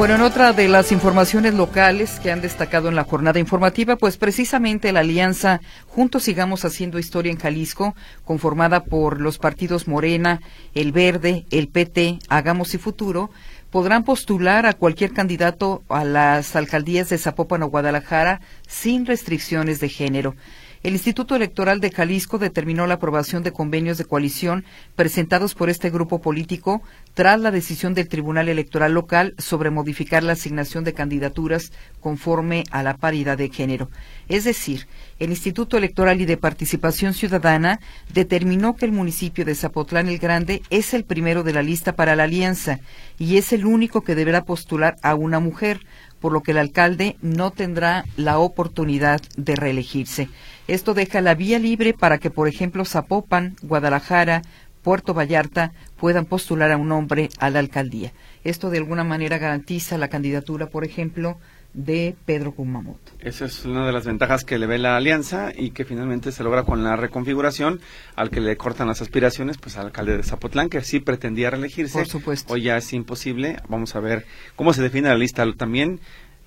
Bueno, 0.00 0.14
en 0.14 0.22
otra 0.22 0.54
de 0.54 0.66
las 0.66 0.92
informaciones 0.92 1.52
locales 1.52 2.20
que 2.20 2.30
han 2.30 2.40
destacado 2.40 2.88
en 2.88 2.94
la 2.94 3.04
jornada 3.04 3.38
informativa, 3.38 3.96
pues 3.96 4.16
precisamente 4.16 4.94
la 4.94 5.00
alianza 5.00 5.60
Juntos 5.88 6.22
Sigamos 6.22 6.64
Haciendo 6.64 6.98
Historia 6.98 7.30
en 7.30 7.38
Jalisco, 7.38 7.94
conformada 8.24 8.84
por 8.84 9.20
los 9.20 9.36
partidos 9.36 9.88
Morena, 9.88 10.40
El 10.72 10.92
Verde, 10.92 11.44
el 11.50 11.68
PT, 11.68 12.18
Hagamos 12.30 12.72
y 12.72 12.78
Futuro, 12.78 13.30
podrán 13.68 14.04
postular 14.04 14.64
a 14.64 14.72
cualquier 14.72 15.12
candidato 15.12 15.82
a 15.90 16.02
las 16.06 16.56
alcaldías 16.56 17.10
de 17.10 17.18
Zapopan 17.18 17.62
o 17.62 17.68
Guadalajara 17.68 18.40
sin 18.66 19.04
restricciones 19.04 19.80
de 19.80 19.90
género. 19.90 20.34
El 20.82 20.94
Instituto 20.94 21.36
Electoral 21.36 21.78
de 21.80 21.90
Jalisco 21.90 22.38
determinó 22.38 22.86
la 22.86 22.94
aprobación 22.94 23.42
de 23.42 23.52
convenios 23.52 23.98
de 23.98 24.06
coalición 24.06 24.64
presentados 24.96 25.54
por 25.54 25.68
este 25.68 25.90
grupo 25.90 26.22
político 26.22 26.80
tras 27.12 27.38
la 27.38 27.50
decisión 27.50 27.92
del 27.92 28.08
Tribunal 28.08 28.48
Electoral 28.48 28.94
local 28.94 29.34
sobre 29.36 29.68
modificar 29.68 30.22
la 30.22 30.32
asignación 30.32 30.82
de 30.84 30.94
candidaturas 30.94 31.70
conforme 32.00 32.64
a 32.70 32.82
la 32.82 32.96
paridad 32.96 33.36
de 33.36 33.50
género. 33.50 33.90
Es 34.30 34.44
decir, 34.44 34.86
el 35.18 35.28
Instituto 35.28 35.76
Electoral 35.76 36.22
y 36.22 36.24
de 36.24 36.38
Participación 36.38 37.12
Ciudadana 37.12 37.78
determinó 38.14 38.74
que 38.74 38.86
el 38.86 38.92
municipio 38.92 39.44
de 39.44 39.54
Zapotlán 39.54 40.08
el 40.08 40.18
Grande 40.18 40.62
es 40.70 40.94
el 40.94 41.04
primero 41.04 41.42
de 41.42 41.52
la 41.52 41.62
lista 41.62 41.92
para 41.92 42.16
la 42.16 42.22
alianza 42.22 42.80
y 43.18 43.36
es 43.36 43.52
el 43.52 43.66
único 43.66 44.00
que 44.00 44.14
deberá 44.14 44.44
postular 44.44 44.96
a 45.02 45.14
una 45.14 45.40
mujer, 45.40 45.80
por 46.20 46.32
lo 46.32 46.42
que 46.42 46.52
el 46.52 46.58
alcalde 46.58 47.16
no 47.20 47.50
tendrá 47.50 48.04
la 48.16 48.38
oportunidad 48.38 49.20
de 49.36 49.56
reelegirse. 49.56 50.28
Esto 50.70 50.94
deja 50.94 51.20
la 51.20 51.34
vía 51.34 51.58
libre 51.58 51.94
para 51.94 52.18
que, 52.18 52.30
por 52.30 52.46
ejemplo, 52.46 52.84
Zapopan, 52.84 53.56
Guadalajara, 53.60 54.42
Puerto 54.82 55.14
Vallarta 55.14 55.72
puedan 55.96 56.26
postular 56.26 56.70
a 56.70 56.76
un 56.76 56.92
hombre 56.92 57.28
a 57.40 57.50
la 57.50 57.58
alcaldía. 57.58 58.12
Esto 58.44 58.70
de 58.70 58.78
alguna 58.78 59.02
manera 59.02 59.38
garantiza 59.38 59.98
la 59.98 60.06
candidatura, 60.06 60.68
por 60.68 60.84
ejemplo, 60.84 61.40
de 61.74 62.14
Pedro 62.24 62.52
Kumamoto. 62.52 63.10
Esa 63.18 63.46
es 63.46 63.64
una 63.64 63.84
de 63.84 63.92
las 63.92 64.06
ventajas 64.06 64.44
que 64.44 64.58
le 64.58 64.68
ve 64.68 64.78
la 64.78 64.96
alianza 64.96 65.50
y 65.52 65.72
que 65.72 65.84
finalmente 65.84 66.30
se 66.30 66.44
logra 66.44 66.62
con 66.62 66.84
la 66.84 66.94
reconfiguración 66.94 67.80
al 68.14 68.30
que 68.30 68.40
le 68.40 68.56
cortan 68.56 68.86
las 68.86 69.02
aspiraciones, 69.02 69.58
pues 69.58 69.76
al 69.76 69.86
alcalde 69.86 70.18
de 70.18 70.22
Zapotlán, 70.22 70.68
que 70.68 70.82
sí 70.82 71.00
pretendía 71.00 71.50
reelegirse. 71.50 71.98
Por 71.98 72.06
supuesto. 72.06 72.54
Hoy 72.54 72.62
ya 72.62 72.76
es 72.76 72.92
imposible. 72.92 73.56
Vamos 73.68 73.96
a 73.96 74.00
ver 74.00 74.24
cómo 74.54 74.72
se 74.72 74.82
define 74.82 75.08
la 75.08 75.16
lista. 75.16 75.44
También 75.56 75.98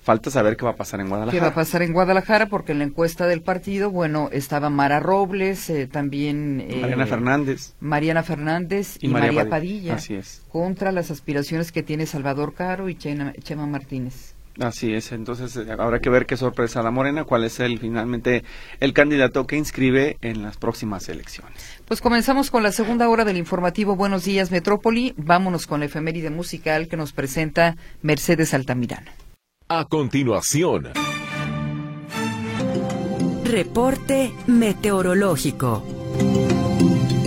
falta 0.04 0.30
saber 0.30 0.56
qué 0.56 0.64
va 0.64 0.72
a 0.72 0.76
pasar 0.76 1.00
en 1.00 1.08
Guadalajara. 1.08 1.36
¿Qué 1.36 1.40
va 1.40 1.50
a 1.50 1.54
pasar 1.54 1.82
en 1.82 1.92
Guadalajara? 1.92 2.46
Porque 2.46 2.72
en 2.72 2.78
la 2.78 2.84
encuesta 2.84 3.26
del 3.26 3.40
partido, 3.40 3.90
bueno, 3.90 4.28
estaba 4.32 4.68
Mara 4.68 5.00
Robles, 5.00 5.70
eh, 5.70 5.86
también... 5.86 6.64
Eh, 6.68 6.76
Mariana 6.80 7.06
Fernández. 7.06 7.74
Mariana 7.80 8.22
Fernández 8.22 8.98
y, 9.00 9.08
María, 9.08 9.48
Padilla. 9.48 9.94
Así 9.94 10.14
es. 10.14 10.42
Contra 10.48 10.92
las 10.92 11.10
aspiraciones 11.10 11.72
que 11.72 11.82
tiene 11.82 12.04
Salvador 12.04 12.54
Caro 12.54 12.90
y 12.90 12.96
Chema 12.96 13.66
Martínez. 13.66 14.34
Así 14.60 14.94
es, 14.94 15.10
entonces 15.10 15.56
eh, 15.56 15.66
habrá 15.76 15.98
que 15.98 16.10
ver 16.10 16.26
qué 16.26 16.36
sorpresa 16.36 16.80
la 16.80 16.92
Morena, 16.92 17.24
cuál 17.24 17.42
es 17.42 17.58
el 17.58 17.80
finalmente 17.80 18.44
el 18.78 18.92
candidato 18.92 19.48
que 19.48 19.56
inscribe 19.56 20.16
en 20.20 20.42
las 20.42 20.58
próximas 20.58 21.08
elecciones. 21.08 21.80
Pues 21.86 22.00
comenzamos 22.00 22.52
con 22.52 22.62
la 22.62 22.70
segunda 22.70 23.08
hora 23.08 23.24
del 23.24 23.36
informativo 23.36 23.96
Buenos 23.96 24.24
Días 24.24 24.52
Metrópoli. 24.52 25.12
Vámonos 25.16 25.66
con 25.66 25.80
la 25.80 25.86
efeméride 25.86 26.30
musical 26.30 26.86
que 26.86 26.96
nos 26.96 27.12
presenta 27.12 27.76
Mercedes 28.02 28.54
Altamirano. 28.54 29.23
A 29.66 29.86
continuación, 29.86 30.90
reporte 33.44 34.30
meteorológico. 34.46 35.82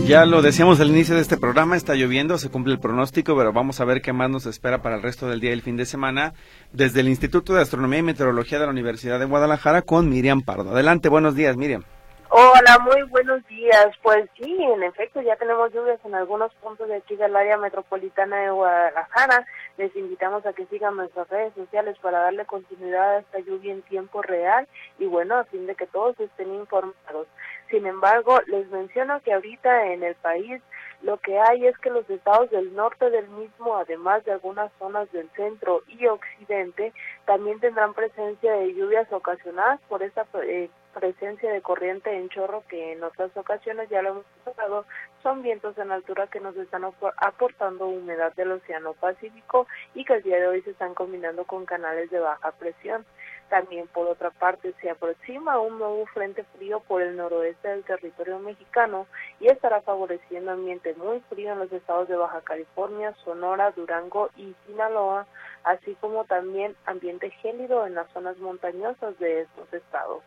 Ya 0.06 0.24
lo 0.28 0.44
decíamos 0.44 0.80
al 0.80 0.90
inicio 0.90 1.16
de 1.16 1.22
este 1.22 1.38
programa, 1.38 1.76
está 1.76 1.96
lloviendo, 1.96 2.38
se 2.38 2.50
cumple 2.50 2.74
el 2.74 2.80
pronóstico, 2.80 3.36
pero 3.36 3.54
vamos 3.54 3.80
a 3.80 3.86
ver 3.86 4.04
qué 4.04 4.14
más 4.14 4.30
nos 4.30 4.46
espera 4.46 4.84
para 4.84 4.98
el 4.98 5.02
resto 5.02 5.28
del 5.28 5.40
día 5.40 5.50
y 5.50 5.54
el 5.54 5.64
fin 5.64 5.78
de 5.78 5.88
semana 5.88 6.36
desde 6.72 7.00
el 7.00 7.10
Instituto 7.10 7.56
de 7.56 7.64
Astronomía 7.64 8.00
y 8.00 8.04
Meteorología 8.04 8.60
de 8.60 8.66
la 8.66 8.72
Universidad 8.72 9.18
de 9.18 9.26
Guadalajara 9.26 9.82
con 9.82 10.08
Miriam 10.08 10.44
Pardo. 10.44 10.70
Adelante, 10.70 11.10
buenos 11.10 11.34
días, 11.34 11.58
Miriam. 11.58 11.86
Hola, 12.30 12.80
muy 12.80 13.04
buenos 13.04 13.45
días. 13.48 13.88
Pues 14.04 14.30
sí, 14.36 14.58
en 14.61 14.83
efecto, 14.83 15.21
ya 15.21 15.38
tenemos 15.38 15.71
lluvias 15.73 15.99
en 16.04 16.14
algunos 16.14 16.54
puntos 16.55 16.89
de 16.89 16.98
aquí 16.98 17.15
del 17.15 17.33
área 17.33 17.58
metropolitana 17.58 18.42
de 18.42 18.49
Guadalajara. 18.49 19.45
Les 19.77 19.95
invitamos 19.95 20.45
a 20.45 20.52
que 20.52 20.66
sigan 20.66 20.98
nuestras 20.98 21.30
redes 21.30 21.54
sociales 21.54 21.98
para 22.02 22.20
darle 22.20 22.45
continuidad 22.45 23.16
a 23.16 23.20
esta 23.20 23.39
lluvia 23.39 23.71
en 23.71 23.82
tiempo 23.83 24.21
real 24.21 24.67
y 24.99 25.05
bueno, 25.05 25.37
a 25.37 25.45
fin 25.45 25.67
de 25.67 25.76
que 25.76 25.87
todos 25.87 26.20
estén 26.20 26.54
informados. 26.54 27.27
Sin 27.70 27.86
embargo, 27.86 28.39
les 28.48 28.67
menciono 28.71 29.21
que 29.21 29.33
ahorita 29.33 29.93
en 29.93 30.04
el 30.04 30.16
país 30.16 30.61
lo 31.04 31.17
que 31.17 31.39
hay 31.39 31.66
es 31.66 31.77
que 31.77 31.89
los 31.89 32.10
estados 32.10 32.49
del 32.49 32.76
norte 32.76 33.10
del 33.10 33.30
mismo, 33.30 33.77
además 33.77 34.26
de 34.26 34.33
algunas 34.33 34.71
zonas 34.80 35.10
del 35.11 35.30
centro 35.32 35.83
y 35.87 36.08
occidente, 36.08 36.92
también 37.26 37.60
tendrán 37.60 37.93
presencia 37.93 38.52
de 38.54 38.73
lluvias 38.73 39.11
ocasionadas 39.14 39.80
por 39.87 40.02
esta 40.04 40.26
eh, 40.43 40.70
presencia 41.00 41.52
de 41.52 41.62
corriente 41.62 42.12
en 42.12 42.28
chorro 42.30 42.64
que 42.68 42.94
en 42.94 43.04
otras 43.04 43.36
ocasiones 43.38 43.88
ya 43.90 44.02
lo 44.02 44.10
hemos 44.10 44.26
tratado, 44.44 44.86
son 45.22 45.44
vientos 45.44 45.78
en 45.78 45.92
altura 45.92 46.26
que 46.28 46.40
nos 46.40 46.58
están 46.58 46.84
aportando 47.18 47.88
humedad 47.88 48.34
del 48.34 48.54
Océano 48.54 48.94
Pacífico 48.94 49.68
y 49.94 50.06
que 50.06 50.16
el 50.16 50.24
día 50.24 50.40
de 50.40 50.48
hoy 50.48 50.62
se 50.64 50.72
están 50.72 50.96
combinando 50.96 51.46
con 51.46 51.66
canales 51.66 52.10
de 52.10 52.20
baja 52.20 52.52
presión. 52.54 53.06
También, 53.50 53.88
por 53.88 54.08
otra 54.08 54.32
parte, 54.32 54.74
se 54.82 54.90
aproxima 54.90 55.60
un 55.60 55.78
nuevo 55.80 56.06
frente 56.08 56.44
frío 56.58 56.82
por 56.82 57.02
el 57.02 57.16
noroeste 57.16 57.68
del 57.68 57.84
territorio 57.84 58.40
mexicano 58.40 59.08
y 59.40 59.48
estará 59.48 59.82
favoreciendo 59.82 60.52
ambiente 60.52 60.96
muy 60.96 61.22
frío 61.30 61.54
en 61.54 61.60
los 61.60 61.72
estados 61.72 62.10
de 62.10 62.18
Baja 62.18 62.42
California, 62.42 63.14
Sonora, 63.24 63.72
Durango 63.72 64.30
y 64.36 64.54
Sinaloa, 64.66 65.28
así 65.64 65.96
como 66.02 66.26
también 66.26 66.76
ambiente 66.86 67.30
gélido 67.30 67.86
en 67.86 67.96
las 67.96 68.12
zonas 68.12 68.38
montañosas 68.38 69.18
de 69.20 69.42
estos 69.42 69.72
estados. 69.74 70.24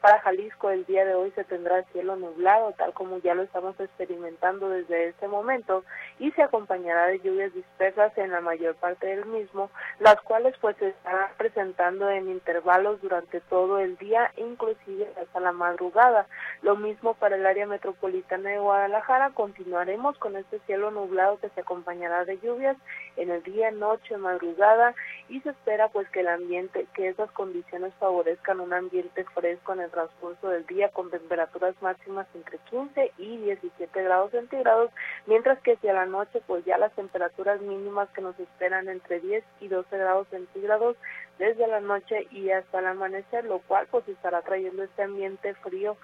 Para 0.00 0.20
Jalisco 0.20 0.70
el 0.70 0.84
día 0.86 1.04
de 1.04 1.14
hoy 1.14 1.32
se 1.32 1.42
tendrá 1.42 1.82
cielo 1.92 2.14
nublado, 2.14 2.72
tal 2.72 2.92
como 2.92 3.18
ya 3.18 3.34
lo 3.34 3.42
estamos 3.42 3.78
experimentando 3.80 4.68
desde 4.68 5.08
este 5.08 5.26
momento, 5.26 5.84
y 6.20 6.30
se 6.32 6.42
acompañará 6.42 7.06
de 7.06 7.18
lluvias 7.18 7.52
dispersas 7.52 8.16
en 8.16 8.30
la 8.30 8.40
mayor 8.40 8.76
parte 8.76 9.08
del 9.08 9.26
mismo, 9.26 9.70
las 9.98 10.20
cuales 10.22 10.54
pues 10.60 10.76
se 10.76 10.90
estarán 10.90 11.30
presentando 11.36 12.08
en 12.10 12.28
intervalos 12.28 13.00
durante 13.02 13.40
todo 13.40 13.80
el 13.80 13.96
día, 13.96 14.32
inclusive 14.36 15.12
hasta 15.20 15.40
la 15.40 15.50
madrugada. 15.50 16.26
Lo 16.62 16.76
mismo 16.76 17.14
para 17.14 17.34
el 17.34 17.44
área 17.44 17.66
metropolitana 17.66 18.50
de 18.50 18.58
Guadalajara, 18.60 19.30
continuaremos 19.30 20.16
con 20.18 20.36
este 20.36 20.60
cielo 20.60 20.92
nublado 20.92 21.40
que 21.40 21.48
se 21.50 21.62
acompañará 21.62 22.24
de 22.24 22.38
lluvias 22.38 22.76
en 23.18 23.30
el 23.30 23.42
día, 23.42 23.70
noche, 23.70 24.16
madrugada, 24.16 24.94
y 25.28 25.40
se 25.40 25.50
espera 25.50 25.88
pues 25.88 26.08
que 26.10 26.20
el 26.20 26.28
ambiente, 26.28 26.86
que 26.94 27.08
esas 27.08 27.30
condiciones 27.32 27.92
favorezcan 27.98 28.60
un 28.60 28.72
ambiente 28.72 29.24
fresco 29.34 29.72
en 29.72 29.80
el 29.80 29.90
transcurso 29.90 30.48
del 30.48 30.66
día 30.66 30.88
con 30.90 31.10
temperaturas 31.10 31.74
máximas 31.82 32.26
entre 32.34 32.58
15 32.70 33.12
y 33.18 33.36
17 33.38 34.02
grados 34.02 34.30
centígrados, 34.30 34.90
mientras 35.26 35.58
que 35.60 35.72
hacia 35.72 35.92
la 35.92 36.06
noche 36.06 36.40
pues 36.46 36.64
ya 36.64 36.78
las 36.78 36.92
temperaturas 36.92 37.60
mínimas 37.60 38.08
que 38.10 38.22
nos 38.22 38.38
esperan 38.38 38.88
entre 38.88 39.20
10 39.20 39.44
y 39.60 39.68
12 39.68 39.98
grados 39.98 40.28
centígrados 40.28 40.96
desde 41.38 41.66
la 41.66 41.80
noche 41.80 42.26
y 42.30 42.50
hasta 42.50 42.80
el 42.80 42.86
amanecer, 42.86 43.44
lo 43.44 43.60
cual 43.60 43.86
pues 43.90 44.08
estará 44.08 44.42
trayendo 44.42 44.82
este 44.82 45.02
ambiente 45.02 45.54
frío 45.54 45.96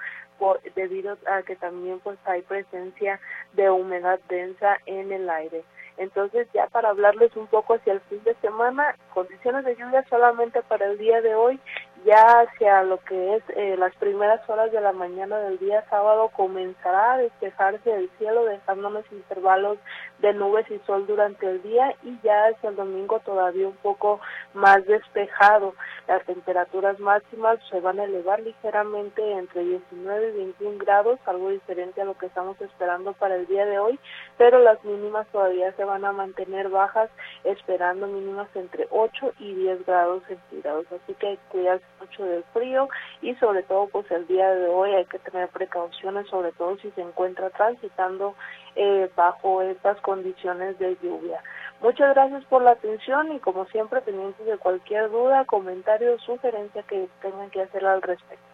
debido 0.74 1.16
a 1.26 1.42
que 1.42 1.56
también 1.56 2.00
pues 2.00 2.18
hay 2.24 2.42
presencia 2.42 3.20
de 3.54 3.70
humedad 3.70 4.20
densa 4.28 4.78
en 4.86 5.12
el 5.12 5.28
aire. 5.30 5.64
Entonces 5.96 6.48
ya 6.52 6.66
para 6.68 6.90
hablarles 6.90 7.34
un 7.36 7.46
poco 7.46 7.74
hacia 7.74 7.92
el 7.92 8.00
fin 8.02 8.22
de 8.24 8.34
semana, 8.36 8.96
condiciones 9.12 9.64
de 9.64 9.76
lluvia 9.76 10.04
solamente 10.08 10.62
para 10.62 10.86
el 10.86 10.98
día 10.98 11.20
de 11.20 11.34
hoy 11.34 11.60
ya 12.04 12.40
hacia 12.40 12.82
lo 12.82 12.98
que 13.04 13.36
es 13.36 13.42
eh, 13.56 13.76
las 13.78 13.94
primeras 13.96 14.48
horas 14.48 14.70
de 14.70 14.80
la 14.80 14.92
mañana 14.92 15.38
del 15.38 15.58
día 15.58 15.84
sábado 15.88 16.28
comenzará 16.36 17.14
a 17.14 17.18
despejarse 17.18 17.90
el 17.90 18.10
cielo 18.18 18.44
dejándonos 18.44 19.04
intervalos 19.10 19.78
de 20.18 20.34
nubes 20.34 20.70
y 20.70 20.78
sol 20.86 21.06
durante 21.06 21.46
el 21.46 21.62
día 21.62 21.94
y 22.02 22.18
ya 22.22 22.46
hacia 22.46 22.70
el 22.70 22.76
domingo 22.76 23.20
todavía 23.20 23.68
un 23.68 23.76
poco 23.76 24.20
más 24.52 24.84
despejado. 24.86 25.74
Las 26.06 26.24
temperaturas 26.26 26.98
máximas 27.00 27.58
se 27.70 27.80
van 27.80 27.98
a 27.98 28.04
elevar 28.04 28.40
ligeramente 28.40 29.32
entre 29.32 29.64
19 29.64 30.28
y 30.28 30.36
21 30.36 30.78
grados, 30.78 31.18
algo 31.24 31.48
diferente 31.50 32.02
a 32.02 32.04
lo 32.04 32.16
que 32.18 32.26
estamos 32.26 32.60
esperando 32.60 33.14
para 33.14 33.36
el 33.36 33.46
día 33.46 33.64
de 33.64 33.78
hoy, 33.78 33.98
pero 34.36 34.58
las 34.58 34.82
mínimas 34.84 35.26
todavía 35.28 35.72
se 35.72 35.84
van 35.84 36.04
a 36.04 36.12
mantener 36.12 36.68
bajas, 36.68 37.10
esperando 37.44 38.06
mínimas 38.06 38.48
entre 38.54 38.86
8 38.90 39.32
y 39.38 39.54
10 39.54 39.86
grados 39.86 40.22
centígrados. 40.28 40.86
Así 40.92 41.14
que 41.14 41.38
cuidarse 41.50 41.84
mucho 42.04 42.24
del 42.24 42.44
frío 42.52 42.88
y 43.22 43.34
sobre 43.36 43.62
todo 43.62 43.88
pues 43.88 44.10
el 44.10 44.26
día 44.26 44.48
de 44.50 44.68
hoy 44.68 44.90
hay 44.90 45.04
que 45.06 45.18
tener 45.18 45.48
precauciones, 45.48 46.26
sobre 46.28 46.52
todo 46.52 46.76
si 46.78 46.90
se 46.92 47.02
encuentra 47.02 47.50
transitando 47.50 48.34
eh, 48.76 49.10
bajo 49.16 49.62
estas 49.62 50.00
condiciones 50.00 50.78
de 50.78 50.96
lluvia. 51.02 51.40
Muchas 51.82 52.14
gracias 52.14 52.44
por 52.44 52.62
la 52.62 52.72
atención 52.72 53.32
y 53.32 53.40
como 53.40 53.66
siempre 53.66 54.00
pendientes 54.00 54.46
de 54.46 54.56
cualquier 54.58 55.10
duda, 55.10 55.44
comentario, 55.44 56.18
sugerencia 56.20 56.82
que 56.82 57.08
tengan 57.20 57.50
que 57.50 57.62
hacer 57.62 57.84
al 57.84 58.02
respecto. 58.02 58.44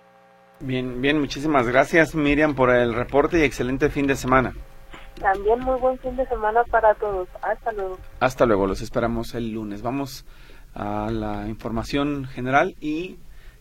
Bien, 0.61 1.00
bien, 1.00 1.19
muchísimas 1.19 1.67
gracias 1.67 2.14
Miriam 2.14 2.55
por 2.55 2.70
el 2.70 2.94
reporte 2.94 3.38
y 3.38 3.43
excelente 3.43 3.88
fin 3.88 4.06
de 4.06 4.14
semana. 4.17 4.53
También 5.20 5.61
muy 5.61 5.79
buen 5.79 5.99
fin 5.99 6.17
de 6.17 6.26
semana 6.26 6.62
para 6.64 6.94
todos. 6.94 7.29
Hasta 7.43 7.73
luego. 7.73 7.99
Hasta 8.20 8.46
luego, 8.46 8.67
los 8.67 8.81
esperamos 8.81 9.35
el 9.35 9.53
lunes. 9.53 9.82
Vamos 9.82 10.25
a 10.75 11.11
la 11.11 11.49
información 11.49 12.25
general 12.25 12.75
y 12.81 13.19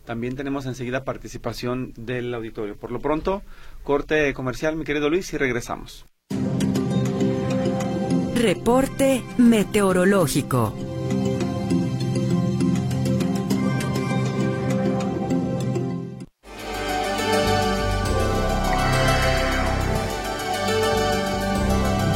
también 0.10 0.36
tenemos 0.36 0.66
enseguida 0.66 1.04
participación 1.04 1.94
del 1.96 2.34
auditorio. 2.34 2.76
Por 2.76 2.90
lo 2.92 3.00
pronto, 3.00 3.44
corte 3.84 4.34
comercial, 4.34 4.76
mi 4.76 4.84
querido 4.84 5.08
Luis, 5.08 5.32
y 5.34 5.38
regresamos. 5.38 6.08
Reporte 8.34 9.22
meteorológico. 9.38 10.74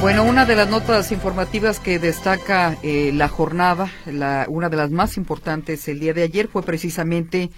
Bueno, 0.02 0.24
una 0.24 0.46
de 0.48 0.56
las 0.56 0.68
notas 0.68 1.12
informativas 1.12 1.80
que 1.80 2.00
destaca 2.00 2.76
eh, 2.82 3.12
la 3.14 3.30
jornada, 3.30 3.92
la, 4.08 4.48
una 4.50 4.70
de 4.70 4.78
las 4.78 4.90
más 4.90 5.16
importantes 5.16 5.88
el 5.88 6.00
día 6.00 6.16
de 6.16 6.24
ayer 6.24 6.48
fue 6.48 6.64
precisamente 6.64 7.52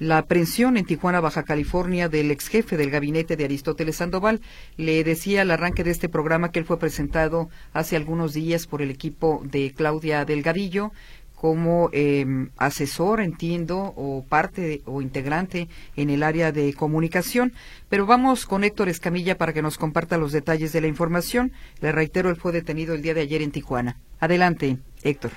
la 0.00 0.18
aprehensión 0.18 0.76
en 0.76 0.86
Tijuana, 0.86 1.20
Baja 1.20 1.44
California, 1.44 2.08
del 2.08 2.30
ex 2.30 2.48
jefe 2.48 2.76
del 2.76 2.90
gabinete 2.90 3.36
de 3.36 3.44
Aristóteles 3.44 3.96
Sandoval. 3.96 4.40
Le 4.76 5.04
decía 5.04 5.42
al 5.42 5.50
arranque 5.50 5.84
de 5.84 5.90
este 5.92 6.08
programa 6.08 6.50
que 6.50 6.58
él 6.58 6.64
fue 6.64 6.78
presentado 6.78 7.50
hace 7.72 7.96
algunos 7.96 8.32
días 8.32 8.66
por 8.66 8.82
el 8.82 8.90
equipo 8.90 9.42
de 9.44 9.72
Claudia 9.76 10.24
Delgadillo 10.24 10.90
como 11.34 11.88
eh, 11.92 12.26
asesor, 12.58 13.20
entiendo, 13.20 13.94
o 13.96 14.22
parte 14.28 14.82
o 14.84 15.00
integrante 15.00 15.68
en 15.96 16.10
el 16.10 16.22
área 16.22 16.52
de 16.52 16.74
comunicación. 16.74 17.54
Pero 17.88 18.04
vamos 18.04 18.44
con 18.44 18.62
Héctor 18.62 18.90
Escamilla 18.90 19.38
para 19.38 19.54
que 19.54 19.62
nos 19.62 19.78
comparta 19.78 20.18
los 20.18 20.32
detalles 20.32 20.72
de 20.72 20.82
la 20.82 20.86
información. 20.86 21.52
Le 21.80 21.92
reitero, 21.92 22.28
él 22.28 22.36
fue 22.36 22.52
detenido 22.52 22.94
el 22.94 23.00
día 23.00 23.14
de 23.14 23.22
ayer 23.22 23.40
en 23.40 23.52
Tijuana. 23.52 23.96
Adelante, 24.18 24.76
Héctor. 25.02 25.32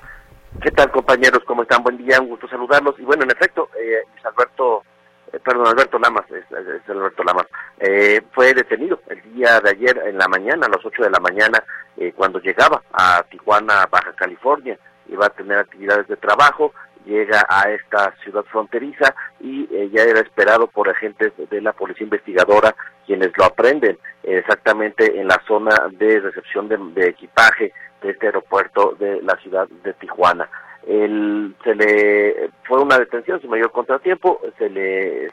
¿Qué 0.61 0.71
tal, 0.71 0.91
compañeros? 0.91 1.43
¿Cómo 1.45 1.63
están? 1.63 1.83
Buen 1.83 1.97
día, 1.97 2.21
un 2.21 2.29
gusto 2.29 2.47
saludarlos. 2.47 2.95
Y 2.99 3.03
bueno, 3.03 3.23
en 3.23 3.31
efecto, 3.31 3.69
eh, 3.77 4.03
Alberto, 4.23 4.83
eh, 5.31 5.39
perdón, 5.39 5.67
Alberto 5.67 5.99
Lamas, 5.99 6.25
es, 6.31 6.89
Alberto 6.89 7.23
Lamas, 7.23 7.47
eh, 7.79 8.21
fue 8.31 8.53
detenido 8.53 9.01
el 9.09 9.21
día 9.33 9.59
de 9.59 9.71
ayer 9.71 10.01
en 10.05 10.17
la 10.17 10.27
mañana, 10.27 10.67
a 10.67 10.69
las 10.69 10.85
8 10.85 11.03
de 11.03 11.09
la 11.09 11.19
mañana, 11.19 11.63
eh, 11.97 12.13
cuando 12.15 12.39
llegaba 12.39 12.81
a 12.93 13.23
Tijuana, 13.29 13.87
Baja 13.89 14.13
California 14.13 14.77
iba 15.09 15.25
a 15.25 15.29
tener 15.29 15.57
actividades 15.57 16.07
de 16.07 16.15
trabajo, 16.15 16.73
llega 17.05 17.45
a 17.49 17.69
esta 17.69 18.13
ciudad 18.23 18.43
fronteriza 18.43 19.13
y 19.39 19.67
eh, 19.71 19.89
ya 19.91 20.03
era 20.03 20.21
esperado 20.21 20.67
por 20.67 20.89
agentes 20.89 21.33
de 21.37 21.61
la 21.61 21.73
policía 21.73 22.05
investigadora 22.05 22.75
quienes 23.05 23.31
lo 23.37 23.45
aprenden 23.45 23.97
exactamente 24.23 25.19
en 25.19 25.27
la 25.27 25.41
zona 25.45 25.75
de 25.91 26.21
recepción 26.21 26.69
de, 26.69 27.07
equipaje 27.09 27.73
de 28.03 28.11
este 28.11 28.27
aeropuerto 28.27 28.95
de 28.99 29.21
la 29.21 29.35
ciudad 29.37 29.67
de 29.83 29.93
Tijuana. 29.93 30.47
El, 30.85 31.55
se 31.63 31.73
le 31.73 32.49
fue 32.67 32.81
una 32.81 32.99
detención 32.99 33.39
sin 33.39 33.49
mayor 33.49 33.71
contratiempo, 33.71 34.41
se 34.57 34.69
le 34.69 35.29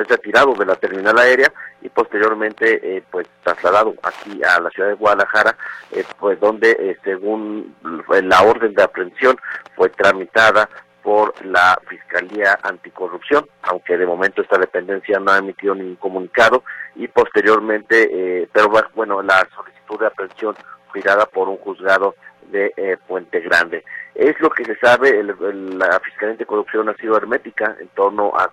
es 0.00 0.08
retirado 0.08 0.54
de 0.54 0.66
la 0.66 0.76
terminal 0.76 1.18
aérea 1.18 1.50
y 1.80 1.88
posteriormente 1.88 2.96
eh, 2.96 3.02
pues 3.10 3.26
trasladado 3.42 3.94
aquí 4.02 4.40
a 4.44 4.60
la 4.60 4.70
ciudad 4.70 4.90
de 4.90 4.94
Guadalajara 4.94 5.56
eh, 5.92 6.04
pues 6.18 6.38
donde 6.40 6.76
eh, 6.78 6.98
según 7.02 7.74
la 8.08 8.42
orden 8.42 8.74
de 8.74 8.82
aprehensión 8.82 9.36
fue 9.74 9.88
tramitada 9.88 10.68
por 11.02 11.34
la 11.44 11.76
Fiscalía 11.88 12.58
Anticorrupción, 12.62 13.48
aunque 13.62 13.96
de 13.96 14.06
momento 14.06 14.42
esta 14.42 14.58
dependencia 14.58 15.18
no 15.18 15.32
ha 15.32 15.38
emitido 15.38 15.74
ningún 15.74 15.96
comunicado 15.96 16.62
y 16.94 17.08
posteriormente, 17.08 18.48
pero 18.52 18.70
bueno, 18.94 19.20
la 19.20 19.44
solicitud 19.52 19.98
de 19.98 20.06
aprehensión 20.06 20.54
fue 20.92 21.02
dada 21.02 21.26
por 21.26 21.48
un 21.48 21.56
juzgado 21.56 22.14
de 22.50 22.98
Puente 23.06 23.40
Grande. 23.40 23.84
Es 24.14 24.38
lo 24.40 24.50
que 24.50 24.64
se 24.64 24.76
sabe, 24.76 25.22
la 25.22 26.00
Fiscalía 26.00 26.32
Anticorrupción 26.32 26.88
ha 26.88 26.94
sido 26.94 27.16
hermética 27.16 27.76
en 27.80 27.88
torno 27.88 28.32
a 28.36 28.50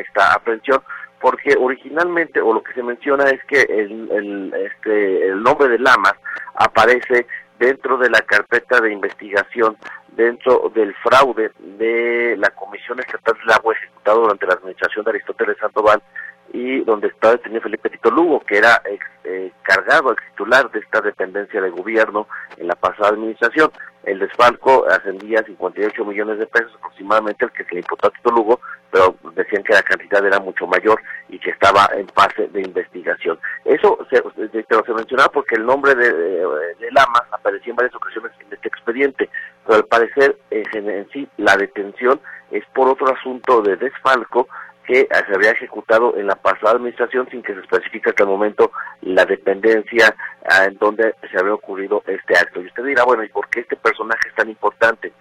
esta 0.00 0.32
aprehensión, 0.32 0.82
porque 1.20 1.54
originalmente, 1.58 2.40
o 2.40 2.52
lo 2.54 2.62
que 2.62 2.72
se 2.72 2.82
menciona 2.82 3.24
es 3.24 3.44
que 3.44 3.60
el, 3.60 4.10
el, 4.10 4.54
este, 4.54 5.28
el 5.28 5.42
nombre 5.42 5.68
de 5.68 5.78
Lamas 5.78 6.14
aparece 6.54 7.26
dentro 7.58 7.98
de 7.98 8.10
la 8.10 8.20
carpeta 8.22 8.80
de 8.80 8.92
investigación, 8.92 9.76
dentro 10.16 10.72
del 10.74 10.94
fraude 10.94 11.52
de 11.58 12.36
la 12.38 12.50
Comisión 12.50 12.98
Estatal 13.00 13.34
del 13.38 13.54
Agua 13.54 13.74
ejecutado 13.74 14.22
durante 14.22 14.46
la 14.46 14.54
administración 14.54 15.04
de 15.04 15.10
Aristóteles 15.10 15.58
Sandoval 15.58 16.02
y 16.52 16.80
donde 16.84 17.08
estaba 17.08 17.34
detenido 17.34 17.62
Felipe 17.62 17.88
Tito 17.88 18.10
Lugo, 18.10 18.40
que 18.40 18.58
era 18.58 18.80
ex, 18.84 19.04
eh, 19.24 19.50
cargado, 19.62 20.12
ex 20.12 20.22
titular 20.30 20.70
de 20.70 20.80
esta 20.80 21.00
dependencia 21.00 21.60
de 21.60 21.70
gobierno 21.70 22.28
en 22.58 22.68
la 22.68 22.74
pasada 22.74 23.10
administración. 23.10 23.70
El 24.04 24.18
desfalco 24.18 24.84
ascendía 24.88 25.40
a 25.40 25.44
58 25.44 26.04
millones 26.04 26.38
de 26.38 26.46
pesos 26.46 26.72
aproximadamente, 26.76 27.44
el 27.44 27.52
que 27.52 27.64
se 27.64 27.74
le 27.74 27.80
imputó 27.80 28.08
a 28.08 28.10
Tito 28.10 28.30
Lugo, 28.30 28.60
pero 28.90 29.14
decían 29.34 29.62
que 29.62 29.72
la 29.72 29.82
cantidad 29.82 30.26
era 30.26 30.40
mucho 30.40 30.66
mayor 30.66 31.00
y 31.28 31.38
que 31.38 31.50
estaba 31.50 31.88
en 31.94 32.06
fase 32.08 32.48
de 32.48 32.60
investigación. 32.60 33.38
Eso 33.64 33.98
se, 34.10 34.22
pero 34.68 34.84
se 34.84 34.92
mencionaba 34.92 35.30
porque 35.30 35.54
el 35.54 35.64
nombre 35.64 35.94
de, 35.94 36.12
de, 36.12 36.90
Lamas 36.90 37.22
aparecía 37.30 37.70
en 37.70 37.76
varias 37.76 37.94
ocasiones 37.94 38.32
en 38.40 38.52
este 38.52 38.68
expediente, 38.68 39.30
pero 39.64 39.78
al 39.78 39.86
parecer 39.86 40.36
en 40.50 41.08
sí 41.10 41.26
la 41.38 41.56
detención 41.56 42.20
es 42.50 42.64
por 42.74 42.88
otro 42.88 43.08
asunto 43.14 43.62
de 43.62 43.76
desfalco 43.76 44.46
que 44.84 45.08
se 45.10 45.34
había 45.34 45.52
ejecutado 45.52 46.16
en 46.16 46.26
la 46.26 46.36
pasada 46.36 46.72
administración 46.72 47.28
sin 47.30 47.42
que 47.42 47.54
se 47.54 47.60
especifique 47.60 48.10
hasta 48.10 48.24
el 48.24 48.28
momento 48.28 48.72
la 49.02 49.24
dependencia 49.24 50.14
ah, 50.50 50.64
en 50.64 50.76
donde 50.78 51.14
se 51.30 51.38
había 51.38 51.54
ocurrido 51.54 52.02
este 52.06 52.36
acto. 52.36 52.60
Y 52.60 52.66
usted 52.66 52.84
dirá, 52.84 53.04
bueno, 53.04 53.22
¿y 53.24 53.28
por 53.28 53.48
qué 53.48 53.60
este 53.60 53.76
personaje 53.76 54.28
es 54.28 54.34
tan 54.34 54.48
importante? 54.48 55.12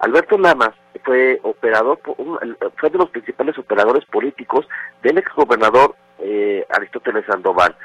Alberto 0.00 0.36
Lamas 0.36 0.72
fue 1.04 1.38
operador, 1.42 2.00
fue 2.76 2.90
de 2.90 2.98
los 2.98 3.10
principales 3.10 3.56
operadores 3.58 4.04
políticos 4.06 4.66
del 5.02 5.18
exgobernador 5.18 5.94
eh, 6.18 6.66
Aristóteles 6.70 7.24
Sandoval 7.26 7.76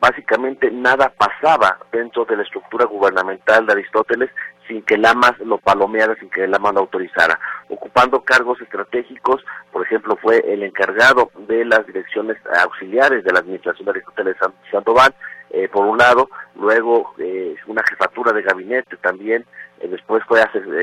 básicamente 0.00 0.70
nada 0.70 1.12
pasaba 1.16 1.78
dentro 1.90 2.24
de 2.24 2.36
la 2.36 2.42
estructura 2.42 2.84
gubernamental 2.84 3.66
de 3.66 3.72
Aristóteles 3.72 4.30
sin 4.68 4.82
que 4.82 4.96
Lamas 4.96 5.38
lo 5.40 5.58
palomeara, 5.58 6.14
sin 6.16 6.30
que 6.30 6.46
Lamas 6.46 6.74
lo 6.74 6.80
autorizara. 6.80 7.38
Ocupando 7.68 8.22
cargos 8.22 8.60
estratégicos, 8.60 9.44
por 9.70 9.84
ejemplo, 9.84 10.16
fue 10.16 10.38
el 10.46 10.62
encargado 10.62 11.30
de 11.46 11.64
las 11.64 11.86
direcciones 11.86 12.36
auxiliares 12.60 13.24
de 13.24 13.32
la 13.32 13.40
administración 13.40 13.86
de 13.86 13.92
Aristóteles 13.92 14.36
Sandoval, 14.70 15.14
eh, 15.50 15.68
por 15.68 15.84
un 15.84 15.98
lado, 15.98 16.30
luego 16.54 17.12
eh, 17.18 17.54
una 17.66 17.82
jefatura 17.88 18.32
de 18.32 18.42
gabinete 18.42 18.96
también, 18.98 19.44
después 19.88 20.22
fue 20.26 20.40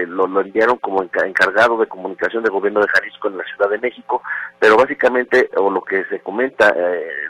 lo, 0.07 0.27
lo, 0.27 0.41
enviaron 0.41 0.77
como 0.77 1.01
encargado 1.03 1.77
de 1.77 1.87
comunicación 1.87 2.43
del 2.43 2.51
gobierno 2.51 2.81
de 2.81 2.87
Jalisco 2.87 3.27
en 3.27 3.37
la 3.37 3.43
Ciudad 3.45 3.69
de 3.69 3.79
México, 3.79 4.21
pero 4.59 4.77
básicamente, 4.77 5.49
o 5.57 5.69
lo 5.69 5.81
que 5.81 6.03
se 6.05 6.19
comenta 6.19 6.73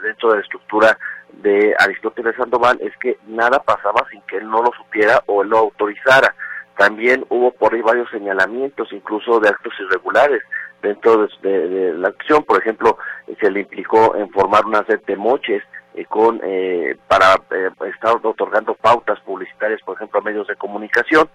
dentro 0.02 0.30
de 0.30 0.36
la 0.36 0.42
estructura 0.42 0.98
de 1.34 1.74
Aristóteles 1.78 2.36
Sandoval 2.36 2.78
es 2.80 2.96
que 2.98 3.18
nada 3.26 3.62
pasaba 3.62 4.06
sin 4.10 4.20
que 4.22 4.38
él 4.38 4.48
no 4.48 4.62
lo 4.62 4.72
supiera 4.76 5.22
o 5.26 5.42
él 5.42 5.48
lo 5.48 5.58
autorizara. 5.58 6.34
También 6.76 7.24
hubo 7.28 7.52
por 7.52 7.74
ahí 7.74 7.82
varios 7.82 8.08
señalamientos, 8.10 8.92
incluso 8.92 9.38
de 9.40 9.48
actos 9.48 9.72
irregulares 9.80 10.42
dentro 10.82 11.28
de, 11.42 11.92
la 11.94 12.08
acción. 12.08 12.42
Por 12.44 12.60
ejemplo, 12.60 12.98
se 13.40 13.50
le 13.50 13.60
implicó 13.60 14.16
en 14.16 14.30
formar 14.30 14.64
una 14.64 14.84
serie 14.84 15.04
de 15.06 15.16
moches 15.16 15.62
eh, 15.94 16.04
con 16.04 16.40
eh, 16.44 16.96
para 17.08 17.34
eh, 17.50 17.70
estar 17.92 18.14
otorgando 18.22 18.74
pautas 18.74 19.18
publicitarias, 19.20 19.80
por 19.82 19.96
ejemplo, 19.96 20.20
a 20.20 20.22
medios 20.22 20.46
de 20.46 20.56
comunicación. 20.56 21.28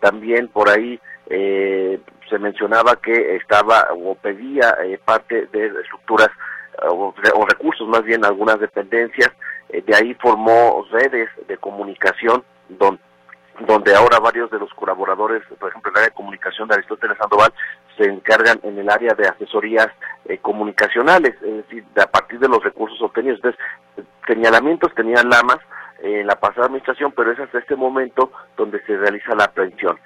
también 0.00 0.48
por 0.48 0.68
ahí 0.68 1.00
se 1.28 2.38
mencionaba 2.38 2.96
que 2.96 3.36
estaba 3.36 3.88
o 3.92 4.14
pedía 4.16 4.76
parte 5.04 5.46
de 5.52 5.66
estructuras 5.66 6.30
o, 6.88 7.14
recursos 7.48 7.86
más 7.88 8.02
bien 8.02 8.24
algunas 8.24 8.58
dependencias. 8.58 9.30
de 9.68 9.94
ahí 9.94 10.14
formó 10.14 10.84
redes 10.90 11.28
de 11.46 11.56
comunicación 11.56 12.44
donde 12.68 13.00
donde 13.66 13.94
ahora 13.94 14.18
varios 14.18 14.50
de 14.50 14.58
los 14.58 14.72
colaboradores, 14.74 15.42
por 15.58 15.68
ejemplo, 15.68 15.90
el 15.90 15.98
área 15.98 16.08
de 16.08 16.14
comunicación 16.14 16.68
de 16.68 16.74
Aristóteles 16.74 17.18
Sandoval, 17.18 17.52
se 17.96 18.04
encargan 18.04 18.58
en 18.62 18.78
el 18.78 18.88
área 18.88 19.14
de 19.14 19.28
asesorías 19.28 19.88
eh, 20.24 20.38
comunicacionales, 20.38 21.34
es 21.42 21.56
decir, 21.56 21.84
a 21.96 22.06
partir 22.06 22.38
de 22.38 22.48
los 22.48 22.62
recursos 22.62 23.00
obtenidos. 23.02 23.38
Entonces, 23.38 23.60
señalamientos 24.40 24.94
tenían 24.94 25.28
Lamas 25.28 25.58
en 26.02 26.26
la 26.26 26.40
pasada 26.40 26.66
administración, 26.66 27.12
pero 27.14 27.30
es 27.30 27.38
hasta 27.38 27.58
este 27.58 27.76
momento 27.76 28.32
donde 28.56 28.82
se 28.86 28.96
realiza 28.96 29.34
la 29.34 29.44
aprehensión. 29.44 29.98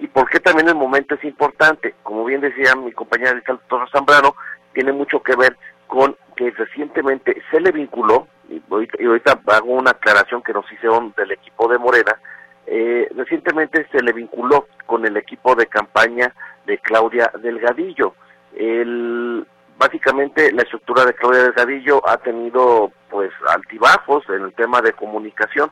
¿Y 0.00 0.08
por 0.08 0.28
qué 0.28 0.40
también 0.40 0.68
el 0.68 0.74
momento 0.74 1.14
es 1.14 1.22
importante? 1.22 1.94
Como 2.02 2.24
bien 2.24 2.40
decía 2.40 2.74
mi 2.74 2.90
compañera 2.90 3.30
el 3.30 3.44
doctor 3.46 3.88
Zambrano, 3.90 4.34
tiene 4.74 4.92
mucho 4.92 5.22
que 5.22 5.36
ver 5.36 5.56
con 5.86 6.16
que 6.34 6.50
recientemente 6.50 7.40
se 7.50 7.60
le 7.60 7.70
vinculó, 7.70 8.26
y 8.48 8.60
ahorita, 8.68 8.96
y 9.00 9.06
ahorita 9.06 9.40
hago 9.46 9.72
una 9.72 9.92
aclaración 9.92 10.42
que 10.42 10.52
nos 10.52 10.70
hicieron 10.72 11.14
del 11.16 11.30
equipo 11.30 11.68
de 11.68 11.78
Morena, 11.78 12.20
eh, 12.66 13.08
recientemente 13.14 13.86
se 13.92 14.02
le 14.02 14.12
vinculó 14.12 14.66
con 14.84 15.06
el 15.06 15.16
equipo 15.16 15.54
de 15.54 15.66
campaña 15.66 16.34
de 16.66 16.78
Claudia 16.78 17.30
Delgadillo. 17.40 18.14
El, 18.56 19.46
básicamente 19.78 20.50
la 20.50 20.62
estructura 20.62 21.04
de 21.04 21.14
Claudia 21.14 21.44
Delgadillo 21.44 22.06
ha 22.06 22.16
tenido 22.16 22.90
pues 23.16 23.32
altibajos 23.48 24.28
en 24.28 24.42
el 24.42 24.52
tema 24.52 24.82
de 24.82 24.92
comunicación. 24.92 25.70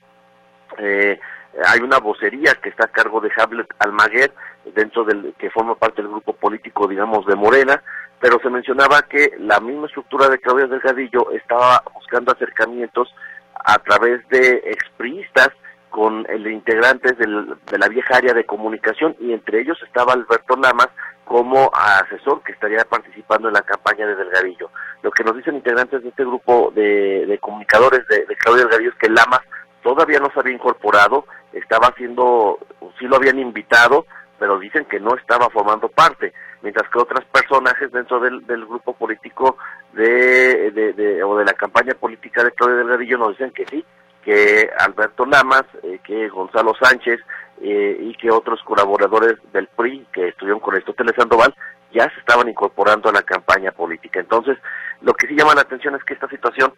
Eh, 0.79 1.21
hay 1.67 1.81
una 1.81 1.99
vocería 1.99 2.55
que 2.55 2.71
está 2.71 2.87
a 2.87 2.89
cargo 2.89 3.21
de 3.21 3.31
Hamlet 3.37 3.67
Almaguer, 3.81 4.33
dentro 4.75 5.05
del 5.05 5.35
que 5.37 5.51
forma 5.51 5.75
parte 5.75 6.01
del 6.01 6.11
grupo 6.11 6.33
político, 6.33 6.89
digamos, 6.89 7.27
de 7.27 7.35
Morena, 7.35 7.83
pero 8.19 8.39
se 8.43 8.49
mencionaba 8.49 9.03
que 9.03 9.33
la 9.41 9.61
misma 9.61 9.89
estructura 9.89 10.31
de 10.31 10.39
Claudia 10.39 10.69
Delgadillo 10.69 11.33
estaba 11.33 11.83
buscando 11.93 12.33
acercamientos 12.33 13.15
a 13.63 13.79
través 13.81 14.27
de 14.31 14.63
expriistas 14.65 15.51
con 15.91 16.25
el 16.31 16.47
integrantes 16.47 17.19
del, 17.19 17.57
de 17.71 17.79
la 17.79 17.89
vieja 17.89 18.17
área 18.17 18.33
de 18.33 18.47
comunicación 18.47 19.17
y 19.21 19.35
entre 19.35 19.61
ellos 19.61 19.79
estaba 19.83 20.15
Alberto 20.15 20.57
Lamas 20.57 20.89
como 21.25 21.71
asesor 21.75 22.43
que 22.43 22.53
estaría 22.53 22.85
participando 22.85 23.49
en 23.49 23.55
la 23.55 23.63
campaña 23.63 24.07
de 24.07 24.15
Delgadillo. 24.15 24.71
Lo 25.03 25.11
que 25.11 25.25
nos 25.25 25.37
dicen 25.37 25.57
integrantes 25.57 26.03
de 26.03 26.09
este 26.11 26.25
grupo 26.25 26.71
de, 26.75 27.39
comunicadores 27.41 28.07
de, 28.09 28.27
de 28.27 28.37
Claudia 28.37 28.65
Delgadillo 28.65 28.91
es 28.91 28.99
que 28.99 29.09
Lamas 29.09 29.41
todavía 29.83 30.19
no 30.19 30.31
se 30.33 30.41
había 30.41 30.55
incorporado, 30.55 31.27
estaba 31.53 31.89
haciendo, 31.89 32.59
sí 32.99 33.07
lo 33.07 33.17
habían 33.17 33.39
invitado, 33.39 34.07
pero 34.39 34.59
dicen 34.59 34.85
que 34.87 34.99
no 34.99 35.15
estaba 35.17 35.49
formando 35.51 35.89
parte, 35.89 36.33
mientras 36.63 36.89
que 36.91 36.99
otros 36.99 37.25
personajes 37.27 37.93
dentro 37.93 38.19
del, 38.21 38.41
grupo 38.67 38.95
político 38.95 39.59
de, 39.93 40.71
de, 40.73 41.23
o 41.23 41.37
de 41.37 41.45
la 41.45 41.53
campaña 41.53 41.95
política 41.95 42.43
de 42.43 42.53
Claudia 42.53 42.79
Delgadillo 42.79 43.19
nos 43.19 43.31
dicen 43.31 43.53
que 43.53 43.67
sí, 43.67 43.85
que 44.25 44.71
Alberto 44.79 45.27
Lamas, 45.27 45.65
eh, 45.83 46.01
que 46.03 46.29
Gonzalo 46.29 46.73
Sánchez 46.81 47.21
eh, 47.65 47.97
y 47.99 48.15
que 48.15 48.31
otros 48.31 48.63
colaboradores 48.63 49.37
del 49.53 49.67
PRI 49.69 50.07
que 50.13 50.29
estuvieron 50.29 50.61
con 50.61 50.75
Aristóteles 50.75 51.15
Sandoval 51.17 51.55
ya 51.93 52.11
se 52.11 52.21
estaban 52.21 52.49
incorporando 52.49 53.09
a 53.09 53.13
la 53.13 53.23
campaña 53.23 53.73
política. 53.73 54.21
Entonces, 54.21 54.59
lo 55.01 55.15
que 55.15 55.27
sí 55.27 55.35
llama 55.35 55.55
la 55.55 55.63
atención 55.63 55.95
es 55.95 56.05
que 56.05 56.15
esta 56.15 56.29
situación 56.29 56.73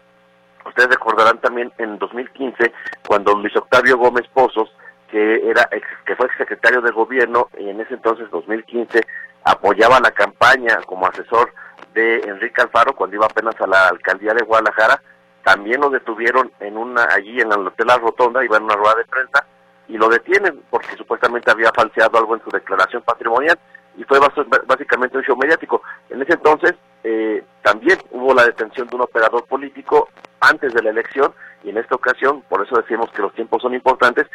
Ustedes 0.66 0.90
recordarán 0.90 1.38
también 1.38 1.72
en 1.78 1.96
2015 1.98 2.72
cuando 3.06 3.34
Luis 3.34 3.54
Octavio 3.56 3.96
Gómez 3.98 4.26
Pozos, 4.32 4.68
que 5.08 5.48
era 5.48 5.68
ex, 5.70 5.86
que 6.04 6.16
fue 6.16 6.28
secretario 6.36 6.80
de 6.80 6.90
gobierno 6.90 7.48
y 7.56 7.68
en 7.68 7.80
ese 7.80 7.94
entonces 7.94 8.28
2015 8.30 9.00
apoyaba 9.44 10.00
la 10.00 10.10
campaña 10.10 10.80
como 10.86 11.06
asesor 11.06 11.52
de 11.94 12.16
Enrique 12.16 12.60
Alfaro 12.60 12.96
cuando 12.96 13.14
iba 13.14 13.26
apenas 13.26 13.58
a 13.60 13.66
la 13.68 13.88
alcaldía 13.88 14.34
de 14.34 14.44
Guadalajara, 14.44 15.00
también 15.44 15.80
lo 15.80 15.88
detuvieron 15.88 16.50
en 16.58 16.76
una 16.76 17.04
allí 17.14 17.40
en 17.40 17.52
el 17.52 17.68
hotel 17.68 17.86
La 17.86 17.98
Rotonda, 17.98 18.44
iba 18.44 18.56
en 18.56 18.64
una 18.64 18.74
rueda 18.74 18.96
de 18.96 19.04
prensa 19.04 19.46
y 19.88 19.96
lo 19.96 20.08
detienen 20.08 20.60
porque 20.70 20.96
supuestamente 20.96 21.50
había 21.50 21.70
falseado 21.72 22.18
algo 22.18 22.34
en 22.34 22.42
su 22.42 22.50
declaración 22.50 23.02
patrimonial 23.02 23.58
y 23.96 24.04
fue 24.04 24.18
básicamente 24.66 25.16
un 25.16 25.24
show 25.24 25.36
mediático. 25.36 25.82
En 26.10 26.22
ese 26.22 26.34
entonces 26.34 26.74
eh, 27.04 27.44
también 27.62 27.98
hubo 28.10 28.34
la 28.34 28.44
detención 28.44 28.88
de 28.88 28.96
un 28.96 29.02
operador 29.02 29.44
político 29.46 30.08
antes 30.40 30.74
de 30.74 30.82
la 30.82 30.90
elección 30.90 31.32
y 31.64 31.70
en 31.70 31.78
esta 31.78 31.94
ocasión, 31.94 32.42
por 32.48 32.64
eso 32.64 32.76
decimos 32.76 33.10
que 33.12 33.22
los 33.22 33.32
tiempos 33.34 33.62
son 33.62 33.74
importantes, 33.74 34.26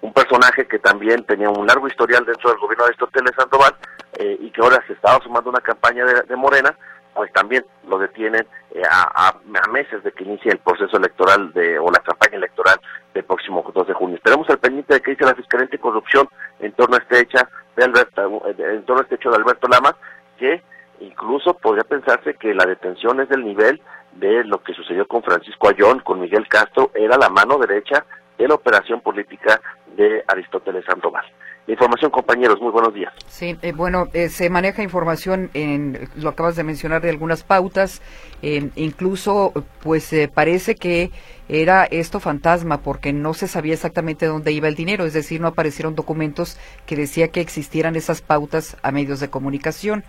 un 0.00 0.12
personaje 0.12 0.66
que 0.66 0.78
también 0.78 1.24
tenía 1.24 1.50
un 1.50 1.66
largo 1.66 1.86
historial 1.86 2.24
dentro 2.24 2.50
del 2.50 2.58
gobierno 2.58 2.84
de 2.84 2.88
Aristóteles 2.88 3.34
Sandoval 3.36 3.74
eh, 4.14 4.36
y 4.40 4.50
que 4.50 4.62
ahora 4.62 4.82
se 4.86 4.94
estaba 4.94 5.22
sumando 5.22 5.50
una 5.50 5.60
campaña 5.60 6.04
de, 6.04 6.36
Morena, 6.36 6.74
pues 7.14 7.32
también 7.32 7.64
lo 7.88 7.98
detienen 7.98 8.46
eh, 8.72 8.82
a, 8.88 9.28
a, 9.28 9.68
meses 9.68 10.02
de 10.02 10.12
que 10.12 10.24
inicie 10.24 10.52
el 10.52 10.58
proceso 10.58 10.96
electoral 10.96 11.52
de, 11.52 11.78
o 11.78 11.90
la 11.90 11.98
campaña 12.00 12.36
electoral 12.36 12.80
del 13.14 13.24
próximo 13.24 13.64
2 13.74 13.86
de 13.86 13.94
junio. 13.94 14.16
Estaremos 14.16 14.48
al 14.48 14.58
pendiente 14.58 14.94
de 14.94 15.00
que 15.00 15.12
dice 15.12 15.24
la 15.24 15.34
Fiscalía 15.34 15.64
Anticorrupción 15.64 16.28
en 16.60 16.72
torno 16.72 16.96
a 16.96 17.00
este 17.00 17.20
hecho 17.20 17.38
de 17.76 17.84
Alberto, 17.84 18.42
en 18.58 18.84
torno 18.84 19.00
a 19.00 19.02
este 19.02 19.16
hecho 19.16 19.30
de 19.30 19.36
Alberto 19.36 19.68
Lamas, 19.68 19.94
que 20.38 20.62
incluso 21.00 21.54
podría 21.54 21.84
pensarse 21.84 22.34
que 22.34 22.54
la 22.54 22.64
detención 22.64 23.20
es 23.20 23.28
del 23.28 23.44
nivel 23.44 23.80
de 24.12 24.44
lo 24.44 24.62
que 24.62 24.74
sucedió 24.74 25.06
con 25.06 25.22
Francisco 25.22 25.68
Ayón, 25.68 26.00
con 26.00 26.20
Miguel 26.20 26.46
Castro, 26.48 26.90
era 26.94 27.16
la 27.16 27.28
mano 27.28 27.58
derecha 27.58 28.04
de 28.40 28.48
la 28.48 28.54
operación 28.54 29.00
política 29.02 29.60
de 29.96 30.24
Aristóteles 30.26 30.84
Sandoval. 30.86 31.24
Información, 31.66 32.10
compañeros, 32.10 32.58
muy 32.60 32.72
buenos 32.72 32.94
días. 32.94 33.12
Sí, 33.26 33.56
eh, 33.60 33.72
bueno, 33.72 34.06
eh, 34.14 34.30
se 34.30 34.48
maneja 34.48 34.82
información, 34.82 35.50
en, 35.52 36.08
lo 36.16 36.30
acabas 36.30 36.56
de 36.56 36.64
mencionar, 36.64 37.02
de 37.02 37.10
algunas 37.10 37.44
pautas, 37.44 38.00
eh, 38.42 38.70
incluso 38.76 39.52
pues 39.82 40.12
parece 40.34 40.74
que 40.74 41.10
era 41.48 41.84
esto 41.84 42.18
fantasma 42.18 42.78
porque 42.78 43.12
no 43.12 43.34
se 43.34 43.46
sabía 43.46 43.74
exactamente 43.74 44.24
dónde 44.24 44.52
iba 44.52 44.68
el 44.68 44.74
dinero, 44.74 45.04
es 45.04 45.12
decir, 45.12 45.40
no 45.40 45.48
aparecieron 45.48 45.94
documentos 45.94 46.58
que 46.86 46.96
decía 46.96 47.28
que 47.28 47.42
existieran 47.42 47.94
esas 47.94 48.22
pautas 48.22 48.78
a 48.82 48.90
medios 48.90 49.20
de 49.20 49.28
comunicación, 49.28 50.02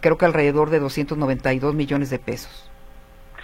creo 0.00 0.18
que 0.18 0.26
alrededor 0.26 0.68
de 0.68 0.80
292 0.80 1.74
millones 1.74 2.10
de 2.10 2.18
pesos. 2.18 2.70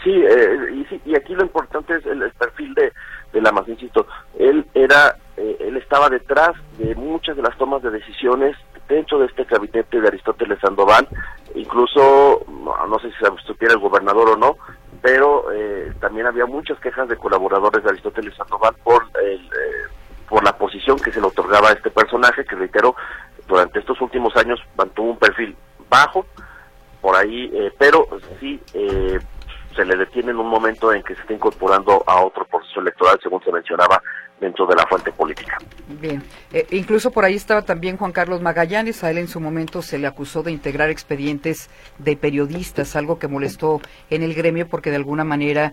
Sí, 0.04 0.12
y, 0.12 0.84
sí, 0.84 1.00
y 1.04 1.16
aquí 1.16 1.34
lo 1.34 1.42
importante 1.42 1.96
es 1.96 2.06
el, 2.06 2.30
perfil 2.38 2.74
de, 2.74 2.92
de 3.36 3.42
Lamas, 3.42 3.68
insisto, 3.68 4.06
él 4.38 4.66
era 4.72 5.16
eh, 5.36 5.56
él 5.60 5.76
estaba 5.76 6.08
detrás 6.08 6.52
de 6.78 6.94
muchas 6.94 7.36
de 7.36 7.42
las 7.42 7.56
tomas 7.58 7.82
de 7.82 7.90
decisiones 7.90 8.56
dentro 8.88 9.18
de 9.18 9.26
este 9.26 9.44
gabinete 9.44 10.00
de 10.00 10.08
Aristóteles 10.08 10.58
Sandoval, 10.60 11.06
incluso, 11.54 12.46
no 12.48 12.98
sé 13.00 13.10
si 13.10 13.16
supiera 13.46 13.74
el 13.74 13.80
gobernador 13.80 14.30
o 14.30 14.36
no, 14.36 14.56
pero 15.02 15.52
eh, 15.52 15.92
también 16.00 16.26
había 16.26 16.46
muchas 16.46 16.78
quejas 16.78 17.08
de 17.08 17.16
colaboradores 17.16 17.84
de 17.84 17.90
Aristóteles 17.90 18.34
Sandoval 18.34 18.74
por, 18.82 19.04
el, 19.22 19.40
eh, 19.40 19.90
por 20.28 20.42
la 20.42 20.56
posición 20.56 20.98
que 20.98 21.12
se 21.12 21.20
le 21.20 21.26
otorgaba 21.26 21.68
a 21.68 21.72
este 21.72 21.90
personaje, 21.90 22.44
que 22.44 22.56
reitero, 22.56 22.94
durante 23.46 23.80
estos 23.80 24.00
últimos 24.00 24.34
años 24.36 24.58
mantuvo 24.76 25.10
un 25.10 25.18
perfil 25.18 25.54
bajo, 25.90 26.24
por 27.02 27.14
ahí, 27.14 27.52
pero 27.78 28.08
sí 28.40 28.60
se 29.76 29.84
le 29.84 29.96
detiene 29.96 30.30
en 30.30 30.38
un 30.38 30.48
momento 30.48 30.92
en 30.92 31.02
que 31.02 31.14
se 31.14 31.20
está 31.20 31.34
incorporando 31.34 32.02
a 32.06 32.24
otro 32.24 32.44
proceso 32.46 32.80
electoral, 32.80 33.18
según 33.22 33.42
se 33.44 33.52
mencionaba 33.52 34.02
dentro 34.40 34.66
de 34.66 34.74
la 34.74 34.86
fuente 34.86 35.12
política. 35.12 35.58
Bien, 36.00 36.22
eh, 36.52 36.66
incluso 36.70 37.10
por 37.10 37.24
ahí 37.24 37.34
estaba 37.34 37.62
también 37.62 37.96
Juan 37.96 38.12
Carlos 38.12 38.40
Magallanes, 38.40 39.04
a 39.04 39.10
él 39.10 39.18
en 39.18 39.28
su 39.28 39.40
momento 39.40 39.82
se 39.82 39.98
le 39.98 40.06
acusó 40.06 40.42
de 40.42 40.52
integrar 40.52 40.90
expedientes 40.90 41.70
de 41.98 42.16
periodistas, 42.16 42.96
algo 42.96 43.18
que 43.18 43.28
molestó 43.28 43.80
en 44.10 44.22
el 44.22 44.34
gremio 44.34 44.66
porque 44.66 44.90
de 44.90 44.96
alguna 44.96 45.24
manera 45.24 45.72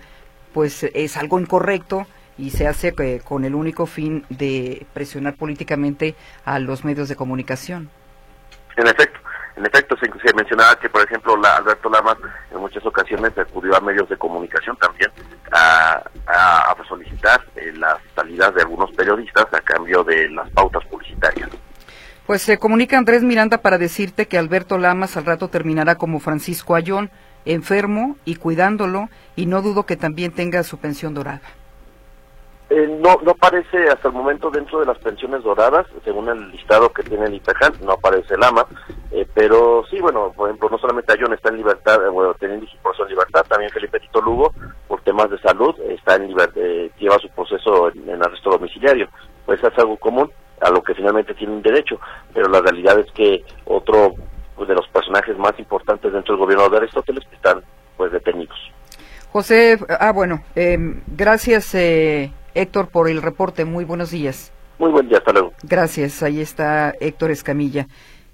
pues 0.53 0.83
es 0.83 1.17
algo 1.17 1.39
incorrecto 1.39 2.05
y 2.37 2.51
se 2.51 2.67
hace 2.67 2.93
eh, 2.99 3.21
con 3.23 3.45
el 3.45 3.55
único 3.55 3.85
fin 3.85 4.25
de 4.29 4.85
presionar 4.93 5.35
políticamente 5.35 6.15
a 6.45 6.59
los 6.59 6.83
medios 6.85 7.09
de 7.09 7.15
comunicación. 7.15 7.89
En 8.75 8.87
efecto, 8.87 9.19
en 9.55 9.65
efecto, 9.65 9.95
se, 9.97 10.33
mencionaba 10.33 10.75
que, 10.77 10.89
por 10.89 11.03
ejemplo, 11.03 11.37
la 11.37 11.57
Alberto 11.57 11.89
Lamas 11.89 12.17
en 12.51 12.59
muchas 12.59 12.85
ocasiones 12.85 13.37
acudió 13.37 13.75
a 13.75 13.81
medios 13.81 14.09
de 14.09 14.17
comunicación 14.17 14.75
también 14.77 15.11
a, 15.51 16.03
solicitar 16.87 17.41
eh, 17.55 17.71
la 17.77 17.97
salida 18.13 18.51
de 18.51 18.61
algunos 18.61 18.91
periodistas 18.91 19.45
a 19.53 19.61
cambio 19.61 20.03
de 20.03 20.29
las 20.29 20.49
pautas 20.51 20.83
publicitarias. 20.85 21.49
Pues 22.27 22.41
se 22.41 22.57
comunica 22.57 22.97
Andrés 22.97 23.23
Miranda 23.23 23.59
para 23.59 23.77
decirte 23.77 24.27
que 24.27 24.37
Alberto 24.37 24.77
Lamas 24.77 25.15
al 25.17 25.25
rato 25.25 25.47
terminará 25.47 25.95
como 25.95 26.19
Francisco 26.19 26.75
Ayón, 26.75 27.09
enfermo 27.45 28.17
y 28.25 28.35
cuidándolo, 28.35 29.09
y 29.35 29.45
no 29.45 29.61
dudo 29.61 29.85
que 29.85 29.95
también 29.95 30.33
tenga 30.33 30.63
su 30.63 30.77
pensión 30.77 31.13
dorada. 31.13 31.41
Eh, 32.69 32.87
no, 32.87 33.17
no 33.21 33.31
aparece 33.31 33.87
hasta 33.89 34.07
el 34.07 34.13
momento 34.13 34.49
dentro 34.49 34.79
de 34.79 34.85
las 34.85 34.97
pensiones 34.99 35.43
doradas, 35.43 35.85
según 36.03 36.29
el 36.29 36.49
listado 36.49 36.91
que 36.91 37.03
tiene 37.03 37.25
el 37.25 37.41
no 37.81 37.93
aparece 37.93 38.35
el 38.35 38.43
AMA, 38.43 38.65
eh, 39.11 39.27
pero 39.33 39.83
sí, 39.89 39.99
bueno, 39.99 40.31
por 40.35 40.49
ejemplo, 40.49 40.69
no 40.69 40.77
solamente 40.77 41.13
Ayón 41.13 41.33
está 41.33 41.49
en 41.49 41.57
libertad, 41.57 42.03
eh, 42.03 42.09
bueno, 42.09 42.33
teniendo 42.35 42.65
su 42.67 42.77
proceso 42.77 43.03
en 43.03 43.09
libertad, 43.09 43.45
también 43.47 43.69
Felipe 43.69 43.99
Tito 43.99 44.21
Lugo, 44.21 44.53
por 44.87 45.01
temas 45.01 45.29
de 45.29 45.39
salud, 45.39 45.75
está 45.89 46.15
en 46.15 46.29
libertad, 46.29 46.61
lleva 46.97 47.19
su 47.19 47.29
proceso 47.29 47.91
en, 47.91 48.23
arresto 48.23 48.49
domiciliario. 48.49 49.07
Pues 49.45 49.61
es 49.61 49.77
algo 49.77 49.97
común, 49.97 50.31
a 50.61 50.69
lo 50.69 50.81
que 50.81 50.95
finalmente 50.95 51.33
tienen 51.33 51.61
derecho, 51.61 51.99
pero 52.33 52.47
la 52.49 52.61
realidad 52.61 52.97
es 52.97 53.11
que 53.11 53.43
otro 53.65 54.13
pues, 54.55 54.69
de 54.69 54.75
los 54.75 54.87
personajes 54.87 55.37
más 55.37 55.53
importantes 55.59 56.13
dentro 56.13 56.35
del 56.35 56.45
gobierno 56.45 56.69
de 56.69 56.77
Aristóteles 56.77 57.23
están 57.31 57.61
pues 57.97 58.11
detenidos. 58.11 58.57
José, 59.31 59.77
ah, 59.99 60.11
bueno, 60.11 60.41
gracias. 61.07 61.75
Héctor, 62.55 62.89
por 62.89 63.09
el 63.09 63.21
reporte. 63.21 63.65
Muy 63.65 63.85
buenos 63.85 64.11
días. 64.11 64.51
Muy 64.79 64.91
buen 64.91 65.07
día, 65.07 65.19
hasta 65.19 65.31
luego. 65.31 65.53
Gracias, 65.63 66.23
ahí 66.23 66.41
está 66.41 66.93
Héctor 66.99 67.31
Escamilla. 67.31 67.87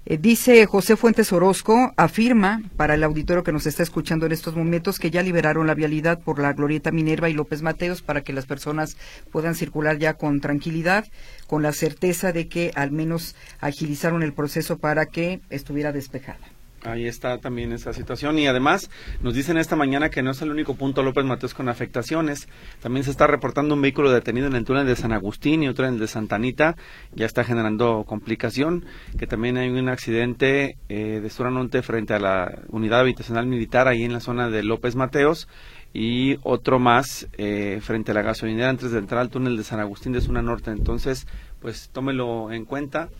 Eh, 0.06 0.16
dice 0.18 0.64
José 0.64 0.96
Fuentes 0.96 1.30
Orozco, 1.32 1.92
afirma 1.96 2.62
para 2.76 2.94
el 2.94 3.04
auditorio 3.04 3.44
que 3.44 3.52
nos 3.52 3.66
está 3.66 3.82
escuchando 3.82 4.24
en 4.24 4.32
estos 4.32 4.56
momentos 4.56 4.98
que 4.98 5.10
ya 5.10 5.22
liberaron 5.22 5.66
la 5.66 5.74
vialidad 5.74 6.18
por 6.20 6.38
la 6.38 6.54
Glorieta 6.54 6.90
Minerva 6.90 7.28
y 7.28 7.34
López 7.34 7.60
Mateos 7.60 8.00
para 8.00 8.22
que 8.22 8.32
las 8.32 8.46
personas 8.46 8.96
puedan 9.30 9.54
circular 9.54 9.98
ya 9.98 10.14
con 10.14 10.40
tranquilidad, 10.40 11.06
con 11.46 11.62
la 11.62 11.72
certeza 11.72 12.32
de 12.32 12.48
que 12.48 12.72
al 12.74 12.92
menos 12.92 13.36
agilizaron 13.60 14.22
el 14.22 14.32
proceso 14.32 14.78
para 14.78 15.04
que 15.04 15.40
estuviera 15.50 15.92
despejada. 15.92 16.40
Ahí 16.82 17.06
está 17.06 17.36
también 17.38 17.72
esa 17.72 17.92
situación 17.92 18.38
y 18.38 18.46
además 18.46 18.90
nos 19.20 19.34
dicen 19.34 19.58
esta 19.58 19.76
mañana 19.76 20.08
que 20.08 20.22
no 20.22 20.30
es 20.30 20.40
el 20.40 20.50
único 20.50 20.74
punto 20.76 21.02
López 21.02 21.26
Mateos 21.26 21.52
con 21.52 21.68
afectaciones. 21.68 22.48
También 22.80 23.04
se 23.04 23.10
está 23.10 23.26
reportando 23.26 23.74
un 23.74 23.82
vehículo 23.82 24.10
detenido 24.10 24.46
en 24.46 24.54
el 24.54 24.64
túnel 24.64 24.86
de 24.86 24.96
San 24.96 25.12
Agustín 25.12 25.62
y 25.62 25.68
otro 25.68 25.86
en 25.86 25.94
el 25.94 26.00
de 26.00 26.06
Santa 26.06 26.36
Anita. 26.36 26.76
Ya 27.12 27.26
está 27.26 27.44
generando 27.44 28.04
complicación. 28.04 28.86
Que 29.18 29.26
también 29.26 29.58
hay 29.58 29.68
un 29.68 29.90
accidente 29.90 30.76
eh, 30.88 31.20
de 31.22 31.30
Suranonte 31.30 31.82
frente 31.82 32.14
a 32.14 32.18
la 32.18 32.62
unidad 32.68 33.00
habitacional 33.00 33.46
militar 33.46 33.86
ahí 33.86 34.04
en 34.04 34.14
la 34.14 34.20
zona 34.20 34.48
de 34.48 34.62
López 34.62 34.96
Mateos 34.96 35.48
y 35.92 36.38
otro 36.44 36.78
más 36.78 37.28
eh, 37.36 37.80
frente 37.82 38.12
a 38.12 38.14
la 38.14 38.22
gasolinera 38.22 38.70
antes 38.70 38.90
de 38.92 39.00
entrar 39.00 39.20
al 39.20 39.28
túnel 39.28 39.56
de 39.58 39.64
San 39.64 39.80
Agustín 39.80 40.12
de 40.12 40.22
zona 40.22 40.40
norte. 40.40 40.70
Entonces, 40.70 41.26
pues 41.60 41.90
tómelo 41.90 42.52
en 42.52 42.64
cuenta 42.64 43.10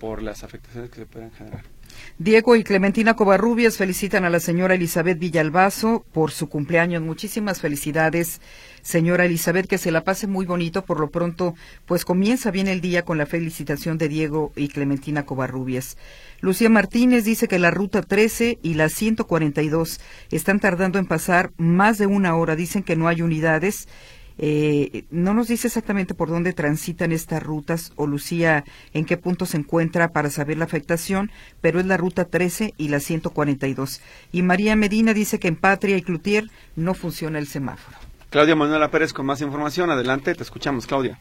por 0.00 0.20
las 0.20 0.42
afectaciones 0.42 0.90
que 0.90 0.96
se 0.96 1.06
pueden 1.06 1.30
generar. 1.30 1.73
Diego 2.18 2.54
y 2.56 2.64
Clementina 2.64 3.14
Covarrubias 3.14 3.76
felicitan 3.76 4.24
a 4.24 4.30
la 4.30 4.40
señora 4.40 4.74
Elizabeth 4.74 5.18
Villalbazo 5.18 6.04
por 6.12 6.30
su 6.30 6.48
cumpleaños. 6.48 7.02
Muchísimas 7.02 7.60
felicidades, 7.60 8.40
señora 8.82 9.24
Elizabeth, 9.24 9.66
que 9.66 9.78
se 9.78 9.90
la 9.90 10.04
pase 10.04 10.26
muy 10.26 10.46
bonito. 10.46 10.84
Por 10.84 11.00
lo 11.00 11.10
pronto, 11.10 11.54
pues 11.86 12.04
comienza 12.04 12.50
bien 12.50 12.68
el 12.68 12.80
día 12.80 13.04
con 13.04 13.18
la 13.18 13.26
felicitación 13.26 13.98
de 13.98 14.08
Diego 14.08 14.52
y 14.54 14.68
Clementina 14.68 15.26
Covarrubias. 15.26 15.96
Lucía 16.40 16.68
Martínez 16.68 17.24
dice 17.24 17.48
que 17.48 17.58
la 17.58 17.70
ruta 17.70 18.02
13 18.02 18.58
y 18.62 18.74
la 18.74 18.88
142 18.88 20.00
están 20.30 20.60
tardando 20.60 20.98
en 20.98 21.06
pasar 21.06 21.52
más 21.56 21.98
de 21.98 22.06
una 22.06 22.36
hora. 22.36 22.54
Dicen 22.54 22.82
que 22.82 22.96
no 22.96 23.08
hay 23.08 23.22
unidades 23.22 23.88
eh, 24.38 25.04
no 25.10 25.34
nos 25.34 25.48
dice 25.48 25.68
exactamente 25.68 26.14
por 26.14 26.28
dónde 26.28 26.52
transitan 26.52 27.12
estas 27.12 27.42
rutas 27.42 27.92
o 27.96 28.06
Lucía 28.06 28.64
en 28.92 29.04
qué 29.04 29.16
punto 29.16 29.46
se 29.46 29.58
encuentra 29.58 30.08
para 30.08 30.30
saber 30.30 30.58
la 30.58 30.64
afectación, 30.64 31.30
pero 31.60 31.80
es 31.80 31.86
la 31.86 31.96
ruta 31.96 32.24
13 32.24 32.74
y 32.76 32.88
la 32.88 33.00
142. 33.00 34.02
Y 34.32 34.42
María 34.42 34.76
Medina 34.76 35.14
dice 35.14 35.38
que 35.38 35.48
en 35.48 35.56
Patria 35.56 35.96
y 35.96 36.02
Cloutier 36.02 36.44
no 36.76 36.94
funciona 36.94 37.38
el 37.38 37.46
semáforo. 37.46 37.96
Claudia 38.30 38.56
Manuela 38.56 38.90
Pérez 38.90 39.12
con 39.12 39.26
más 39.26 39.40
información. 39.40 39.90
Adelante, 39.90 40.34
te 40.34 40.42
escuchamos, 40.42 40.86
Claudia. 40.86 41.18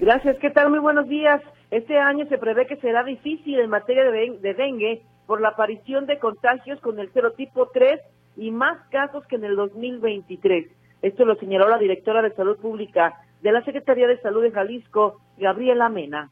Gracias, 0.00 0.36
¿qué 0.40 0.50
tal? 0.50 0.70
Muy 0.70 0.80
buenos 0.80 1.08
días. 1.08 1.40
Este 1.70 1.96
año 1.96 2.26
se 2.28 2.38
prevé 2.38 2.66
que 2.66 2.76
será 2.76 3.04
difícil 3.04 3.60
en 3.60 3.70
materia 3.70 4.04
de, 4.10 4.38
de 4.40 4.54
dengue 4.54 5.02
por 5.26 5.40
la 5.40 5.50
aparición 5.50 6.06
de 6.06 6.18
contagios 6.18 6.80
con 6.80 6.98
el 6.98 7.12
serotipo 7.12 7.70
3 7.72 8.00
y 8.36 8.50
más 8.50 8.78
casos 8.90 9.24
que 9.26 9.36
en 9.36 9.44
el 9.44 9.56
2023. 9.56 10.66
Esto 11.04 11.26
lo 11.26 11.34
señaló 11.34 11.68
la 11.68 11.76
directora 11.76 12.22
de 12.22 12.34
Salud 12.34 12.56
Pública 12.56 13.20
de 13.42 13.52
la 13.52 13.62
Secretaría 13.62 14.06
de 14.06 14.18
Salud 14.22 14.42
de 14.42 14.52
Jalisco, 14.52 15.20
Gabriela 15.36 15.90
Mena. 15.90 16.30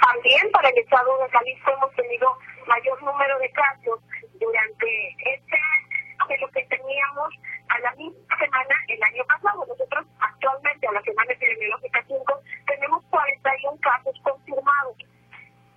También 0.00 0.52
para 0.52 0.68
el 0.68 0.78
estado 0.78 1.10
de 1.18 1.28
Jalisco 1.30 1.72
hemos 1.72 1.92
tenido 1.96 2.30
mayor 2.68 3.02
número 3.02 3.40
de 3.40 3.50
casos 3.50 3.98
durante 4.38 4.86
este 5.34 5.56
año 5.56 6.28
de 6.28 6.38
lo 6.38 6.48
que 6.50 6.64
teníamos 6.66 7.34
a 7.70 7.80
la 7.80 7.90
misma 7.96 8.38
semana 8.38 8.74
el 8.86 9.02
año 9.02 9.24
pasado. 9.24 9.66
Nosotros 9.66 10.06
actualmente 10.20 10.86
a 10.86 10.92
la 10.92 11.02
semana 11.02 11.32
epidemiológica 11.32 12.04
5 12.06 12.40
tenemos 12.68 13.04
41 13.10 13.80
casos 13.80 14.14
confirmados. 14.22 14.94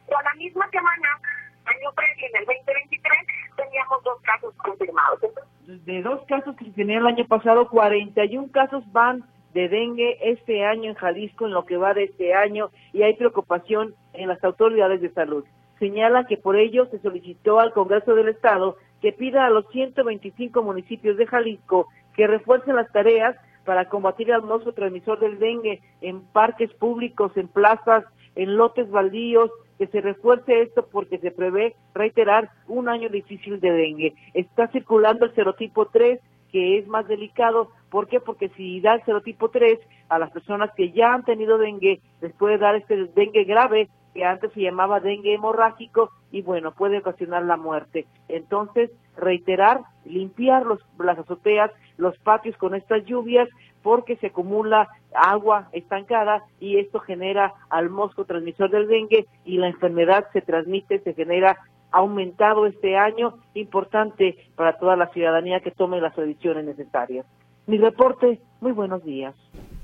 O 0.06 0.16
a 0.16 0.22
la 0.22 0.34
misma 0.36 0.70
semana, 0.70 1.20
año 1.66 1.92
previo, 1.96 2.28
en 2.28 2.42
el 2.42 2.46
2023, 2.46 3.20
teníamos 3.56 4.04
dos 4.04 4.22
casos 4.22 4.54
confirmados. 4.56 5.20
De 5.66 6.02
dos 6.02 6.22
casos 6.28 6.56
que 6.56 6.66
se 6.66 6.72
tenían 6.72 7.02
el 7.02 7.08
año 7.08 7.28
pasado, 7.28 7.70
41 7.70 8.52
casos 8.52 8.84
van 8.92 9.24
de 9.54 9.70
dengue 9.70 10.18
este 10.22 10.66
año 10.66 10.90
en 10.90 10.96
Jalisco, 10.96 11.46
en 11.46 11.54
lo 11.54 11.66
que 11.66 11.78
va 11.78 11.94
de 11.94 12.06
este 12.06 12.34
año, 12.34 12.70
y 12.92 13.04
hay 13.04 13.16
preocupación 13.16 13.94
en 14.14 14.28
las 14.28 14.44
autoridades 14.44 15.02
de 15.02 15.12
salud. 15.12 15.46
Señala 15.80 16.26
que 16.26 16.38
por 16.38 16.56
ello 16.56 16.88
se 16.88 17.00
solicitó 17.00 17.60
al 17.60 17.74
Congreso 17.74 18.16
del 18.16 18.30
Estado 18.30 18.78
que 19.02 19.12
pida 19.12 19.46
a 19.46 19.50
los 19.50 19.68
125 19.72 20.64
municipios 20.64 21.18
de 21.18 21.28
Jalisco 21.28 21.88
que 22.16 22.28
refuercen 22.28 22.76
las 22.76 22.92
tareas 22.92 23.36
para 23.66 23.90
combatir 23.90 24.30
el 24.32 24.42
mosco 24.42 24.74
transmisor 24.74 25.20
del 25.20 25.40
dengue 25.40 25.82
en 26.02 26.22
parques 26.22 26.74
públicos, 26.74 27.36
en 27.36 27.48
plazas, 27.48 28.06
en 28.36 28.58
lotes 28.58 28.90
baldíos, 28.90 29.52
que 29.84 29.92
se 29.92 30.02
refuerce 30.02 30.62
esto 30.62 30.88
porque 30.90 31.18
se 31.18 31.32
prevé 31.32 31.76
reiterar 31.94 32.50
un 32.70 32.88
año 32.88 33.10
difícil 33.10 33.60
de 33.60 33.70
dengue. 33.70 34.14
Está 34.34 34.70
circulando 34.70 35.26
el 35.26 35.36
serotipo 35.36 35.88
3, 35.88 36.22
que 36.54 36.78
es 36.78 36.88
más 36.88 37.06
delicado. 37.06 37.70
¿Por 37.90 38.08
qué? 38.08 38.22
Porque 38.22 38.48
si 38.56 38.80
da 38.80 38.94
el 38.94 39.04
serotipo 39.04 39.50
3 39.50 39.78
a 40.08 40.20
las 40.20 40.32
personas 40.32 40.70
que 40.78 40.92
ya 40.94 41.14
han 41.14 41.26
tenido 41.26 41.58
dengue, 41.58 42.00
les 42.22 42.32
puede 42.34 42.58
dar 42.58 42.76
este 42.76 43.08
dengue 43.08 43.44
grave, 43.44 43.90
que 44.14 44.24
antes 44.24 44.54
se 44.54 44.62
llamaba 44.62 45.02
dengue 45.02 45.34
hemorrágico, 45.34 46.12
y 46.32 46.42
bueno, 46.44 46.72
puede 46.72 47.00
ocasionar 47.00 47.44
la 47.44 47.58
muerte. 47.58 48.06
Entonces, 48.30 48.90
reiterar, 49.18 49.82
limpiar 50.06 50.66
los, 50.66 50.80
las 50.98 51.20
azoteas, 51.20 51.72
los 51.98 52.18
patios 52.20 52.56
con 52.56 52.74
estas 52.74 53.04
lluvias, 53.04 53.50
porque 53.84 54.16
se 54.18 54.28
acumula 54.28 54.88
agua 55.14 55.70
estancada 55.74 56.44
y 56.60 56.78
esto 56.80 57.00
genera 57.00 57.54
al 57.70 57.90
mosco 57.90 58.26
transmisor 58.26 58.72
del 58.72 58.88
dengue 58.88 59.28
y 59.46 59.58
la 59.58 59.68
enfermedad 59.68 60.26
se 60.34 60.42
transmite, 60.42 61.00
se 61.00 61.14
genera 61.14 61.58
aumentado 61.92 62.66
este 62.66 62.98
año, 62.98 63.36
importante 63.54 64.36
para 64.56 64.78
toda 64.80 64.96
la 64.96 65.08
ciudadanía 65.10 65.60
que 65.60 65.70
tome 65.70 66.02
las 66.02 66.16
decisiones 66.16 66.66
necesarias. 66.66 67.26
Mi 67.68 67.78
reporte, 67.78 68.42
muy 68.62 68.72
buenos 68.72 69.04
días. 69.04 69.36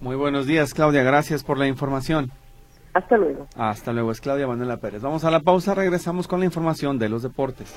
Muy 0.01 0.15
buenos 0.15 0.47
días, 0.47 0.73
Claudia, 0.73 1.03
gracias 1.03 1.43
por 1.43 1.57
la 1.57 1.67
información. 1.67 2.31
Hasta 2.93 3.17
luego. 3.17 3.47
Hasta 3.55 3.93
luego, 3.93 4.12
es 4.12 4.19
Claudia 4.19 4.47
Manuela 4.47 4.77
Pérez. 4.77 5.01
Vamos 5.01 5.23
a 5.23 5.31
la 5.31 5.41
pausa, 5.41 5.75
regresamos 5.75 6.27
con 6.27 6.39
la 6.39 6.45
información 6.45 6.97
de 6.97 7.09
los 7.09 7.21
deportes. 7.21 7.75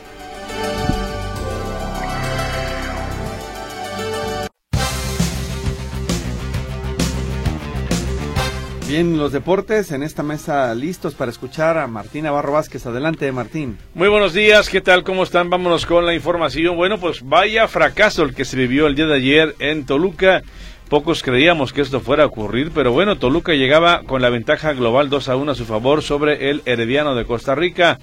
Bien, 8.92 9.16
los 9.16 9.32
deportes 9.32 9.90
en 9.90 10.02
esta 10.02 10.22
mesa 10.22 10.74
listos 10.74 11.14
para 11.14 11.30
escuchar 11.30 11.78
a 11.78 11.86
Martín 11.86 12.24
Navarro 12.24 12.52
Vázquez. 12.52 12.84
Adelante, 12.84 13.32
Martín. 13.32 13.78
Muy 13.94 14.08
buenos 14.08 14.34
días, 14.34 14.68
¿qué 14.68 14.82
tal? 14.82 15.02
¿Cómo 15.02 15.22
están? 15.22 15.48
Vámonos 15.48 15.86
con 15.86 16.04
la 16.04 16.12
información. 16.12 16.76
Bueno, 16.76 17.00
pues 17.00 17.26
vaya 17.26 17.66
fracaso 17.68 18.22
el 18.22 18.34
que 18.34 18.44
se 18.44 18.54
vivió 18.54 18.86
el 18.86 18.94
día 18.94 19.06
de 19.06 19.14
ayer 19.14 19.56
en 19.60 19.86
Toluca. 19.86 20.42
Pocos 20.90 21.22
creíamos 21.22 21.72
que 21.72 21.80
esto 21.80 22.00
fuera 22.00 22.24
a 22.24 22.26
ocurrir, 22.26 22.70
pero 22.74 22.92
bueno, 22.92 23.16
Toluca 23.16 23.54
llegaba 23.54 24.02
con 24.02 24.20
la 24.20 24.28
ventaja 24.28 24.74
global 24.74 25.08
2 25.08 25.26
a 25.30 25.36
1 25.36 25.52
a 25.52 25.54
su 25.54 25.64
favor 25.64 26.02
sobre 26.02 26.50
el 26.50 26.60
Herediano 26.66 27.14
de 27.14 27.24
Costa 27.24 27.54
Rica. 27.54 27.98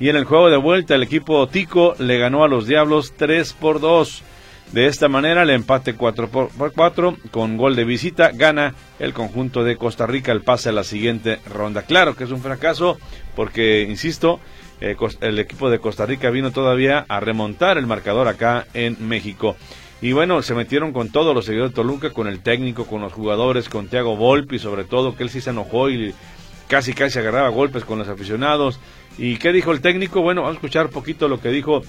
Y 0.00 0.08
en 0.08 0.16
el 0.16 0.24
juego 0.24 0.48
de 0.48 0.56
vuelta, 0.56 0.94
el 0.94 1.02
equipo 1.02 1.46
Tico 1.46 1.94
le 1.98 2.16
ganó 2.16 2.42
a 2.42 2.48
los 2.48 2.66
Diablos 2.66 3.12
3 3.18 3.52
por 3.52 3.80
2. 3.80 4.22
De 4.70 4.86
esta 4.86 5.08
manera, 5.08 5.42
el 5.42 5.50
empate 5.50 5.94
4 5.94 6.28
por 6.28 6.72
4 6.72 7.16
con 7.30 7.58
gol 7.58 7.76
de 7.76 7.84
visita 7.84 8.30
gana 8.32 8.74
el 8.98 9.12
conjunto 9.12 9.64
de 9.64 9.76
Costa 9.76 10.06
Rica 10.06 10.32
el 10.32 10.42
pase 10.42 10.70
a 10.70 10.72
la 10.72 10.84
siguiente 10.84 11.40
ronda. 11.46 11.82
Claro 11.82 12.16
que 12.16 12.24
es 12.24 12.30
un 12.30 12.40
fracaso 12.40 12.98
porque, 13.36 13.82
insisto, 13.82 14.40
eh, 14.80 14.96
el 15.20 15.38
equipo 15.38 15.68
de 15.68 15.78
Costa 15.78 16.06
Rica 16.06 16.30
vino 16.30 16.52
todavía 16.52 17.04
a 17.08 17.20
remontar 17.20 17.76
el 17.76 17.86
marcador 17.86 18.28
acá 18.28 18.66
en 18.72 18.96
México. 19.06 19.56
Y 20.00 20.12
bueno, 20.12 20.42
se 20.42 20.54
metieron 20.54 20.92
con 20.92 21.10
todos 21.10 21.34
los 21.34 21.44
seguidores 21.44 21.70
de 21.70 21.76
Toluca, 21.76 22.10
con 22.10 22.26
el 22.26 22.40
técnico, 22.40 22.86
con 22.86 23.02
los 23.02 23.12
jugadores, 23.12 23.68
con 23.68 23.86
Thiago 23.86 24.16
Volpi, 24.16 24.58
sobre 24.58 24.84
todo, 24.84 25.14
que 25.14 25.22
él 25.22 25.30
sí 25.30 25.40
se 25.40 25.50
enojó 25.50 25.90
y 25.90 26.12
casi 26.66 26.94
casi 26.94 27.20
agarraba 27.20 27.50
golpes 27.50 27.84
con 27.84 28.00
los 28.00 28.08
aficionados. 28.08 28.80
¿Y 29.18 29.36
qué 29.36 29.52
dijo 29.52 29.70
el 29.70 29.80
técnico? 29.80 30.22
Bueno, 30.22 30.40
vamos 30.40 30.56
a 30.56 30.58
escuchar 30.58 30.86
un 30.86 30.92
poquito 30.92 31.28
lo 31.28 31.40
que 31.40 31.50
dijo 31.50 31.82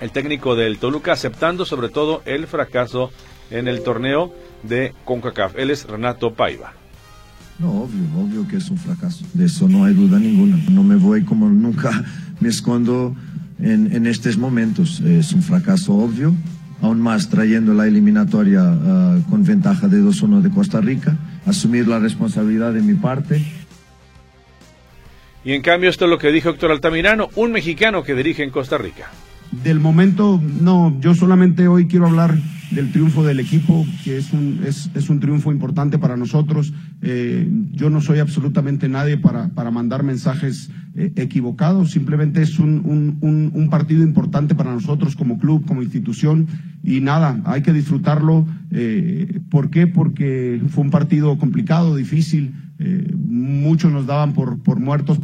el 0.00 0.10
técnico 0.10 0.56
del 0.56 0.78
Toluca, 0.78 1.12
aceptando 1.12 1.64
sobre 1.64 1.88
todo 1.88 2.22
el 2.24 2.46
fracaso 2.46 3.10
en 3.50 3.68
el 3.68 3.82
torneo 3.82 4.34
de 4.62 4.94
CONCACAF. 5.04 5.56
Él 5.56 5.70
es 5.70 5.86
Renato 5.86 6.34
Paiva. 6.34 6.72
No, 7.58 7.82
obvio, 7.82 8.02
obvio 8.18 8.48
que 8.48 8.56
es 8.56 8.68
un 8.70 8.78
fracaso. 8.78 9.24
De 9.32 9.46
eso 9.46 9.68
no 9.68 9.84
hay 9.84 9.94
duda 9.94 10.18
ninguna. 10.18 10.56
No 10.70 10.82
me 10.82 10.96
voy 10.96 11.24
como 11.24 11.48
nunca 11.48 12.04
me 12.40 12.48
escondo 12.48 13.14
en, 13.60 13.94
en 13.94 14.06
estos 14.06 14.36
momentos. 14.36 15.00
Es 15.00 15.32
un 15.32 15.42
fracaso 15.42 15.94
obvio, 15.94 16.34
aún 16.82 17.00
más 17.00 17.28
trayendo 17.30 17.72
la 17.74 17.86
eliminatoria 17.86 18.62
uh, 18.62 19.30
con 19.30 19.44
ventaja 19.44 19.86
de 19.86 20.02
2-1 20.02 20.40
de 20.40 20.50
Costa 20.50 20.80
Rica. 20.80 21.16
Asumir 21.46 21.86
la 21.86 22.00
responsabilidad 22.00 22.72
de 22.72 22.82
mi 22.82 22.94
parte. 22.94 23.44
Y 25.44 25.52
en 25.52 25.62
cambio 25.62 25.90
esto 25.90 26.06
es 26.06 26.10
lo 26.10 26.18
que 26.18 26.32
dijo 26.32 26.48
Héctor 26.48 26.72
Altamirano, 26.72 27.28
un 27.36 27.52
mexicano 27.52 28.02
que 28.02 28.14
dirige 28.14 28.42
en 28.42 28.50
Costa 28.50 28.78
Rica 28.78 29.10
del 29.62 29.80
momento, 29.80 30.42
no, 30.60 30.98
yo 31.00 31.14
solamente 31.14 31.68
hoy 31.68 31.86
quiero 31.86 32.06
hablar 32.06 32.36
del 32.70 32.90
triunfo 32.90 33.24
del 33.24 33.40
equipo, 33.40 33.86
que 34.02 34.16
es 34.16 34.32
un, 34.32 34.60
es, 34.66 34.90
es 34.94 35.08
un 35.08 35.20
triunfo 35.20 35.52
importante 35.52 35.98
para 35.98 36.16
nosotros. 36.16 36.72
Eh, 37.02 37.48
yo 37.72 37.90
no 37.90 38.00
soy 38.00 38.18
absolutamente 38.18 38.88
nadie 38.88 39.16
para, 39.16 39.48
para 39.50 39.70
mandar 39.70 40.02
mensajes 40.02 40.70
eh, 40.96 41.12
equivocados, 41.16 41.90
simplemente 41.90 42.42
es 42.42 42.58
un, 42.58 43.18
un, 43.20 43.50
un, 43.52 43.68
partido 43.68 44.02
importante 44.02 44.54
para 44.54 44.72
nosotros 44.72 45.16
como 45.16 45.38
club, 45.38 45.66
como 45.66 45.82
institución, 45.82 46.46
y 46.82 47.00
nada, 47.00 47.40
hay 47.44 47.62
que 47.62 47.72
disfrutarlo. 47.72 48.46
Eh, 48.70 49.40
¿Por 49.50 49.70
qué? 49.70 49.86
Porque 49.86 50.60
fue 50.68 50.84
un 50.84 50.90
partido 50.90 51.36
complicado, 51.38 51.96
difícil, 51.96 52.54
eh, 52.78 53.12
muchos 53.16 53.92
nos 53.92 54.06
daban 54.06 54.34
por, 54.34 54.62
por 54.62 54.80
muertos. 54.80 55.18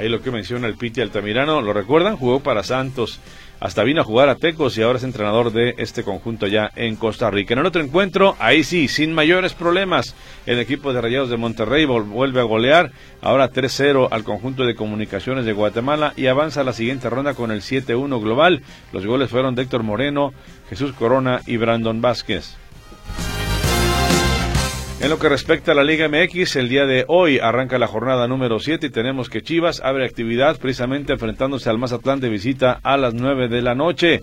Ahí 0.00 0.08
lo 0.08 0.22
que 0.22 0.30
menciona 0.30 0.66
el 0.66 0.76
Piti 0.76 1.02
Altamirano, 1.02 1.60
¿lo 1.60 1.74
recuerdan? 1.74 2.16
Jugó 2.16 2.40
para 2.40 2.62
Santos, 2.62 3.20
hasta 3.60 3.84
vino 3.84 4.00
a 4.00 4.04
jugar 4.04 4.30
a 4.30 4.36
Tecos 4.36 4.78
y 4.78 4.82
ahora 4.82 4.96
es 4.96 5.04
entrenador 5.04 5.52
de 5.52 5.74
este 5.76 6.04
conjunto 6.04 6.46
ya 6.46 6.70
en 6.74 6.96
Costa 6.96 7.30
Rica. 7.30 7.52
En 7.52 7.60
el 7.60 7.66
otro 7.66 7.82
encuentro, 7.82 8.34
ahí 8.38 8.64
sí, 8.64 8.88
sin 8.88 9.12
mayores 9.12 9.52
problemas, 9.52 10.14
el 10.46 10.58
equipo 10.58 10.94
de 10.94 11.02
Rayados 11.02 11.28
de 11.28 11.36
Monterrey 11.36 11.84
vuelve 11.84 12.40
a 12.40 12.44
golear, 12.44 12.92
ahora 13.20 13.52
3-0 13.52 14.08
al 14.10 14.24
conjunto 14.24 14.64
de 14.64 14.74
comunicaciones 14.74 15.44
de 15.44 15.52
Guatemala 15.52 16.14
y 16.16 16.28
avanza 16.28 16.62
a 16.62 16.64
la 16.64 16.72
siguiente 16.72 17.10
ronda 17.10 17.34
con 17.34 17.50
el 17.50 17.60
7-1 17.60 18.22
global. 18.22 18.62
Los 18.94 19.04
goles 19.04 19.28
fueron 19.28 19.54
de 19.54 19.64
Héctor 19.64 19.82
Moreno, 19.82 20.32
Jesús 20.70 20.94
Corona 20.94 21.42
y 21.46 21.58
Brandon 21.58 22.00
Vázquez. 22.00 22.56
En 25.00 25.08
lo 25.08 25.18
que 25.18 25.30
respecta 25.30 25.72
a 25.72 25.74
la 25.74 25.82
Liga 25.82 26.10
MX, 26.10 26.56
el 26.56 26.68
día 26.68 26.84
de 26.84 27.06
hoy 27.08 27.38
arranca 27.38 27.78
la 27.78 27.86
jornada 27.86 28.28
número 28.28 28.60
7 28.60 28.88
y 28.88 28.90
tenemos 28.90 29.30
que 29.30 29.40
Chivas 29.40 29.80
abre 29.80 30.04
actividad 30.04 30.58
precisamente 30.58 31.14
enfrentándose 31.14 31.70
al 31.70 31.78
Mazatlán 31.78 32.20
de 32.20 32.28
visita 32.28 32.78
a 32.82 32.98
las 32.98 33.14
9 33.14 33.48
de 33.48 33.62
la 33.62 33.74
noche. 33.74 34.20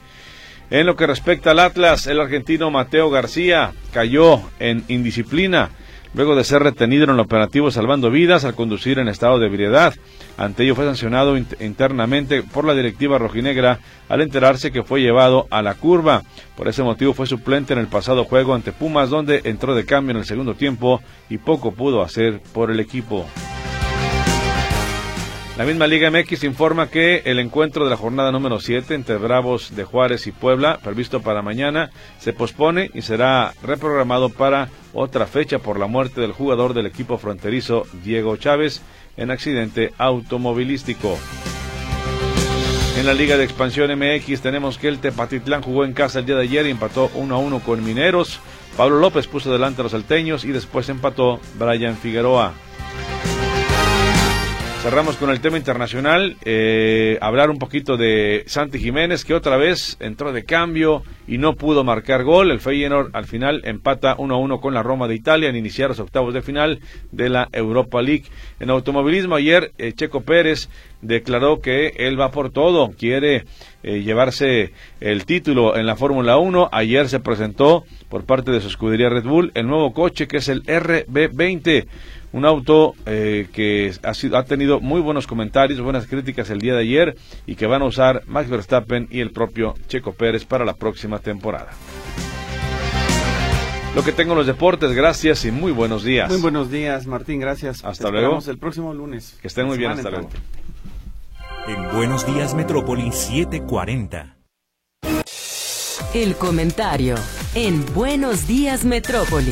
En 0.70 0.86
lo 0.86 0.96
que 0.96 1.08
respecta 1.08 1.50
al 1.50 1.60
Atlas, 1.60 2.06
el 2.06 2.20
argentino 2.20 2.70
Mateo 2.70 3.10
García 3.10 3.72
cayó 3.92 4.40
en 4.60 4.84
indisciplina 4.88 5.72
luego 6.14 6.36
de 6.36 6.44
ser 6.44 6.64
retenido 6.64 7.06
en 7.06 7.12
el 7.12 7.20
operativo 7.20 7.72
salvando 7.72 8.10
vidas 8.12 8.46
al 8.46 8.56
conducir 8.56 9.00
en 9.00 9.08
estado 9.08 9.40
de 9.40 9.48
ebriedad. 9.48 9.94
Ante 10.38 10.64
ello 10.64 10.76
fue 10.76 10.86
sancionado 10.86 11.38
internamente 11.38 12.44
por 12.44 12.66
la 12.66 12.76
directiva 12.76 13.18
rojinegra 13.18 13.80
al 14.10 14.22
enterarse 14.22 14.72
que 14.72 14.84
fue 14.84 15.02
llevado 15.02 15.48
a 15.50 15.62
la 15.62 15.74
curva. 15.74 16.24
Por 16.56 16.68
ese 16.68 16.84
motivo 16.84 17.14
fue 17.14 17.28
suplente 17.28 17.74
en 17.74 17.80
el 17.80 17.88
pasado 17.88 18.24
juego 18.26 18.54
ante 18.54 18.72
Pumas 18.72 19.10
donde 19.10 19.42
entró 19.44 19.76
de 19.76 19.86
cambio 19.86 20.12
en 20.12 20.18
el 20.18 20.26
segundo 20.26 20.54
tiempo 20.54 21.02
y 21.30 21.38
poco 21.38 21.72
pudo 21.72 22.02
hacer 22.02 22.42
por 22.54 22.72
el 22.72 22.80
equipo. 22.80 23.26
La 25.58 25.66
misma 25.66 25.88
Liga 25.88 26.12
MX 26.12 26.44
informa 26.44 26.88
que 26.88 27.24
el 27.26 27.40
encuentro 27.40 27.84
de 27.84 27.90
la 27.90 27.98
jornada 27.98 28.32
número 28.32 28.60
7 28.60 28.94
entre 28.94 29.18
Bravos 29.18 29.76
de 29.76 29.86
Juárez 29.86 30.28
y 30.28 30.32
Puebla, 30.32 30.78
previsto 30.84 31.24
para 31.24 31.42
mañana, 31.42 31.90
se 32.20 32.32
pospone 32.32 32.92
y 32.94 33.02
será 33.02 33.56
reprogramado 33.64 34.30
para 34.30 34.70
otra 34.94 35.26
fecha 35.26 35.58
por 35.58 35.80
la 35.80 35.88
muerte 35.88 36.22
del 36.22 36.32
jugador 36.32 36.76
del 36.76 36.86
equipo 36.86 37.18
fronterizo 37.18 37.88
Diego 38.04 38.38
Chávez 38.38 38.84
en 39.18 39.32
accidente 39.32 39.94
automovilístico. 39.98 41.18
En 43.00 43.08
la 43.08 43.16
Liga 43.16 43.36
de 43.36 43.44
Expansión 43.44 43.90
MX 43.98 44.42
tenemos 44.42 44.78
que 44.78 44.90
el 44.90 45.00
Tepatitlán 45.00 45.64
jugó 45.64 45.86
en 45.86 45.94
casa 45.94 46.20
el 46.20 46.28
día 46.28 46.36
de 46.36 46.44
ayer 46.44 46.68
y 46.68 46.72
empató 46.72 47.10
1 47.16 47.34
a 47.34 47.40
1 47.40 47.60
con 47.62 47.84
Mineros. 47.84 48.40
Pablo 48.78 49.00
López 49.00 49.26
puso 49.26 49.52
delante 49.52 49.82
a 49.82 49.84
los 49.84 49.94
salteños 49.94 50.46
y 50.46 50.50
después 50.50 50.88
empató 50.90 51.40
Brian 51.58 51.98
Figueroa. 51.98 52.54
Cerramos 54.82 55.18
con 55.18 55.32
el 55.32 55.42
tema 55.42 55.58
internacional, 55.58 56.38
eh, 56.46 57.18
hablar 57.20 57.50
un 57.50 57.58
poquito 57.58 57.98
de 57.98 58.44
Santi 58.46 58.80
Jiménez, 58.80 59.26
que 59.26 59.34
otra 59.34 59.58
vez 59.58 59.98
entró 60.00 60.32
de 60.32 60.46
cambio 60.46 61.04
y 61.28 61.40
no 61.40 61.56
pudo 61.56 61.84
marcar 61.84 62.24
gol. 62.24 62.52
El 62.52 62.60
Feyenoord 62.60 63.10
al 63.14 63.26
final 63.26 63.62
empata 63.66 64.16
1 64.18 64.34
a 64.34 64.38
1 64.38 64.62
con 64.62 64.74
la 64.76 64.84
Roma 64.84 65.08
de 65.08 65.16
Italia 65.16 65.50
en 65.50 65.56
iniciar 65.56 65.90
los 65.90 66.00
octavos 66.00 66.34
de 66.34 66.42
final 66.42 66.80
de 67.12 67.28
la 67.28 67.50
Europa 67.52 68.02
League. 68.02 68.26
En 68.60 68.70
automovilismo 68.70 69.36
ayer 69.36 69.74
eh, 69.78 69.94
Checo 69.94 70.22
Pérez 70.22 70.70
declaró 71.02 71.62
que 71.62 71.94
él 71.98 72.20
va 72.20 72.32
por 72.32 72.52
todo, 72.52 72.92
quiere 72.98 73.46
eh, 73.84 74.02
llevarse 74.02 74.74
el 75.00 75.26
título 75.26 75.78
en 75.78 75.86
la 75.86 75.96
Fórmula 75.96 76.38
1. 76.38 76.70
Ayer 76.72 77.10
se 77.10 77.20
presentó 77.20 77.86
por 78.10 78.26
parte 78.26 78.52
de 78.52 78.62
su 78.62 78.68
escudería 78.68 79.10
Red 79.10 79.26
Bull 79.26 79.52
el 79.54 79.68
nuevo 79.68 79.94
coche 79.94 80.28
que 80.28 80.38
es 80.38 80.50
el 80.50 80.64
RB20 80.64 81.88
un 82.34 82.46
auto 82.46 82.94
eh, 83.06 83.48
que 83.52 83.94
ha, 84.04 84.14
sido, 84.14 84.38
ha 84.38 84.44
tenido 84.44 84.80
muy 84.80 85.02
buenos 85.02 85.28
comentarios, 85.28 85.80
buenas 85.82 86.08
críticas 86.08 86.50
el 86.50 86.60
día 86.60 86.74
de 86.74 86.82
ayer 86.82 87.18
y 87.46 87.56
que 87.56 87.68
van 87.68 87.82
a 87.82 87.86
usar 87.86 88.24
Max 88.28 88.50
Verstappen 88.50 89.08
y 89.10 89.22
el 89.22 89.32
propio 89.32 89.76
Checo 89.88 90.14
Pérez 90.14 90.46
para 90.46 90.66
la 90.66 90.74
próxima 90.74 91.20
temporada. 91.20 91.70
Lo 93.96 94.04
que 94.04 94.12
tengo 94.12 94.34
en 94.34 94.38
los 94.38 94.48
deportes, 94.48 94.92
gracias 94.92 95.46
y 95.46 95.52
muy 95.52 95.72
buenos 95.72 96.04
días. 96.04 96.30
Muy 96.30 96.40
buenos 96.40 96.70
días, 96.70 97.08
Martín, 97.08 97.40
gracias. 97.40 97.84
Hasta 97.84 98.12
luego. 98.12 98.40
el 98.48 98.58
próximo 98.60 98.94
lunes. 98.94 99.38
Que 99.42 99.48
estén 99.48 99.66
muy 99.66 99.78
bien, 99.78 99.92
hasta 99.92 100.12
luego. 100.12 100.30
En 101.68 101.92
Buenos 101.92 102.26
Días 102.26 102.56
Metrópoli 102.56 103.12
740. 103.12 104.38
El 106.14 106.36
comentario 106.36 107.16
en 107.56 107.84
Buenos 107.94 108.48
Días 108.48 108.86
Metrópoli. 108.86 109.52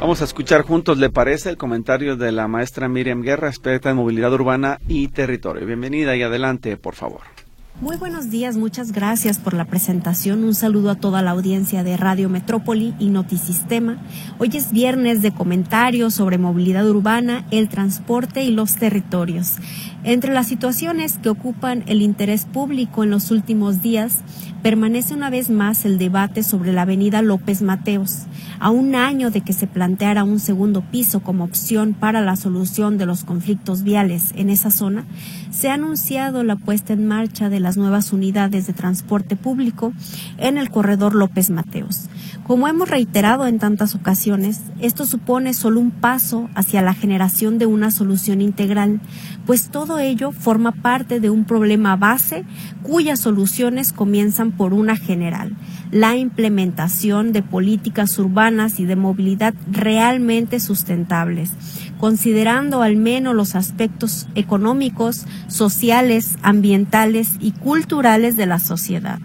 Vamos 0.00 0.22
a 0.22 0.24
escuchar 0.24 0.62
juntos, 0.62 0.96
¿le 0.96 1.10
parece? 1.10 1.50
El 1.50 1.58
comentario 1.58 2.16
de 2.16 2.32
la 2.32 2.48
maestra 2.48 2.88
Miriam 2.88 3.20
Guerra, 3.20 3.48
experta 3.48 3.90
en 3.90 3.96
movilidad 3.96 4.32
urbana 4.32 4.80
y 4.88 5.08
territorio. 5.08 5.66
Bienvenida 5.66 6.16
y 6.16 6.22
adelante, 6.22 6.78
por 6.78 6.94
favor. 6.94 7.35
Muy 7.78 7.98
buenos 7.98 8.30
días, 8.30 8.56
muchas 8.56 8.90
gracias 8.90 9.38
por 9.38 9.52
la 9.52 9.66
presentación. 9.66 10.44
Un 10.44 10.54
saludo 10.54 10.88
a 10.88 10.94
toda 10.94 11.20
la 11.20 11.32
audiencia 11.32 11.84
de 11.84 11.98
Radio 11.98 12.30
Metrópoli 12.30 12.94
y 12.98 13.10
Notisistema. 13.10 13.98
Hoy 14.38 14.50
es 14.54 14.72
viernes 14.72 15.20
de 15.20 15.30
comentarios 15.30 16.14
sobre 16.14 16.38
movilidad 16.38 16.88
urbana, 16.88 17.44
el 17.50 17.68
transporte 17.68 18.42
y 18.44 18.50
los 18.50 18.76
territorios. 18.76 19.56
Entre 20.04 20.32
las 20.32 20.46
situaciones 20.46 21.18
que 21.18 21.28
ocupan 21.28 21.84
el 21.86 22.00
interés 22.00 22.46
público 22.46 23.04
en 23.04 23.10
los 23.10 23.30
últimos 23.30 23.82
días, 23.82 24.22
permanece 24.62 25.14
una 25.14 25.30
vez 25.30 25.50
más 25.50 25.84
el 25.84 25.98
debate 25.98 26.42
sobre 26.42 26.72
la 26.72 26.82
avenida 26.82 27.22
López 27.22 27.60
Mateos. 27.60 28.22
A 28.58 28.70
un 28.70 28.94
año 28.94 29.30
de 29.30 29.42
que 29.42 29.52
se 29.52 29.66
planteara 29.66 30.24
un 30.24 30.40
segundo 30.40 30.80
piso 30.80 31.20
como 31.20 31.44
opción 31.44 31.92
para 31.92 32.20
la 32.22 32.36
solución 32.36 32.98
de 32.98 33.06
los 33.06 33.22
conflictos 33.24 33.82
viales 33.82 34.32
en 34.34 34.48
esa 34.48 34.70
zona, 34.70 35.04
se 35.50 35.68
ha 35.68 35.74
anunciado 35.74 36.42
la 36.42 36.56
puesta 36.56 36.94
en 36.94 37.06
marcha 37.06 37.48
de 37.48 37.60
las 37.66 37.76
nuevas 37.76 38.12
unidades 38.12 38.68
de 38.68 38.72
transporte 38.72 39.34
público 39.34 39.92
en 40.38 40.56
el 40.56 40.70
corredor 40.70 41.16
López 41.16 41.50
Mateos. 41.50 42.08
Como 42.46 42.68
hemos 42.68 42.88
reiterado 42.88 43.48
en 43.48 43.58
tantas 43.58 43.96
ocasiones, 43.96 44.60
esto 44.80 45.04
supone 45.04 45.52
solo 45.52 45.80
un 45.80 45.90
paso 45.90 46.48
hacia 46.54 46.80
la 46.80 46.94
generación 46.94 47.58
de 47.58 47.66
una 47.66 47.90
solución 47.90 48.40
integral, 48.40 49.00
pues 49.46 49.68
todo 49.70 49.98
ello 49.98 50.30
forma 50.30 50.70
parte 50.70 51.18
de 51.18 51.28
un 51.28 51.44
problema 51.44 51.96
base 51.96 52.44
cuyas 52.84 53.18
soluciones 53.18 53.92
comienzan 53.92 54.52
por 54.52 54.72
una 54.72 54.94
general, 54.94 55.56
la 55.90 56.14
implementación 56.16 57.32
de 57.32 57.42
políticas 57.42 58.16
urbanas 58.16 58.78
y 58.78 58.84
de 58.84 58.94
movilidad 58.94 59.54
realmente 59.68 60.60
sustentables, 60.60 61.50
considerando 61.98 62.82
al 62.82 62.96
menos 62.96 63.34
los 63.34 63.54
aspectos 63.54 64.28
económicos, 64.34 65.26
sociales, 65.48 66.36
ambientales 66.42 67.30
y 67.40 67.52
culturales 67.52 68.36
de 68.36 68.46
la 68.46 68.58
sociedad. 68.58 69.18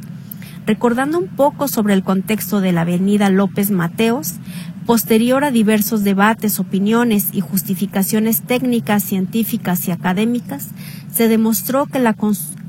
Recordando 0.66 1.20
un 1.20 1.28
poco 1.28 1.68
sobre 1.68 1.94
el 1.94 2.04
contexto 2.04 2.62
de 2.62 2.72
la 2.72 2.82
avenida 2.82 3.30
López 3.30 3.72
Mateos, 3.72 4.34
posterior 4.86 5.44
a 5.44 5.52
diversos 5.52 6.04
debates, 6.04 6.60
opiniones 6.60 7.30
y 7.32 7.42
justificaciones 7.42 8.42
técnicas, 8.42 9.04
científicas 9.04 9.88
y 9.88 9.92
académicas, 9.92 10.70
se 11.12 11.28
demostró 11.28 11.88
que 11.88 12.00
la, 12.00 12.16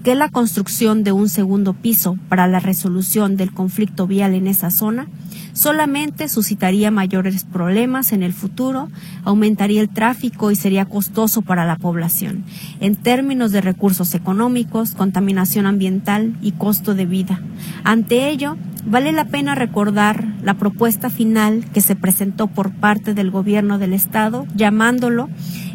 que 0.02 0.14
la 0.14 0.28
construcción 0.28 1.04
de 1.04 1.12
un 1.12 1.28
segundo 1.28 1.74
piso 1.74 2.16
para 2.28 2.48
la 2.48 2.60
resolución 2.60 3.36
del 3.36 3.52
conflicto 3.52 4.06
vial 4.06 4.34
en 4.34 4.46
esa 4.48 4.70
zona 4.70 5.06
solamente 5.52 6.28
suscitaría 6.28 6.90
mayores 6.90 7.44
problemas 7.44 8.12
en 8.12 8.22
el 8.22 8.32
futuro, 8.32 8.88
aumentaría 9.24 9.80
el 9.80 9.88
tráfico 9.88 10.50
y 10.50 10.56
sería 10.56 10.86
costoso 10.86 11.42
para 11.42 11.66
la 11.66 11.76
población, 11.76 12.44
en 12.80 12.96
términos 12.96 13.52
de 13.52 13.60
recursos 13.60 14.14
económicos, 14.14 14.94
contaminación 14.94 15.66
ambiental 15.66 16.36
y 16.42 16.52
costo 16.52 16.94
de 16.94 17.06
vida. 17.06 17.40
Ante 17.84 18.30
ello, 18.30 18.56
Vale 18.84 19.12
la 19.12 19.26
pena 19.26 19.54
recordar 19.54 20.24
la 20.42 20.54
propuesta 20.54 21.08
final 21.08 21.64
que 21.72 21.80
se 21.80 21.94
presentó 21.94 22.48
por 22.48 22.72
parte 22.72 23.14
del 23.14 23.30
gobierno 23.30 23.78
del 23.78 23.92
estado, 23.92 24.46
llamándolo 24.56 25.28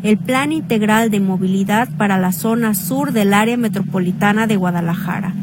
el 0.03 0.17
Plan 0.17 0.51
Integral 0.51 1.09
de 1.09 1.19
Movilidad 1.21 1.89
para 1.97 2.17
la 2.17 2.31
zona 2.31 2.75
sur 2.75 3.13
del 3.13 3.33
área 3.33 3.57
metropolitana 3.57 4.45
de 4.45 4.57
Guadalajara, 4.57 5.33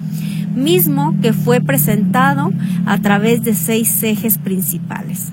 mismo 0.55 1.17
que 1.23 1.33
fue 1.33 1.61
presentado 1.61 2.53
a 2.85 2.99
través 2.99 3.43
de 3.43 3.55
seis 3.55 4.03
ejes 4.03 4.37
principales. 4.39 5.31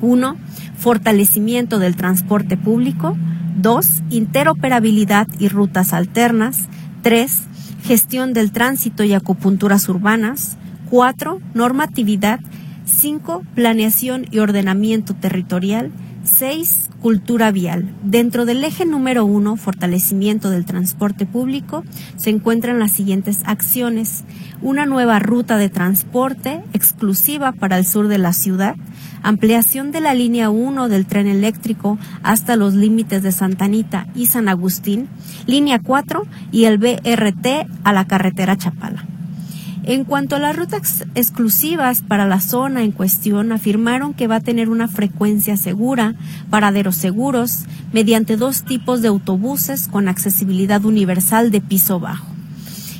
Uno, 0.00 0.36
fortalecimiento 0.76 1.78
del 1.78 1.96
transporte 1.96 2.56
público. 2.56 3.16
Dos, 3.56 4.02
interoperabilidad 4.10 5.26
y 5.38 5.48
rutas 5.48 5.92
alternas. 5.92 6.68
Tres, 7.02 7.42
gestión 7.84 8.34
del 8.34 8.52
tránsito 8.52 9.02
y 9.02 9.14
acupunturas 9.14 9.88
urbanas. 9.88 10.58
4. 10.90 11.40
Normatividad. 11.54 12.40
5. 12.84 13.42
Planeación 13.54 14.26
y 14.30 14.38
ordenamiento 14.38 15.14
territorial. 15.14 15.90
6. 16.24 16.90
Cultura 17.00 17.50
vial. 17.50 17.92
Dentro 18.02 18.46
del 18.46 18.64
eje 18.64 18.84
número 18.84 19.24
1, 19.24 19.56
fortalecimiento 19.56 20.50
del 20.50 20.64
transporte 20.64 21.26
público, 21.26 21.84
se 22.16 22.30
encuentran 22.30 22.78
las 22.78 22.92
siguientes 22.92 23.42
acciones. 23.44 24.24
Una 24.62 24.86
nueva 24.86 25.18
ruta 25.18 25.56
de 25.56 25.68
transporte 25.68 26.62
exclusiva 26.72 27.52
para 27.52 27.78
el 27.78 27.86
sur 27.86 28.08
de 28.08 28.18
la 28.18 28.32
ciudad, 28.32 28.74
ampliación 29.22 29.92
de 29.92 30.00
la 30.00 30.14
línea 30.14 30.50
1 30.50 30.88
del 30.88 31.06
tren 31.06 31.26
eléctrico 31.26 31.98
hasta 32.22 32.56
los 32.56 32.74
límites 32.74 33.22
de 33.22 33.32
Santa 33.32 33.66
Anita 33.66 34.06
y 34.14 34.26
San 34.26 34.48
Agustín, 34.48 35.08
línea 35.46 35.78
4 35.80 36.22
y 36.50 36.64
el 36.64 36.78
BRT 36.78 37.68
a 37.84 37.92
la 37.92 38.06
carretera 38.06 38.56
Chapala. 38.56 39.15
En 39.86 40.02
cuanto 40.02 40.34
a 40.34 40.40
las 40.40 40.56
rutas 40.56 41.04
exclusivas 41.14 42.02
para 42.02 42.26
la 42.26 42.40
zona 42.40 42.82
en 42.82 42.90
cuestión, 42.90 43.52
afirmaron 43.52 44.14
que 44.14 44.26
va 44.26 44.36
a 44.36 44.40
tener 44.40 44.68
una 44.68 44.88
frecuencia 44.88 45.56
segura, 45.56 46.16
paraderos 46.50 46.96
seguros, 46.96 47.66
mediante 47.92 48.36
dos 48.36 48.64
tipos 48.64 49.00
de 49.00 49.06
autobuses 49.06 49.86
con 49.86 50.08
accesibilidad 50.08 50.84
universal 50.84 51.52
de 51.52 51.60
piso 51.60 52.00
bajo, 52.00 52.26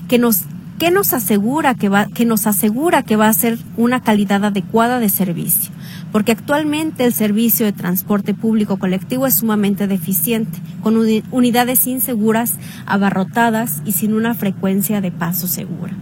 que 0.07 0.19
nos 0.19 0.43
que 0.79 0.91
nos 0.91 1.15
asegura 1.15 1.75
que 1.75 1.89
va 1.89 2.07
que 2.07 2.27
nos 2.27 2.47
asegura 2.47 3.03
que 3.03 3.17
va 3.17 3.29
a 3.29 3.33
ser 3.33 3.59
una 3.79 4.03
calidad 4.03 4.45
adecuada 4.45 5.01
de 5.01 5.09
servicio 5.09 5.73
porque 6.13 6.33
actualmente 6.33 7.05
el 7.05 7.13
servicio 7.13 7.67
de 7.67 7.73
transporte 7.73 8.33
público 8.33 8.79
colectivo 8.79 9.27
es 9.27 9.35
sumamente 9.35 9.87
deficiente, 9.87 10.59
con 10.83 10.97
unidades 11.31 11.87
inseguras, 11.87 12.55
abarrotadas 12.87 13.83
y 13.85 13.93
sin 13.93 14.15
una 14.15 14.35
frecuencia 14.35 15.01
de 15.01 15.11
paso 15.11 15.47
segura. 15.47 15.93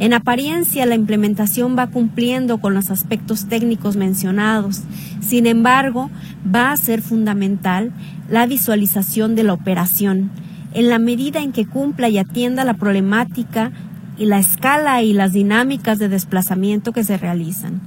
En 0.00 0.12
apariencia, 0.12 0.86
la 0.86 0.94
implementación 0.94 1.76
va 1.76 1.88
cumpliendo 1.88 2.58
con 2.58 2.72
los 2.72 2.90
aspectos 2.90 3.46
técnicos 3.46 3.96
mencionados. 3.96 4.82
Sin 5.20 5.46
embargo, 5.46 6.08
va 6.54 6.70
a 6.70 6.76
ser 6.76 7.02
fundamental 7.02 7.92
la 8.30 8.46
visualización 8.46 9.34
de 9.34 9.42
la 9.42 9.54
operación, 9.54 10.30
en 10.72 10.88
la 10.88 11.00
medida 11.00 11.40
en 11.40 11.50
que 11.50 11.66
cumpla 11.66 12.08
y 12.08 12.18
atienda 12.18 12.64
la 12.64 12.74
problemática 12.74 13.72
y 14.16 14.26
la 14.26 14.38
escala 14.38 15.02
y 15.02 15.12
las 15.12 15.32
dinámicas 15.32 15.98
de 15.98 16.08
desplazamiento 16.08 16.92
que 16.92 17.02
se 17.02 17.16
realizan. 17.16 17.80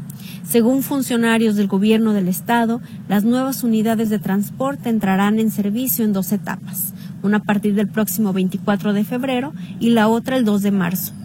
Según 0.44 0.84
funcionarios 0.84 1.56
del 1.56 1.68
gobierno 1.68 2.12
del 2.12 2.28
estado, 2.28 2.82
las 3.08 3.24
nuevas 3.24 3.64
unidades 3.64 4.10
de 4.10 4.20
transporte 4.20 4.90
entrarán 4.90 5.40
en 5.40 5.50
servicio 5.50 6.04
en 6.04 6.12
dos 6.12 6.34
etapas, 6.34 6.94
una 7.24 7.38
a 7.38 7.44
partir 7.44 7.74
del 7.74 7.88
próximo 7.88 8.34
24 8.34 8.92
de 8.92 9.06
febrero 9.06 9.54
y 9.80 9.92
la 9.92 10.10
otra 10.10 10.36
el 10.36 10.44
2 10.44 10.62
de 10.62 10.72
marzo. 10.72 11.21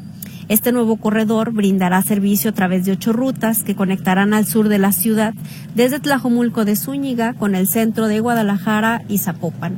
Este 0.49 0.71
nuevo 0.71 0.97
corredor 0.97 1.53
brindará 1.53 2.01
servicio 2.03 2.51
a 2.51 2.55
través 2.55 2.85
de 2.85 2.93
ocho 2.93 3.13
rutas 3.13 3.65
que 3.65 3.75
conectarán 3.75 4.33
al 4.33 4.47
sur 4.47 4.69
de 4.69 4.79
la 4.79 4.93
ciudad 4.93 5.35
desde 5.75 5.99
Tlajomulco 5.99 6.65
de 6.65 6.77
Zúñiga 6.77 7.35
con 7.35 7.57
el 7.57 7.67
centro 7.67 8.07
de 8.07 8.21
Guadalajara 8.21 9.03
y 9.09 9.19
Zapopan, 9.19 9.77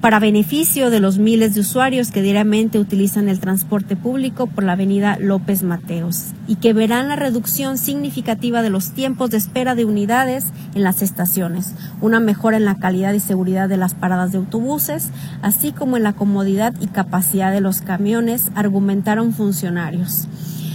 para 0.00 0.18
beneficio 0.18 0.88
de 0.90 0.98
los 0.98 1.18
miles 1.18 1.54
de 1.54 1.60
usuarios 1.60 2.10
que 2.10 2.22
diariamente 2.22 2.78
utilizan 2.78 3.28
el 3.28 3.38
transporte 3.38 3.96
público 3.96 4.46
por 4.46 4.64
la 4.64 4.72
avenida 4.72 5.18
López 5.20 5.62
Mateos 5.62 6.28
y 6.46 6.56
que 6.56 6.72
verán 6.72 7.08
la 7.08 7.16
reducción 7.16 7.76
significativa 7.76 8.62
de 8.62 8.70
los 8.70 8.92
tiempos 8.92 9.30
de 9.30 9.36
espera 9.36 9.74
de 9.74 9.84
unidades 9.84 10.46
en 10.74 10.84
las 10.84 11.02
estaciones, 11.02 11.74
una 12.00 12.18
mejora 12.18 12.56
en 12.56 12.64
la 12.64 12.76
calidad 12.76 13.12
y 13.12 13.20
seguridad 13.20 13.68
de 13.68 13.76
las 13.76 13.94
paradas 13.94 14.32
de 14.32 14.38
autobuses, 14.38 15.10
así 15.42 15.72
como 15.72 15.98
en 15.98 16.02
la 16.02 16.14
comodidad 16.14 16.74
y 16.80 16.86
capacidad 16.86 17.52
de 17.52 17.60
los 17.60 17.82
camiones, 17.82 18.50
argumentaron 18.54 19.34
funcionarios. 19.34 20.28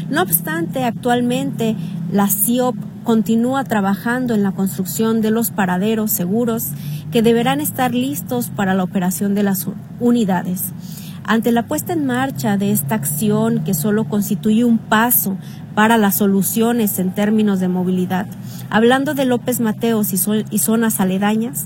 No 0.10 0.22
obstante, 0.22 0.84
actualmente 0.84 1.76
la 2.12 2.28
CIOP 2.28 2.76
continúa 3.04 3.64
trabajando 3.64 4.34
en 4.34 4.44
la 4.44 4.52
construcción 4.52 5.22
de 5.22 5.32
los 5.32 5.52
paraderos 5.52 6.12
seguros 6.12 6.70
que 7.12 7.22
deberán 7.22 7.62
estar 7.62 7.94
listos 7.94 8.50
para 8.50 8.74
la 8.74 8.84
operación 8.84 9.36
de 9.36 9.44
las 9.44 9.68
unidades. 10.00 10.74
Ante 11.24 11.52
la 11.52 11.66
puesta 11.66 11.94
en 11.94 12.06
marcha 12.06 12.58
de 12.58 12.72
esta 12.72 12.96
acción 12.96 13.64
que 13.64 13.74
solo 13.74 14.04
constituye 14.04 14.64
un 14.64 14.78
paso 14.78 15.38
para 15.74 15.98
las 15.98 16.18
soluciones 16.18 17.00
en 17.00 17.14
términos 17.14 17.60
de 17.60 17.68
movilidad, 17.68 18.28
hablando 18.70 19.16
de 19.16 19.26
López 19.26 19.60
Mateos 19.60 20.14
y, 20.14 20.58
zonas 20.60 21.00
aledañas, 21.00 21.66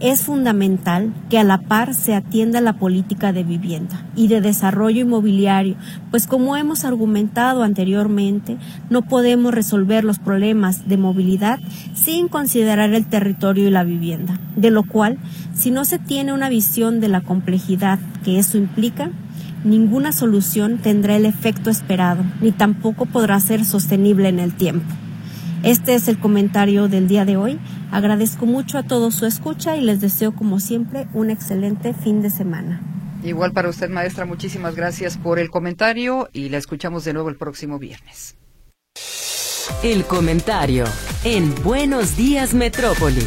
es 0.00 0.22
fundamental 0.22 1.12
que 1.28 1.38
a 1.38 1.44
la 1.44 1.58
par 1.58 1.94
se 1.94 2.14
atienda 2.14 2.60
la 2.60 2.74
política 2.74 3.32
de 3.32 3.42
vivienda 3.42 4.04
y 4.14 4.28
de 4.28 4.40
desarrollo 4.40 5.02
inmobiliario, 5.02 5.76
pues 6.10 6.26
como 6.26 6.56
hemos 6.56 6.84
argumentado 6.84 7.62
anteriormente, 7.62 8.56
no 8.90 9.02
podemos 9.02 9.52
resolver 9.52 10.04
los 10.04 10.18
problemas 10.18 10.88
de 10.88 10.96
movilidad 10.96 11.58
sin 11.94 12.28
considerar 12.28 12.94
el 12.94 13.06
territorio 13.06 13.66
y 13.66 13.70
la 13.70 13.84
vivienda, 13.84 14.38
de 14.56 14.70
lo 14.70 14.84
cual, 14.84 15.18
si 15.54 15.70
no 15.70 15.84
se 15.84 15.98
tiene 15.98 16.32
una 16.32 16.48
visión 16.48 17.00
de 17.00 17.08
la 17.08 17.20
complejidad 17.20 17.98
que 18.24 18.38
eso 18.38 18.56
implica, 18.56 19.10
ninguna 19.64 20.12
solución 20.12 20.78
tendrá 20.78 21.16
el 21.16 21.26
efecto 21.26 21.70
esperado, 21.70 22.24
ni 22.40 22.52
tampoco 22.52 23.06
podrá 23.06 23.40
ser 23.40 23.64
sostenible 23.64 24.28
en 24.28 24.38
el 24.38 24.54
tiempo. 24.54 24.94
Este 25.64 25.94
es 25.94 26.06
el 26.08 26.18
comentario 26.18 26.88
del 26.88 27.08
día 27.08 27.24
de 27.24 27.36
hoy. 27.36 27.58
Agradezco 27.90 28.46
mucho 28.46 28.78
a 28.78 28.84
todos 28.84 29.14
su 29.14 29.26
escucha 29.26 29.76
y 29.76 29.80
les 29.80 30.00
deseo 30.00 30.34
como 30.34 30.60
siempre 30.60 31.08
un 31.14 31.30
excelente 31.30 31.94
fin 31.94 32.22
de 32.22 32.30
semana. 32.30 32.80
Igual 33.24 33.52
para 33.52 33.68
usted, 33.68 33.90
maestra, 33.90 34.24
muchísimas 34.24 34.76
gracias 34.76 35.16
por 35.16 35.40
el 35.40 35.50
comentario 35.50 36.28
y 36.32 36.48
la 36.48 36.58
escuchamos 36.58 37.04
de 37.04 37.12
nuevo 37.12 37.28
el 37.28 37.36
próximo 37.36 37.78
viernes. 37.78 38.36
El 39.82 40.04
comentario 40.04 40.84
en 41.24 41.54
Buenos 41.62 42.16
Días 42.16 42.54
Metrópoli. 42.54 43.22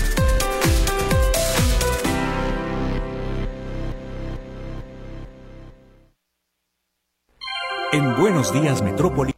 En 7.92 8.16
Buenos 8.16 8.54
Días 8.54 8.82
Metrópoli. 8.82 9.31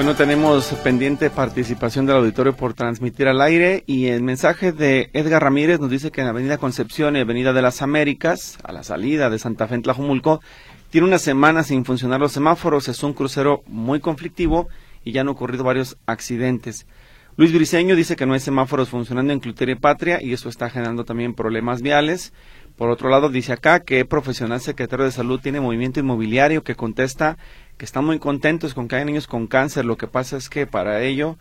Bueno, 0.00 0.16
tenemos 0.16 0.64
pendiente 0.82 1.28
participación 1.28 2.06
del 2.06 2.16
auditorio 2.16 2.56
por 2.56 2.72
transmitir 2.72 3.28
al 3.28 3.42
aire 3.42 3.84
y 3.86 4.06
el 4.06 4.22
mensaje 4.22 4.72
de 4.72 5.10
Edgar 5.12 5.42
Ramírez 5.42 5.78
nos 5.78 5.90
dice 5.90 6.10
que 6.10 6.22
en 6.22 6.26
Avenida 6.26 6.56
Concepción 6.56 7.16
y 7.16 7.20
Avenida 7.20 7.52
de 7.52 7.60
las 7.60 7.82
Américas, 7.82 8.56
a 8.64 8.72
la 8.72 8.82
salida 8.82 9.28
de 9.28 9.38
Santa 9.38 9.68
Fe 9.68 9.74
en 9.74 9.82
Tlajumulco, 9.82 10.40
tiene 10.88 11.06
una 11.06 11.18
semana 11.18 11.64
sin 11.64 11.84
funcionar 11.84 12.18
los 12.18 12.32
semáforos, 12.32 12.88
es 12.88 13.02
un 13.02 13.12
crucero 13.12 13.62
muy 13.66 14.00
conflictivo 14.00 14.68
y 15.04 15.12
ya 15.12 15.20
han 15.20 15.28
ocurrido 15.28 15.64
varios 15.64 15.98
accidentes. 16.06 16.86
Luis 17.36 17.52
Briceño 17.52 17.94
dice 17.94 18.16
que 18.16 18.24
no 18.24 18.32
hay 18.32 18.40
semáforos 18.40 18.88
funcionando 18.88 19.34
en 19.34 19.40
Cluteria 19.40 19.74
y 19.74 19.78
Patria 19.78 20.22
y 20.22 20.32
eso 20.32 20.48
está 20.48 20.70
generando 20.70 21.04
también 21.04 21.34
problemas 21.34 21.82
viales. 21.82 22.32
Por 22.80 22.88
otro 22.88 23.10
lado, 23.10 23.28
dice 23.28 23.52
acá 23.52 23.80
que 23.80 24.06
profesional 24.06 24.58
secretario 24.58 25.04
de 25.04 25.12
salud 25.12 25.38
tiene 25.38 25.60
movimiento 25.60 26.00
inmobiliario 26.00 26.64
que 26.64 26.76
contesta 26.76 27.36
que 27.76 27.84
están 27.84 28.06
muy 28.06 28.18
contentos 28.18 28.72
con 28.72 28.88
que 28.88 28.96
haya 28.96 29.04
niños 29.04 29.26
con 29.26 29.48
cáncer. 29.48 29.84
Lo 29.84 29.98
que 29.98 30.06
pasa 30.06 30.38
es 30.38 30.48
que 30.48 30.66
para 30.66 31.02
ello, 31.02 31.36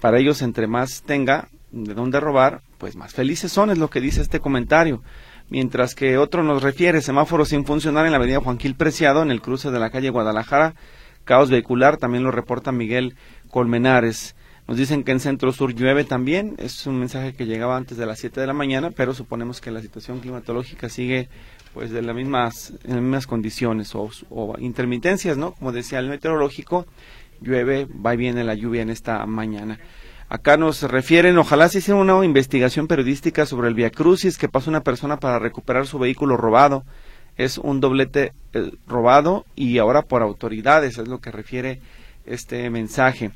para 0.00 0.18
ellos 0.18 0.40
entre 0.40 0.68
más 0.68 1.02
tenga 1.02 1.48
de 1.70 1.92
dónde 1.92 2.18
robar, 2.18 2.62
pues 2.78 2.96
más 2.96 3.12
felices 3.12 3.52
son, 3.52 3.68
es 3.68 3.76
lo 3.76 3.90
que 3.90 4.00
dice 4.00 4.22
este 4.22 4.40
comentario. 4.40 5.02
Mientras 5.50 5.94
que 5.94 6.16
otro 6.16 6.42
nos 6.42 6.62
refiere 6.62 7.02
semáforo 7.02 7.44
sin 7.44 7.66
funcionar 7.66 8.06
en 8.06 8.12
la 8.12 8.16
avenida 8.16 8.40
Juan 8.40 8.58
Gil 8.58 8.74
Preciado, 8.74 9.22
en 9.22 9.30
el 9.30 9.42
cruce 9.42 9.70
de 9.70 9.80
la 9.80 9.90
calle 9.90 10.08
Guadalajara, 10.08 10.76
caos 11.26 11.50
vehicular, 11.50 11.98
también 11.98 12.24
lo 12.24 12.30
reporta 12.30 12.72
Miguel 12.72 13.16
Colmenares. 13.50 14.34
Nos 14.70 14.78
dicen 14.78 15.02
que 15.02 15.10
en 15.10 15.18
Centro 15.18 15.50
Sur 15.50 15.74
llueve 15.74 16.04
también, 16.04 16.54
es 16.58 16.86
un 16.86 16.96
mensaje 16.96 17.32
que 17.32 17.44
llegaba 17.44 17.76
antes 17.76 17.98
de 17.98 18.06
las 18.06 18.20
7 18.20 18.40
de 18.40 18.46
la 18.46 18.52
mañana, 18.52 18.92
pero 18.92 19.14
suponemos 19.14 19.60
que 19.60 19.72
la 19.72 19.82
situación 19.82 20.20
climatológica 20.20 20.88
sigue 20.88 21.28
pues 21.74 21.90
de 21.90 22.02
las 22.02 22.14
mismas, 22.14 22.72
en 22.84 22.90
las 22.90 23.02
mismas 23.02 23.26
condiciones 23.26 23.96
o, 23.96 24.54
intermitencias, 24.60 25.36
¿no? 25.36 25.54
Como 25.54 25.72
decía 25.72 25.98
el 25.98 26.08
meteorológico, 26.08 26.86
llueve, 27.40 27.88
va 27.88 28.14
y 28.14 28.18
viene 28.18 28.44
la 28.44 28.54
lluvia 28.54 28.82
en 28.82 28.90
esta 28.90 29.26
mañana. 29.26 29.80
Acá 30.28 30.56
nos 30.56 30.82
refieren, 30.84 31.36
ojalá 31.36 31.68
se 31.68 31.78
hiciera 31.78 31.98
una 31.98 32.24
investigación 32.24 32.86
periodística 32.86 33.46
sobre 33.46 33.66
el 33.66 33.74
Via 33.74 33.90
Crucis 33.90 34.38
que 34.38 34.48
pasa 34.48 34.70
una 34.70 34.84
persona 34.84 35.18
para 35.18 35.40
recuperar 35.40 35.88
su 35.88 35.98
vehículo 35.98 36.36
robado. 36.36 36.84
Es 37.36 37.58
un 37.58 37.80
doblete 37.80 38.34
eh, 38.52 38.70
robado 38.86 39.46
y 39.56 39.78
ahora 39.78 40.02
por 40.02 40.22
autoridades, 40.22 40.96
es 40.96 41.08
lo 41.08 41.20
que 41.20 41.32
refiere 41.32 41.80
este 42.24 42.70
mensaje. 42.70 43.32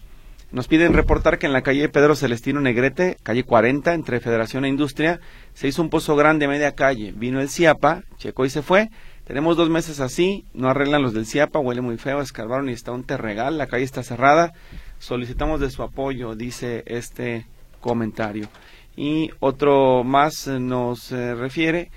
Nos 0.52 0.68
piden 0.68 0.92
reportar 0.92 1.38
que 1.38 1.46
en 1.46 1.52
la 1.52 1.62
calle 1.62 1.88
Pedro 1.88 2.14
Celestino 2.14 2.60
Negrete, 2.60 3.16
calle 3.22 3.42
40, 3.42 3.92
entre 3.92 4.20
Federación 4.20 4.64
e 4.64 4.68
Industria, 4.68 5.20
se 5.52 5.66
hizo 5.66 5.82
un 5.82 5.90
pozo 5.90 6.14
grande 6.14 6.46
media 6.46 6.72
calle. 6.72 7.12
Vino 7.16 7.40
el 7.40 7.48
CIAPA, 7.48 8.04
checó 8.18 8.44
y 8.44 8.50
se 8.50 8.62
fue. 8.62 8.90
Tenemos 9.24 9.56
dos 9.56 9.70
meses 9.70 10.00
así, 10.00 10.44
no 10.52 10.68
arreglan 10.68 11.02
los 11.02 11.14
del 11.14 11.26
CIAPA, 11.26 11.58
huele 11.58 11.80
muy 11.80 11.96
feo, 11.96 12.20
escarbaron 12.20 12.68
y 12.68 12.72
está 12.72 12.92
un 12.92 13.04
terregal, 13.04 13.58
la 13.58 13.66
calle 13.66 13.84
está 13.84 14.02
cerrada. 14.02 14.52
Solicitamos 14.98 15.60
de 15.60 15.70
su 15.70 15.82
apoyo, 15.82 16.34
dice 16.34 16.84
este 16.86 17.46
comentario. 17.80 18.48
Y 18.96 19.30
otro 19.40 20.04
más 20.04 20.46
nos 20.46 21.10
eh, 21.10 21.34
refiere, 21.34 21.90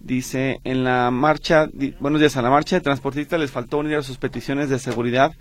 dice, 0.00 0.60
en 0.64 0.84
la 0.84 1.10
marcha, 1.10 1.68
buenos 2.00 2.20
días, 2.20 2.36
a 2.36 2.42
la 2.42 2.50
marcha 2.50 2.76
de 2.76 2.80
transportistas 2.80 3.38
les 3.38 3.50
faltó 3.50 3.78
unir 3.78 3.96
a 3.96 4.02
sus 4.02 4.16
peticiones 4.16 4.70
de 4.70 4.78
seguridad 4.78 5.32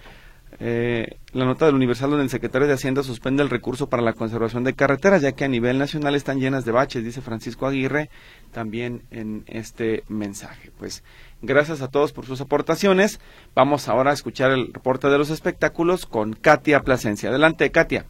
eh, 0.59 1.17
la 1.33 1.45
nota 1.45 1.65
del 1.65 1.75
Universal 1.75 2.09
donde 2.09 2.23
el 2.23 2.29
secretario 2.29 2.67
de 2.67 2.73
Hacienda 2.73 3.03
suspende 3.03 3.43
el 3.43 3.49
recurso 3.49 3.89
para 3.89 4.01
la 4.01 4.13
conservación 4.13 4.63
de 4.63 4.75
carreteras, 4.75 5.21
ya 5.21 5.33
que 5.33 5.45
a 5.45 5.47
nivel 5.47 5.77
nacional 5.77 6.15
están 6.15 6.39
llenas 6.39 6.65
de 6.65 6.71
baches, 6.71 7.03
dice 7.03 7.21
Francisco 7.21 7.67
Aguirre 7.67 8.09
también 8.51 9.03
en 9.11 9.43
este 9.47 10.03
mensaje. 10.07 10.71
Pues 10.77 11.03
gracias 11.41 11.81
a 11.81 11.89
todos 11.89 12.13
por 12.13 12.25
sus 12.25 12.41
aportaciones. 12.41 13.19
Vamos 13.53 13.87
ahora 13.87 14.11
a 14.11 14.13
escuchar 14.13 14.51
el 14.51 14.73
reporte 14.73 15.09
de 15.09 15.17
los 15.17 15.29
espectáculos 15.29 16.05
con 16.05 16.33
Katia 16.33 16.81
Plasencia. 16.81 17.29
Adelante, 17.29 17.71
Katia. 17.71 18.05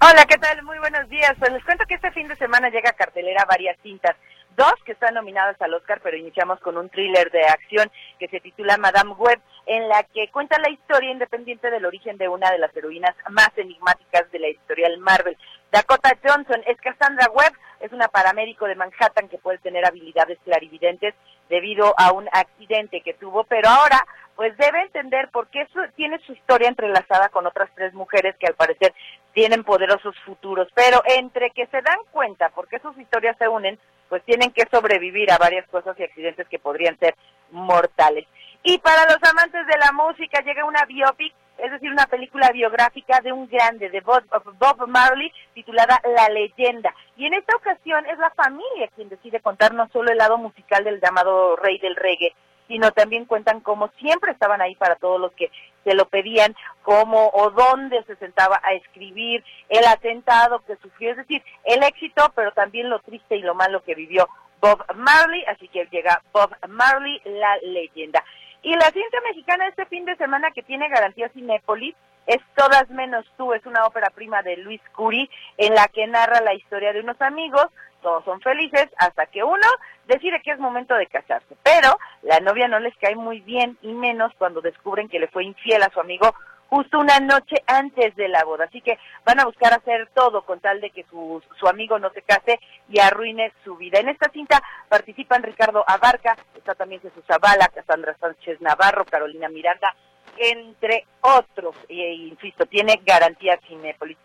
Hola, 0.00 0.24
¿qué 0.28 0.36
tal? 0.36 0.62
Muy 0.64 0.78
buenos 0.78 1.08
días. 1.08 1.32
Pues 1.38 1.52
les 1.52 1.64
cuento 1.64 1.84
que 1.88 1.94
este 1.94 2.10
fin 2.12 2.28
de 2.28 2.36
semana 2.36 2.68
llega 2.70 2.90
a 2.90 2.94
cartelera 2.94 3.44
varias 3.48 3.76
cintas 3.82 4.16
dos 4.56 4.74
que 4.84 4.92
están 4.92 5.14
nominadas 5.14 5.60
al 5.60 5.74
Oscar, 5.74 6.00
pero 6.02 6.16
iniciamos 6.16 6.60
con 6.60 6.76
un 6.76 6.88
thriller 6.90 7.30
de 7.30 7.42
acción 7.42 7.90
que 8.18 8.28
se 8.28 8.40
titula 8.40 8.76
Madame 8.76 9.12
Web, 9.12 9.40
en 9.66 9.88
la 9.88 10.02
que 10.02 10.28
cuenta 10.28 10.58
la 10.58 10.70
historia 10.70 11.10
independiente 11.10 11.70
del 11.70 11.84
origen 11.84 12.16
de 12.18 12.28
una 12.28 12.50
de 12.50 12.58
las 12.58 12.76
heroínas 12.76 13.14
más 13.30 13.50
enigmáticas 13.56 14.30
de 14.32 14.38
la 14.38 14.48
editorial 14.48 14.98
Marvel. 14.98 15.36
Dakota 15.70 16.16
Johnson 16.22 16.62
es 16.66 16.76
Cassandra 16.80 17.28
Webb, 17.32 17.52
es 17.80 17.92
una 17.92 18.08
paramédico 18.08 18.66
de 18.66 18.74
Manhattan 18.74 19.28
que 19.28 19.38
puede 19.38 19.58
tener 19.58 19.86
habilidades 19.86 20.38
clarividentes 20.44 21.14
debido 21.48 21.94
a 21.96 22.12
un 22.12 22.28
accidente 22.32 23.00
que 23.00 23.14
tuvo, 23.14 23.44
pero 23.44 23.68
ahora 23.68 24.04
pues 24.36 24.56
debe 24.56 24.80
entender 24.82 25.28
por 25.28 25.48
qué 25.48 25.66
tiene 25.94 26.18
su 26.20 26.32
historia 26.32 26.68
entrelazada 26.68 27.28
con 27.28 27.46
otras 27.46 27.70
tres 27.74 27.92
mujeres 27.92 28.34
que 28.38 28.46
al 28.46 28.54
parecer 28.54 28.94
tienen 29.34 29.62
poderosos 29.62 30.14
futuros, 30.24 30.68
pero 30.74 31.02
entre 31.16 31.50
que 31.50 31.66
se 31.66 31.82
dan 31.82 31.98
cuenta 32.10 32.48
por 32.50 32.68
qué 32.68 32.78
sus 32.80 32.96
historias 32.98 33.36
se 33.38 33.48
unen, 33.48 33.78
pues 34.08 34.22
tienen 34.24 34.50
que 34.50 34.66
sobrevivir 34.70 35.30
a 35.32 35.38
varias 35.38 35.66
cosas 35.68 35.98
y 35.98 36.02
accidentes 36.02 36.46
que 36.48 36.58
podrían 36.58 36.98
ser 36.98 37.14
mortales. 37.50 38.26
Y 38.64 38.78
para 38.78 39.04
los 39.06 39.18
amantes 39.28 39.66
de 39.66 39.78
la 39.78 39.92
música 39.92 40.40
llega 40.42 40.64
una 40.64 40.84
biopic, 40.84 41.34
es 41.58 41.70
decir, 41.70 41.90
una 41.90 42.06
película 42.06 42.50
biográfica 42.52 43.20
de 43.20 43.32
un 43.32 43.48
grande, 43.48 43.90
de 43.90 44.00
Bob, 44.00 44.86
Marley, 44.86 45.32
titulada 45.54 46.00
La 46.16 46.28
leyenda. 46.28 46.94
Y 47.16 47.26
en 47.26 47.34
esta 47.34 47.56
ocasión 47.56 48.06
es 48.06 48.18
la 48.18 48.30
familia 48.30 48.88
quien 48.94 49.08
decide 49.08 49.40
contar 49.40 49.74
no 49.74 49.88
solo 49.88 50.10
el 50.10 50.18
lado 50.18 50.38
musical 50.38 50.84
del 50.84 51.00
llamado 51.00 51.56
rey 51.56 51.78
del 51.78 51.96
reggae, 51.96 52.34
sino 52.68 52.92
también 52.92 53.26
cuentan 53.26 53.60
cómo 53.60 53.88
siempre 53.98 54.32
estaban 54.32 54.62
ahí 54.62 54.76
para 54.76 54.94
todos 54.96 55.20
los 55.20 55.32
que 55.32 55.50
se 55.84 55.94
lo 55.94 56.06
pedían, 56.08 56.54
cómo 56.82 57.30
o 57.34 57.50
dónde 57.50 58.02
se 58.04 58.16
sentaba 58.16 58.60
a 58.62 58.74
escribir, 58.74 59.44
el 59.68 59.84
atentado 59.84 60.60
que 60.60 60.76
sufrió, 60.76 61.10
es 61.10 61.16
decir, 61.16 61.42
el 61.64 61.82
éxito, 61.82 62.32
pero 62.36 62.52
también 62.52 62.88
lo 62.88 63.00
triste 63.00 63.36
y 63.36 63.42
lo 63.42 63.54
malo 63.54 63.82
que 63.82 63.96
vivió 63.96 64.28
Bob 64.60 64.84
Marley, 64.94 65.44
así 65.46 65.66
que 65.68 65.86
llega 65.90 66.22
Bob 66.32 66.56
Marley, 66.68 67.20
la 67.24 67.56
leyenda. 67.62 68.22
Y 68.62 68.74
la 68.74 68.90
cinta 68.90 69.20
mexicana 69.28 69.66
este 69.68 69.86
fin 69.86 70.04
de 70.04 70.16
semana 70.16 70.50
que 70.52 70.62
tiene 70.62 70.88
garantía 70.88 71.28
Cinépolis 71.30 71.94
es 72.26 72.38
Todas 72.54 72.88
menos 72.90 73.26
tú, 73.36 73.52
es 73.52 73.66
una 73.66 73.84
ópera 73.84 74.10
prima 74.10 74.42
de 74.42 74.56
Luis 74.56 74.80
Curi 74.94 75.28
en 75.56 75.74
la 75.74 75.88
que 75.88 76.06
narra 76.06 76.40
la 76.40 76.54
historia 76.54 76.92
de 76.92 77.00
unos 77.00 77.20
amigos 77.20 77.66
todos 78.02 78.24
son 78.24 78.40
felices 78.40 78.88
hasta 78.98 79.26
que 79.26 79.42
uno 79.42 79.66
decide 80.06 80.42
que 80.42 80.50
es 80.50 80.58
momento 80.58 80.94
de 80.94 81.06
casarse. 81.06 81.56
Pero 81.62 81.96
la 82.22 82.40
novia 82.40 82.68
no 82.68 82.80
les 82.80 82.94
cae 82.96 83.14
muy 83.14 83.40
bien 83.40 83.78
y 83.80 83.92
menos 83.92 84.32
cuando 84.36 84.60
descubren 84.60 85.08
que 85.08 85.20
le 85.20 85.28
fue 85.28 85.44
infiel 85.44 85.82
a 85.82 85.90
su 85.90 86.00
amigo 86.00 86.34
justo 86.72 86.98
una 86.98 87.20
noche 87.20 87.62
antes 87.66 88.16
de 88.16 88.28
la 88.28 88.44
boda. 88.44 88.64
Así 88.64 88.80
que 88.80 88.98
van 89.26 89.38
a 89.38 89.44
buscar 89.44 89.74
hacer 89.74 90.08
todo 90.14 90.40
con 90.46 90.58
tal 90.58 90.80
de 90.80 90.88
que 90.88 91.04
su, 91.10 91.42
su 91.60 91.68
amigo 91.68 91.98
no 91.98 92.08
se 92.14 92.22
case 92.22 92.58
y 92.88 92.98
arruine 92.98 93.52
su 93.62 93.76
vida. 93.76 94.00
En 94.00 94.08
esta 94.08 94.30
cinta 94.30 94.62
participan 94.88 95.42
Ricardo 95.42 95.84
Abarca, 95.86 96.34
está 96.56 96.74
también 96.74 97.02
Jesús 97.02 97.22
Zavala, 97.26 97.68
Cassandra 97.68 98.16
Sánchez 98.18 98.62
Navarro, 98.62 99.04
Carolina 99.04 99.50
Miranda, 99.50 99.94
entre 100.38 101.04
otros. 101.20 101.76
E, 101.90 102.14
insisto, 102.14 102.64
tiene 102.64 103.02
garantía 103.04 103.60
Cinépolis. 103.68 104.16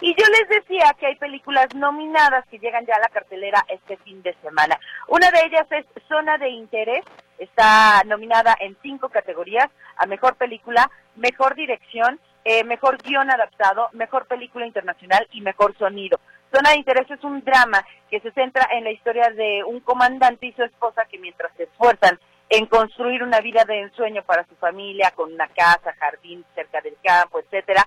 Y 0.00 0.14
yo 0.14 0.24
les 0.26 0.48
decía 0.48 0.94
que 0.98 1.06
hay 1.06 1.16
películas 1.16 1.74
nominadas 1.74 2.44
que 2.50 2.58
llegan 2.58 2.84
ya 2.84 2.96
a 2.96 3.00
la 3.00 3.08
cartelera 3.08 3.64
este 3.68 3.96
fin 3.98 4.22
de 4.22 4.34
semana. 4.42 4.78
Una 5.08 5.30
de 5.30 5.46
ellas 5.46 5.66
es 5.70 5.86
Zona 6.08 6.36
de 6.36 6.50
Interés, 6.50 7.04
está 7.38 8.02
nominada 8.04 8.56
en 8.60 8.76
cinco 8.82 9.08
categorías, 9.08 9.70
a 9.96 10.06
Mejor 10.06 10.34
Película, 10.36 10.90
Mejor 11.16 11.54
Dirección, 11.54 12.18
eh, 12.44 12.64
Mejor 12.64 12.98
Guión 13.02 13.30
Adaptado, 13.30 13.88
Mejor 13.92 14.26
Película 14.26 14.66
Internacional 14.66 15.26
y 15.32 15.40
Mejor 15.40 15.76
Sonido. 15.78 16.18
Zona 16.52 16.70
de 16.70 16.78
Interés 16.78 17.10
es 17.10 17.22
un 17.24 17.42
drama 17.42 17.84
que 18.10 18.20
se 18.20 18.32
centra 18.32 18.68
en 18.72 18.84
la 18.84 18.90
historia 18.90 19.30
de 19.30 19.64
un 19.64 19.80
comandante 19.80 20.46
y 20.46 20.52
su 20.52 20.62
esposa 20.62 21.06
que 21.10 21.18
mientras 21.18 21.52
se 21.56 21.64
esfuerzan 21.64 22.18
en 22.50 22.66
construir 22.66 23.22
una 23.22 23.40
vida 23.40 23.64
de 23.64 23.80
ensueño 23.80 24.22
para 24.22 24.44
su 24.46 24.54
familia, 24.56 25.12
con 25.12 25.32
una 25.32 25.48
casa, 25.48 25.94
jardín 25.98 26.44
cerca 26.54 26.80
del 26.80 26.96
campo, 27.02 27.40
etcétera, 27.40 27.86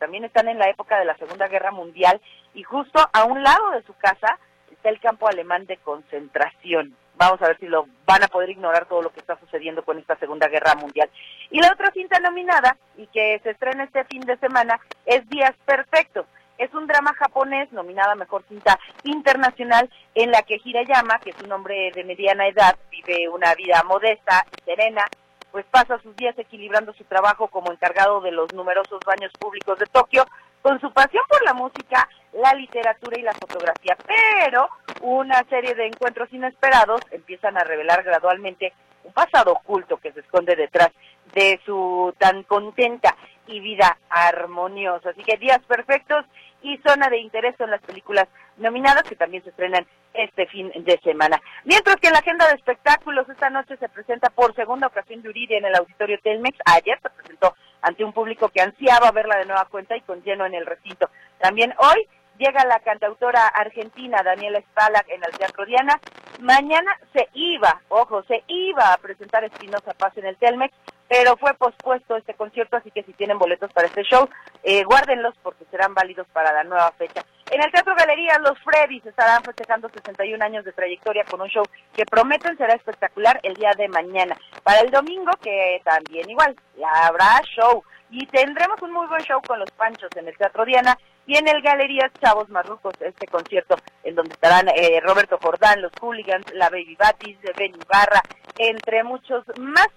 también 0.00 0.24
están 0.24 0.48
en 0.48 0.58
la 0.58 0.68
época 0.68 0.98
de 0.98 1.04
la 1.04 1.16
Segunda 1.18 1.46
Guerra 1.46 1.70
Mundial 1.70 2.20
y 2.54 2.64
justo 2.64 2.98
a 3.12 3.24
un 3.24 3.44
lado 3.44 3.70
de 3.72 3.82
su 3.82 3.94
casa 3.94 4.38
está 4.72 4.88
el 4.88 4.98
campo 4.98 5.28
alemán 5.28 5.66
de 5.66 5.76
concentración. 5.76 6.96
Vamos 7.16 7.40
a 7.42 7.48
ver 7.48 7.58
si 7.58 7.66
lo 7.66 7.86
van 8.06 8.24
a 8.24 8.28
poder 8.28 8.48
ignorar 8.48 8.86
todo 8.86 9.02
lo 9.02 9.12
que 9.12 9.20
está 9.20 9.38
sucediendo 9.38 9.84
con 9.84 9.98
esta 9.98 10.16
Segunda 10.16 10.48
Guerra 10.48 10.74
Mundial. 10.74 11.10
Y 11.50 11.60
la 11.60 11.70
otra 11.70 11.90
cinta 11.92 12.18
nominada 12.18 12.78
y 12.96 13.06
que 13.08 13.38
se 13.42 13.50
estrena 13.50 13.84
este 13.84 14.04
fin 14.04 14.22
de 14.22 14.38
semana 14.38 14.80
es 15.04 15.28
Días 15.28 15.54
Perfectos. 15.66 16.24
Es 16.56 16.72
un 16.72 16.86
drama 16.86 17.12
japonés 17.14 17.70
nominada 17.72 18.14
Mejor 18.14 18.42
Cinta 18.48 18.78
Internacional 19.04 19.90
en 20.14 20.30
la 20.30 20.42
que 20.42 20.60
Hirayama, 20.64 21.18
que 21.18 21.30
es 21.30 21.42
un 21.42 21.52
hombre 21.52 21.92
de 21.94 22.04
mediana 22.04 22.48
edad, 22.48 22.76
vive 22.90 23.28
una 23.28 23.54
vida 23.54 23.82
modesta 23.86 24.46
y 24.50 24.64
serena 24.64 25.04
pues 25.52 25.64
pasa 25.70 25.98
sus 26.02 26.14
días 26.16 26.38
equilibrando 26.38 26.92
su 26.94 27.04
trabajo 27.04 27.48
como 27.48 27.72
encargado 27.72 28.20
de 28.20 28.32
los 28.32 28.52
numerosos 28.54 29.00
baños 29.04 29.32
públicos 29.38 29.78
de 29.78 29.86
Tokio 29.86 30.24
con 30.62 30.80
su 30.80 30.92
pasión 30.92 31.22
por 31.28 31.42
la 31.44 31.54
música, 31.54 32.08
la 32.32 32.54
literatura 32.54 33.18
y 33.18 33.22
la 33.22 33.32
fotografía. 33.34 33.96
Pero 34.06 34.68
una 35.00 35.42
serie 35.48 35.74
de 35.74 35.86
encuentros 35.86 36.32
inesperados 36.32 37.00
empiezan 37.10 37.56
a 37.56 37.64
revelar 37.64 38.02
gradualmente 38.02 38.72
un 39.04 39.12
pasado 39.12 39.52
oculto 39.52 39.96
que 39.96 40.12
se 40.12 40.20
esconde 40.20 40.54
detrás 40.56 40.90
de 41.32 41.60
su 41.64 42.14
tan 42.18 42.42
contenta 42.42 43.16
y 43.46 43.60
vida 43.60 43.98
armoniosa. 44.08 45.10
Así 45.10 45.22
que 45.22 45.36
días 45.36 45.60
perfectos 45.66 46.24
y 46.62 46.78
zona 46.78 47.08
de 47.08 47.18
interés 47.18 47.54
son 47.56 47.70
las 47.70 47.80
películas 47.82 48.28
nominadas 48.58 49.02
que 49.04 49.16
también 49.16 49.42
se 49.42 49.50
estrenan 49.50 49.86
este 50.12 50.46
fin 50.46 50.70
de 50.74 50.98
semana. 51.02 51.40
Mientras 51.64 51.96
que 51.96 52.08
en 52.08 52.12
la 52.12 52.18
agenda 52.18 52.46
de 52.48 52.54
espectáculos 52.54 53.28
esta 53.28 53.50
noche 53.50 53.76
se 53.76 53.88
presenta 53.88 54.30
por 54.30 54.54
segunda 54.54 54.88
ocasión 54.88 55.22
Yuridia 55.22 55.58
en 55.58 55.64
el 55.64 55.76
auditorio 55.76 56.18
Telmex. 56.22 56.58
Ayer 56.66 56.98
se 57.00 57.10
presentó 57.10 57.54
ante 57.82 58.04
un 58.04 58.12
público 58.12 58.48
que 58.48 58.60
ansiaba 58.60 59.10
verla 59.12 59.38
de 59.38 59.46
nueva 59.46 59.66
cuenta 59.66 59.96
y 59.96 60.02
con 60.02 60.22
lleno 60.22 60.44
en 60.46 60.54
el 60.54 60.66
recinto. 60.66 61.08
También 61.38 61.72
hoy 61.78 62.06
llega 62.38 62.64
la 62.64 62.80
cantautora 62.80 63.46
argentina 63.48 64.22
Daniela 64.22 64.60
Spalak 64.60 65.08
en 65.08 65.22
el 65.22 65.38
Teatro 65.38 65.66
Diana. 65.66 66.00
Mañana 66.40 66.98
se 67.12 67.28
iba, 67.34 67.80
ojo, 67.88 68.22
se 68.24 68.42
iba 68.48 68.92
a 68.92 68.96
presentar 68.96 69.44
Espinosa 69.44 69.92
Paz 69.92 70.16
en 70.16 70.26
el 70.26 70.36
Telmex, 70.36 70.74
pero 71.10 71.36
fue 71.36 71.52
pospuesto 71.54 72.16
este 72.16 72.34
concierto, 72.34 72.76
así 72.76 72.92
que 72.92 73.02
si 73.02 73.12
tienen 73.14 73.36
boletos 73.36 73.72
para 73.72 73.88
este 73.88 74.04
show, 74.04 74.28
eh, 74.62 74.84
guárdenlos 74.84 75.34
porque 75.42 75.64
serán 75.68 75.92
válidos 75.92 76.28
para 76.32 76.52
la 76.52 76.62
nueva 76.62 76.92
fecha. 76.92 77.24
En 77.50 77.60
el 77.60 77.72
Teatro 77.72 77.96
Galería, 77.96 78.38
los 78.38 78.56
Freddys 78.60 79.04
estarán 79.04 79.42
festejando 79.42 79.88
61 79.88 80.44
años 80.44 80.64
de 80.64 80.70
trayectoria 80.70 81.24
con 81.24 81.40
un 81.40 81.48
show 81.48 81.64
que 81.96 82.06
prometen 82.06 82.56
será 82.56 82.74
espectacular 82.74 83.40
el 83.42 83.54
día 83.54 83.72
de 83.76 83.88
mañana. 83.88 84.36
Para 84.62 84.82
el 84.82 84.92
domingo, 84.92 85.32
que 85.42 85.82
también 85.84 86.30
igual, 86.30 86.54
habrá 87.02 87.42
show. 87.56 87.82
Y 88.08 88.26
tendremos 88.26 88.80
un 88.80 88.92
muy 88.92 89.08
buen 89.08 89.22
show 89.22 89.40
con 89.44 89.58
los 89.58 89.70
Panchos 89.72 90.10
en 90.14 90.28
el 90.28 90.36
Teatro 90.36 90.64
Diana 90.64 90.96
y 91.26 91.36
en 91.36 91.48
el 91.48 91.60
Galería 91.60 92.08
Chavos 92.22 92.48
Marrucos, 92.50 92.94
este 93.00 93.26
concierto 93.26 93.74
en 94.04 94.14
donde 94.14 94.34
estarán 94.34 94.68
eh, 94.68 95.00
Roberto 95.00 95.40
Jordán, 95.42 95.82
los 95.82 95.92
Hooligans, 96.00 96.46
la 96.54 96.70
Baby 96.70 96.96
Batis, 96.96 97.36
Ben 97.56 97.74
Ibarra, 97.74 98.22
entre 98.58 99.02
muchos 99.02 99.44
más. 99.58 99.88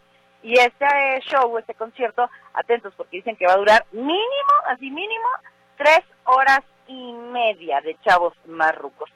Y 0.43 0.59
este 0.59 0.85
eh, 0.85 1.21
show, 1.21 1.57
este 1.57 1.73
concierto, 1.73 2.29
atentos 2.53 2.93
porque 2.95 3.17
dicen 3.17 3.35
que 3.35 3.47
va 3.47 3.53
a 3.53 3.57
durar 3.57 3.85
mínimo, 3.91 4.53
así 4.67 4.91
mínimo, 4.91 5.27
tres 5.77 6.01
horas 6.25 6.59
y 6.87 7.13
media 7.13 7.81
de 7.81 7.95
Chavos 8.03 8.33
Marrucos. 8.45 9.09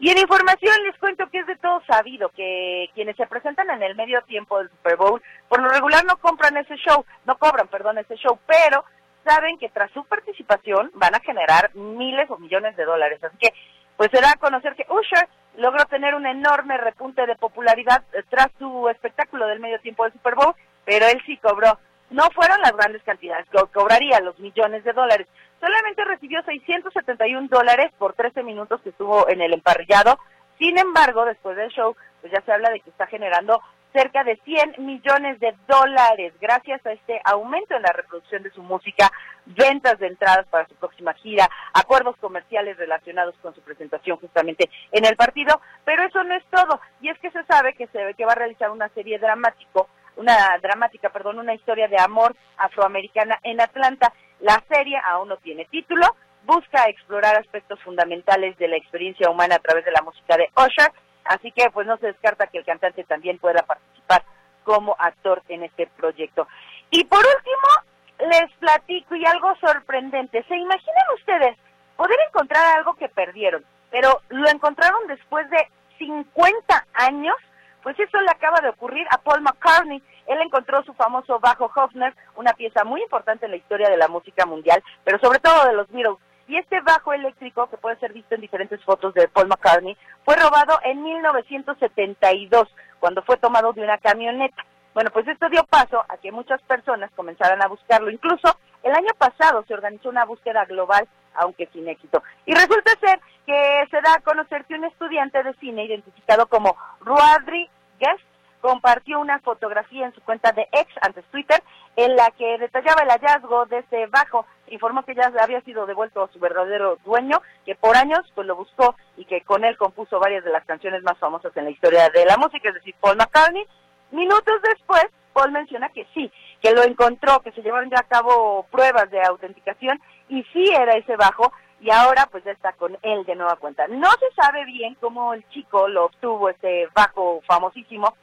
Y 0.00 0.10
en 0.10 0.18
información 0.18 0.76
les 0.84 0.96
cuento 0.98 1.28
que 1.28 1.40
es 1.40 1.46
de 1.46 1.56
todo 1.56 1.82
sabido 1.84 2.28
que 2.28 2.88
quienes 2.94 3.16
se 3.16 3.26
presentan 3.26 3.68
en 3.70 3.82
el 3.82 3.96
medio 3.96 4.22
tiempo 4.22 4.58
del 4.58 4.70
Super 4.70 4.96
Bowl, 4.96 5.20
por 5.48 5.60
lo 5.60 5.68
regular 5.68 6.04
no 6.04 6.16
compran 6.18 6.56
ese 6.56 6.76
show, 6.76 7.04
no 7.24 7.36
cobran, 7.36 7.66
perdón, 7.66 7.98
ese 7.98 8.14
show, 8.14 8.38
pero 8.46 8.84
saben 9.24 9.58
que 9.58 9.68
tras 9.70 9.90
su 9.90 10.04
participación 10.04 10.92
van 10.94 11.16
a 11.16 11.20
generar 11.20 11.74
miles 11.74 12.30
o 12.30 12.38
millones 12.38 12.76
de 12.76 12.84
dólares. 12.84 13.22
Así 13.24 13.36
que, 13.38 13.52
pues 13.96 14.10
será 14.12 14.34
conocer 14.38 14.76
que 14.76 14.86
Usher 14.88 15.28
logró 15.56 15.84
tener 15.86 16.14
un 16.14 16.26
enorme 16.26 16.78
repunte 16.78 17.26
de 17.26 17.34
popularidad 17.34 18.04
eh, 18.12 18.22
tras 18.28 18.48
su 18.58 18.88
espectáculo 18.88 19.48
del 19.48 19.58
medio 19.58 19.80
tiempo 19.80 20.04
del 20.04 20.12
Super 20.12 20.36
Bowl, 20.36 20.54
pero 20.88 21.06
él 21.06 21.20
sí 21.26 21.36
cobró. 21.36 21.78
No 22.08 22.30
fueron 22.30 22.62
las 22.62 22.72
grandes 22.72 23.02
cantidades, 23.02 23.44
cobraría 23.74 24.20
los 24.20 24.38
millones 24.38 24.82
de 24.84 24.94
dólares. 24.94 25.26
Solamente 25.60 26.02
recibió 26.02 26.42
671 26.42 27.48
dólares 27.50 27.92
por 27.98 28.14
13 28.14 28.42
minutos 28.42 28.80
que 28.80 28.88
estuvo 28.88 29.28
en 29.28 29.42
el 29.42 29.52
emparrillado. 29.52 30.18
Sin 30.58 30.78
embargo, 30.78 31.26
después 31.26 31.58
del 31.58 31.70
show, 31.72 31.94
pues 32.22 32.32
ya 32.32 32.40
se 32.40 32.52
habla 32.52 32.70
de 32.70 32.80
que 32.80 32.88
está 32.88 33.06
generando 33.06 33.60
cerca 33.92 34.24
de 34.24 34.36
100 34.44 34.76
millones 34.78 35.38
de 35.40 35.54
dólares 35.66 36.32
gracias 36.40 36.84
a 36.86 36.92
este 36.92 37.20
aumento 37.24 37.76
en 37.76 37.82
la 37.82 37.92
reproducción 37.92 38.42
de 38.42 38.50
su 38.50 38.62
música, 38.62 39.10
ventas 39.44 39.98
de 39.98 40.06
entradas 40.06 40.46
para 40.48 40.66
su 40.68 40.74
próxima 40.76 41.12
gira, 41.14 41.48
acuerdos 41.74 42.16
comerciales 42.16 42.78
relacionados 42.78 43.34
con 43.42 43.54
su 43.54 43.60
presentación 43.60 44.16
justamente 44.18 44.70
en 44.92 45.04
el 45.04 45.16
partido, 45.16 45.60
pero 45.84 46.02
eso 46.02 46.22
no 46.24 46.34
es 46.34 46.44
todo, 46.50 46.80
y 47.00 47.08
es 47.08 47.18
que 47.18 47.30
se 47.30 47.44
sabe 47.44 47.74
que 47.74 47.86
se 47.88 48.14
que 48.14 48.26
va 48.26 48.32
a 48.32 48.36
realizar 48.36 48.70
una 48.70 48.88
serie 48.90 49.18
dramático, 49.18 49.88
una 50.18 50.58
dramática, 50.60 51.08
perdón, 51.08 51.38
una 51.38 51.54
historia 51.54 51.88
de 51.88 51.98
amor 51.98 52.36
afroamericana 52.58 53.38
en 53.42 53.60
Atlanta. 53.60 54.12
La 54.40 54.62
serie 54.68 55.00
aún 55.04 55.28
no 55.28 55.36
tiene 55.38 55.64
título, 55.64 56.06
busca 56.44 56.84
explorar 56.84 57.36
aspectos 57.36 57.80
fundamentales 57.82 58.56
de 58.58 58.68
la 58.68 58.76
experiencia 58.76 59.30
humana 59.30 59.56
a 59.56 59.60
través 59.60 59.84
de 59.84 59.92
la 59.92 60.02
música 60.02 60.36
de 60.36 60.50
Usher 60.56 60.92
Así 61.28 61.52
que 61.52 61.70
pues 61.70 61.86
no 61.86 61.98
se 61.98 62.06
descarta 62.06 62.46
que 62.46 62.58
el 62.58 62.64
cantante 62.64 63.04
también 63.04 63.38
pueda 63.38 63.62
participar 63.62 64.24
como 64.64 64.96
actor 64.98 65.42
en 65.48 65.62
este 65.62 65.86
proyecto. 65.86 66.48
Y 66.90 67.04
por 67.04 67.18
último, 67.18 68.30
les 68.30 68.50
platico 68.58 69.14
y 69.14 69.26
algo 69.26 69.54
sorprendente. 69.56 70.42
¿Se 70.48 70.56
imaginan 70.56 71.04
ustedes 71.14 71.56
poder 71.96 72.16
encontrar 72.28 72.78
algo 72.78 72.94
que 72.94 73.08
perdieron, 73.10 73.64
pero 73.90 74.22
lo 74.30 74.48
encontraron 74.48 75.06
después 75.06 75.48
de 75.50 75.68
50 75.98 76.86
años? 76.94 77.36
Pues 77.82 77.98
eso 77.98 78.20
le 78.20 78.30
acaba 78.30 78.60
de 78.60 78.70
ocurrir 78.70 79.06
a 79.10 79.18
Paul 79.18 79.42
McCartney. 79.42 80.02
él 80.26 80.38
encontró 80.42 80.82
su 80.84 80.92
famoso 80.94 81.38
bajo 81.40 81.70
Hofner, 81.74 82.14
una 82.36 82.52
pieza 82.52 82.84
muy 82.84 83.02
importante 83.02 83.46
en 83.46 83.52
la 83.52 83.56
historia 83.56 83.88
de 83.88 83.96
la 83.96 84.08
música 84.08 84.44
mundial, 84.46 84.82
pero 85.04 85.18
sobre 85.20 85.38
todo 85.38 85.66
de 85.66 85.74
los 85.74 85.88
Beatles. 85.90 86.18
Y 86.48 86.56
este 86.56 86.80
bajo 86.80 87.12
eléctrico, 87.12 87.68
que 87.68 87.76
puede 87.76 87.98
ser 87.98 88.12
visto 88.12 88.34
en 88.34 88.40
diferentes 88.40 88.82
fotos 88.82 89.12
de 89.14 89.28
Paul 89.28 89.48
McCartney, 89.48 89.96
fue 90.24 90.34
robado 90.36 90.78
en 90.82 91.02
1972, 91.02 92.68
cuando 93.00 93.22
fue 93.22 93.36
tomado 93.36 93.72
de 93.74 93.82
una 93.82 93.98
camioneta. 93.98 94.64
Bueno, 94.94 95.10
pues 95.12 95.28
esto 95.28 95.48
dio 95.48 95.62
paso 95.64 96.02
a 96.08 96.16
que 96.16 96.32
muchas 96.32 96.60
personas 96.62 97.10
comenzaran 97.14 97.62
a 97.62 97.68
buscarlo. 97.68 98.10
Incluso 98.10 98.58
el 98.82 98.92
año 98.92 99.10
pasado 99.18 99.64
se 99.66 99.74
organizó 99.74 100.08
una 100.08 100.24
búsqueda 100.24 100.64
global, 100.64 101.06
aunque 101.34 101.66
sin 101.72 101.88
éxito. 101.88 102.22
Y 102.46 102.54
resulta 102.54 102.92
ser 103.00 103.20
que 103.46 103.84
se 103.90 104.00
da 104.00 104.14
a 104.14 104.20
conocer 104.20 104.64
que 104.66 104.74
un 104.74 104.84
estudiante 104.84 105.42
de 105.42 105.54
cine 105.54 105.84
identificado 105.84 106.46
como 106.46 106.76
Ruadri 107.00 107.68
Guest 107.98 108.22
compartió 108.60 109.20
una 109.20 109.38
fotografía 109.40 110.06
en 110.06 110.14
su 110.14 110.20
cuenta 110.22 110.52
de 110.52 110.68
ex, 110.72 110.90
antes 111.00 111.24
Twitter, 111.26 111.62
en 111.96 112.16
la 112.16 112.30
que 112.32 112.58
detallaba 112.58 113.02
el 113.02 113.10
hallazgo 113.10 113.66
de 113.66 113.78
este 113.78 114.06
bajo. 114.06 114.46
Informó 114.68 115.04
que 115.04 115.14
ya 115.14 115.32
había 115.40 115.60
sido 115.62 115.86
devuelto 115.86 116.22
a 116.22 116.32
su 116.32 116.38
verdadero 116.38 116.98
dueño, 117.04 117.40
que 117.64 117.74
por 117.74 117.96
años 117.96 118.20
pues 118.34 118.46
lo 118.46 118.56
buscó 118.56 118.96
y 119.16 119.24
que 119.24 119.42
con 119.42 119.64
él 119.64 119.76
compuso 119.76 120.18
varias 120.18 120.44
de 120.44 120.50
las 120.50 120.64
canciones 120.64 121.02
más 121.02 121.18
famosas 121.18 121.56
en 121.56 121.64
la 121.64 121.70
historia 121.70 122.08
de 122.10 122.24
la 122.24 122.36
música, 122.36 122.68
es 122.68 122.74
decir, 122.74 122.94
Paul 123.00 123.16
McCartney. 123.16 123.66
Minutos 124.10 124.60
después, 124.62 125.06
Paul 125.38 125.52
menciona 125.52 125.88
que 125.90 126.04
sí, 126.14 126.32
que 126.60 126.72
lo 126.72 126.82
encontró, 126.82 127.40
que 127.42 127.52
se 127.52 127.62
llevaron 127.62 127.90
ya 127.90 128.00
a 128.00 128.08
cabo 128.08 128.66
pruebas 128.72 129.08
de 129.10 129.22
autenticación 129.22 130.00
y 130.28 130.42
sí 130.52 130.64
era 130.74 130.94
ese 130.94 131.14
bajo 131.14 131.52
y 131.80 131.92
ahora 131.92 132.26
pues 132.28 132.42
ya 132.42 132.50
está 132.50 132.72
con 132.72 132.98
él 133.02 133.24
de 133.24 133.36
nueva 133.36 133.54
cuenta. 133.54 133.86
No 133.86 134.10
se 134.10 134.34
sabe 134.34 134.64
bien 134.64 134.96
cómo 134.96 135.32
el 135.32 135.48
chico 135.50 135.86
lo 135.86 136.06
obtuvo, 136.06 136.50
este 136.50 136.88
bajo 136.92 137.40
famosísimo, 137.46 138.16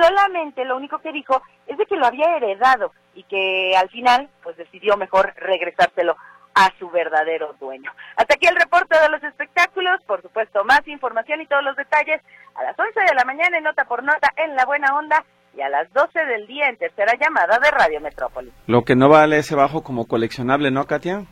solamente 0.00 0.64
lo 0.64 0.78
único 0.78 0.98
que 1.00 1.12
dijo 1.12 1.42
es 1.66 1.76
de 1.76 1.84
que 1.84 1.96
lo 1.96 2.06
había 2.06 2.36
heredado 2.36 2.92
y 3.14 3.24
que 3.24 3.76
al 3.76 3.90
final 3.90 4.30
pues 4.42 4.56
decidió 4.56 4.96
mejor 4.96 5.34
regresárselo 5.36 6.16
a 6.54 6.70
su 6.78 6.88
verdadero 6.88 7.54
dueño. 7.60 7.92
Hasta 8.16 8.34
aquí 8.34 8.46
el 8.46 8.56
reporte 8.56 8.98
de 8.98 9.10
los 9.10 9.22
espectáculos, 9.22 10.02
por 10.06 10.22
supuesto 10.22 10.64
más 10.64 10.86
información 10.86 11.42
y 11.42 11.46
todos 11.46 11.64
los 11.64 11.76
detalles 11.76 12.22
a 12.54 12.62
las 12.62 12.78
11 12.78 12.98
de 12.98 13.14
la 13.14 13.24
mañana 13.24 13.58
en 13.58 13.64
Nota 13.64 13.84
por 13.84 14.02
Nota 14.02 14.32
en 14.36 14.56
La 14.56 14.64
Buena 14.64 14.96
Onda 14.96 15.22
y 15.56 15.60
a 15.60 15.68
las 15.68 15.92
12 15.92 16.24
del 16.24 16.46
día 16.46 16.68
en 16.68 16.76
tercera 16.76 17.12
llamada 17.20 17.58
de 17.58 17.70
Radio 17.70 18.00
Metrópolis. 18.00 18.52
Lo 18.66 18.84
que 18.84 18.96
no 18.96 19.08
vale 19.08 19.38
ese 19.38 19.54
bajo 19.54 19.82
como 19.82 20.06
coleccionable, 20.06 20.70
¿no, 20.70 20.86
Katia? 20.86 21.24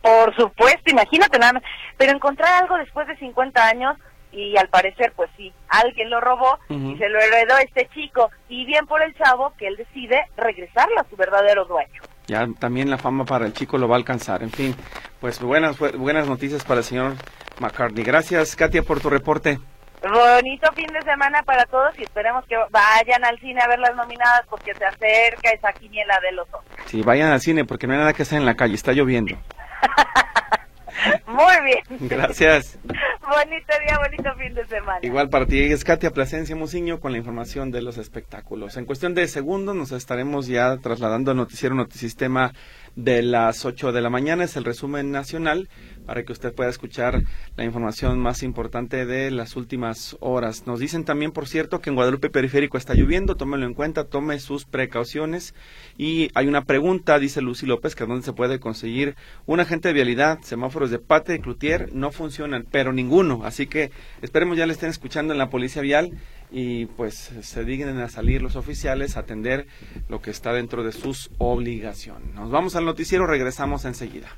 Por 0.00 0.34
supuesto, 0.36 0.90
imagínate 0.90 1.38
nada 1.38 1.54
más. 1.54 1.62
Pero 1.96 2.12
encontrar 2.12 2.62
algo 2.62 2.76
después 2.76 3.06
de 3.08 3.16
50 3.16 3.66
años 3.66 3.96
y 4.32 4.56
al 4.56 4.68
parecer, 4.68 5.12
pues 5.14 5.30
sí, 5.36 5.52
alguien 5.68 6.10
lo 6.10 6.20
robó 6.20 6.58
y 6.68 6.96
se 6.96 7.08
lo 7.08 7.18
heredó 7.20 7.56
este 7.58 7.88
chico. 7.94 8.30
Y 8.48 8.64
bien 8.64 8.86
por 8.86 9.02
el 9.02 9.14
chavo 9.14 9.52
que 9.58 9.68
él 9.68 9.76
decide 9.76 10.24
regresarlo 10.36 11.00
a 11.00 11.04
su 11.08 11.16
verdadero 11.16 11.64
dueño. 11.64 12.02
Ya 12.26 12.46
también 12.58 12.88
la 12.88 12.98
fama 12.98 13.24
para 13.24 13.46
el 13.46 13.52
chico 13.52 13.78
lo 13.78 13.88
va 13.88 13.96
a 13.96 13.98
alcanzar. 13.98 14.42
En 14.42 14.50
fin, 14.50 14.74
pues 15.20 15.40
buenas, 15.40 15.78
buenas 15.78 16.28
noticias 16.28 16.64
para 16.64 16.80
el 16.80 16.84
señor 16.84 17.14
McCartney. 17.60 18.04
Gracias, 18.04 18.56
Katia, 18.56 18.82
por 18.82 19.00
tu 19.00 19.10
reporte. 19.10 19.58
Bonito 20.02 20.72
fin 20.74 20.88
de 20.88 21.00
semana 21.02 21.42
para 21.44 21.64
todos 21.66 21.96
y 21.98 22.02
esperemos 22.02 22.44
que 22.46 22.56
vayan 22.70 23.24
al 23.24 23.38
cine 23.38 23.60
a 23.62 23.68
ver 23.68 23.78
las 23.78 23.94
nominadas 23.94 24.42
porque 24.50 24.74
se 24.74 24.84
acerca 24.84 25.50
esa 25.50 25.72
quiniela 25.72 26.18
de 26.20 26.32
los 26.32 26.48
otros. 26.48 26.64
Sí, 26.86 27.02
vayan 27.02 27.30
al 27.30 27.40
cine 27.40 27.64
porque 27.64 27.86
no 27.86 27.92
hay 27.92 28.00
nada 28.00 28.12
que 28.12 28.22
hacer 28.22 28.38
en 28.38 28.46
la 28.46 28.56
calle, 28.56 28.74
está 28.74 28.92
lloviendo. 28.92 29.36
Muy 31.26 31.64
bien. 31.64 32.08
Gracias. 32.08 32.78
Bonito 32.84 33.72
día, 33.86 33.98
bonito 33.98 34.34
fin 34.36 34.54
de 34.54 34.66
semana. 34.66 34.98
Igual 35.02 35.28
para 35.30 35.46
ti 35.46 35.60
es 35.60 35.84
Katia 35.84 36.10
Plasencia 36.10 36.54
Musiño 36.54 37.00
con 37.00 37.12
la 37.12 37.18
información 37.18 37.70
de 37.70 37.82
los 37.82 37.96
espectáculos. 37.96 38.76
En 38.76 38.84
cuestión 38.84 39.14
de 39.14 39.26
segundos 39.28 39.74
nos 39.74 39.92
estaremos 39.92 40.46
ya 40.46 40.76
trasladando 40.78 41.30
al 41.30 41.36
noticiero 41.36 41.74
Notisistema 41.74 42.52
de 42.96 43.22
las 43.22 43.64
8 43.64 43.92
de 43.92 44.00
la 44.00 44.10
mañana. 44.10 44.44
Es 44.44 44.56
el 44.56 44.64
resumen 44.64 45.10
nacional 45.12 45.68
para 46.06 46.24
que 46.24 46.32
usted 46.32 46.52
pueda 46.52 46.70
escuchar 46.70 47.22
la 47.56 47.64
información 47.64 48.18
más 48.18 48.42
importante 48.42 49.06
de 49.06 49.30
las 49.30 49.56
últimas 49.56 50.16
horas. 50.20 50.66
Nos 50.66 50.80
dicen 50.80 51.04
también, 51.04 51.32
por 51.32 51.48
cierto, 51.48 51.80
que 51.80 51.90
en 51.90 51.96
Guadalupe 51.96 52.30
Periférico 52.30 52.78
está 52.78 52.94
lloviendo, 52.94 53.36
tómelo 53.36 53.66
en 53.66 53.74
cuenta, 53.74 54.04
tome 54.04 54.38
sus 54.40 54.64
precauciones. 54.64 55.54
Y 55.96 56.30
hay 56.34 56.48
una 56.48 56.64
pregunta, 56.64 57.18
dice 57.18 57.40
Lucy 57.40 57.66
López, 57.66 57.94
que 57.94 58.06
dónde 58.06 58.24
se 58.24 58.32
puede 58.32 58.60
conseguir 58.60 59.16
un 59.46 59.60
agente 59.60 59.88
de 59.88 59.94
vialidad, 59.94 60.40
semáforos 60.42 60.90
de 60.90 60.98
Pate 60.98 61.34
y 61.34 61.38
Cloutier, 61.38 61.92
no 61.94 62.10
funcionan, 62.10 62.66
pero 62.70 62.92
ninguno. 62.92 63.42
Así 63.44 63.66
que 63.66 63.90
esperemos 64.20 64.56
ya 64.56 64.66
le 64.66 64.72
estén 64.72 64.90
escuchando 64.90 65.32
en 65.32 65.38
la 65.38 65.50
Policía 65.50 65.82
Vial 65.82 66.12
y 66.50 66.86
pues 66.86 67.32
se 67.40 67.64
dignen 67.64 67.98
a 67.98 68.08
salir 68.08 68.42
los 68.42 68.56
oficiales 68.56 69.16
a 69.16 69.20
atender 69.20 69.66
lo 70.08 70.20
que 70.20 70.30
está 70.30 70.52
dentro 70.52 70.84
de 70.84 70.92
sus 70.92 71.30
obligaciones. 71.38 72.34
Nos 72.34 72.50
vamos 72.50 72.76
al 72.76 72.84
noticiero, 72.84 73.26
regresamos 73.26 73.84
enseguida. 73.84 74.28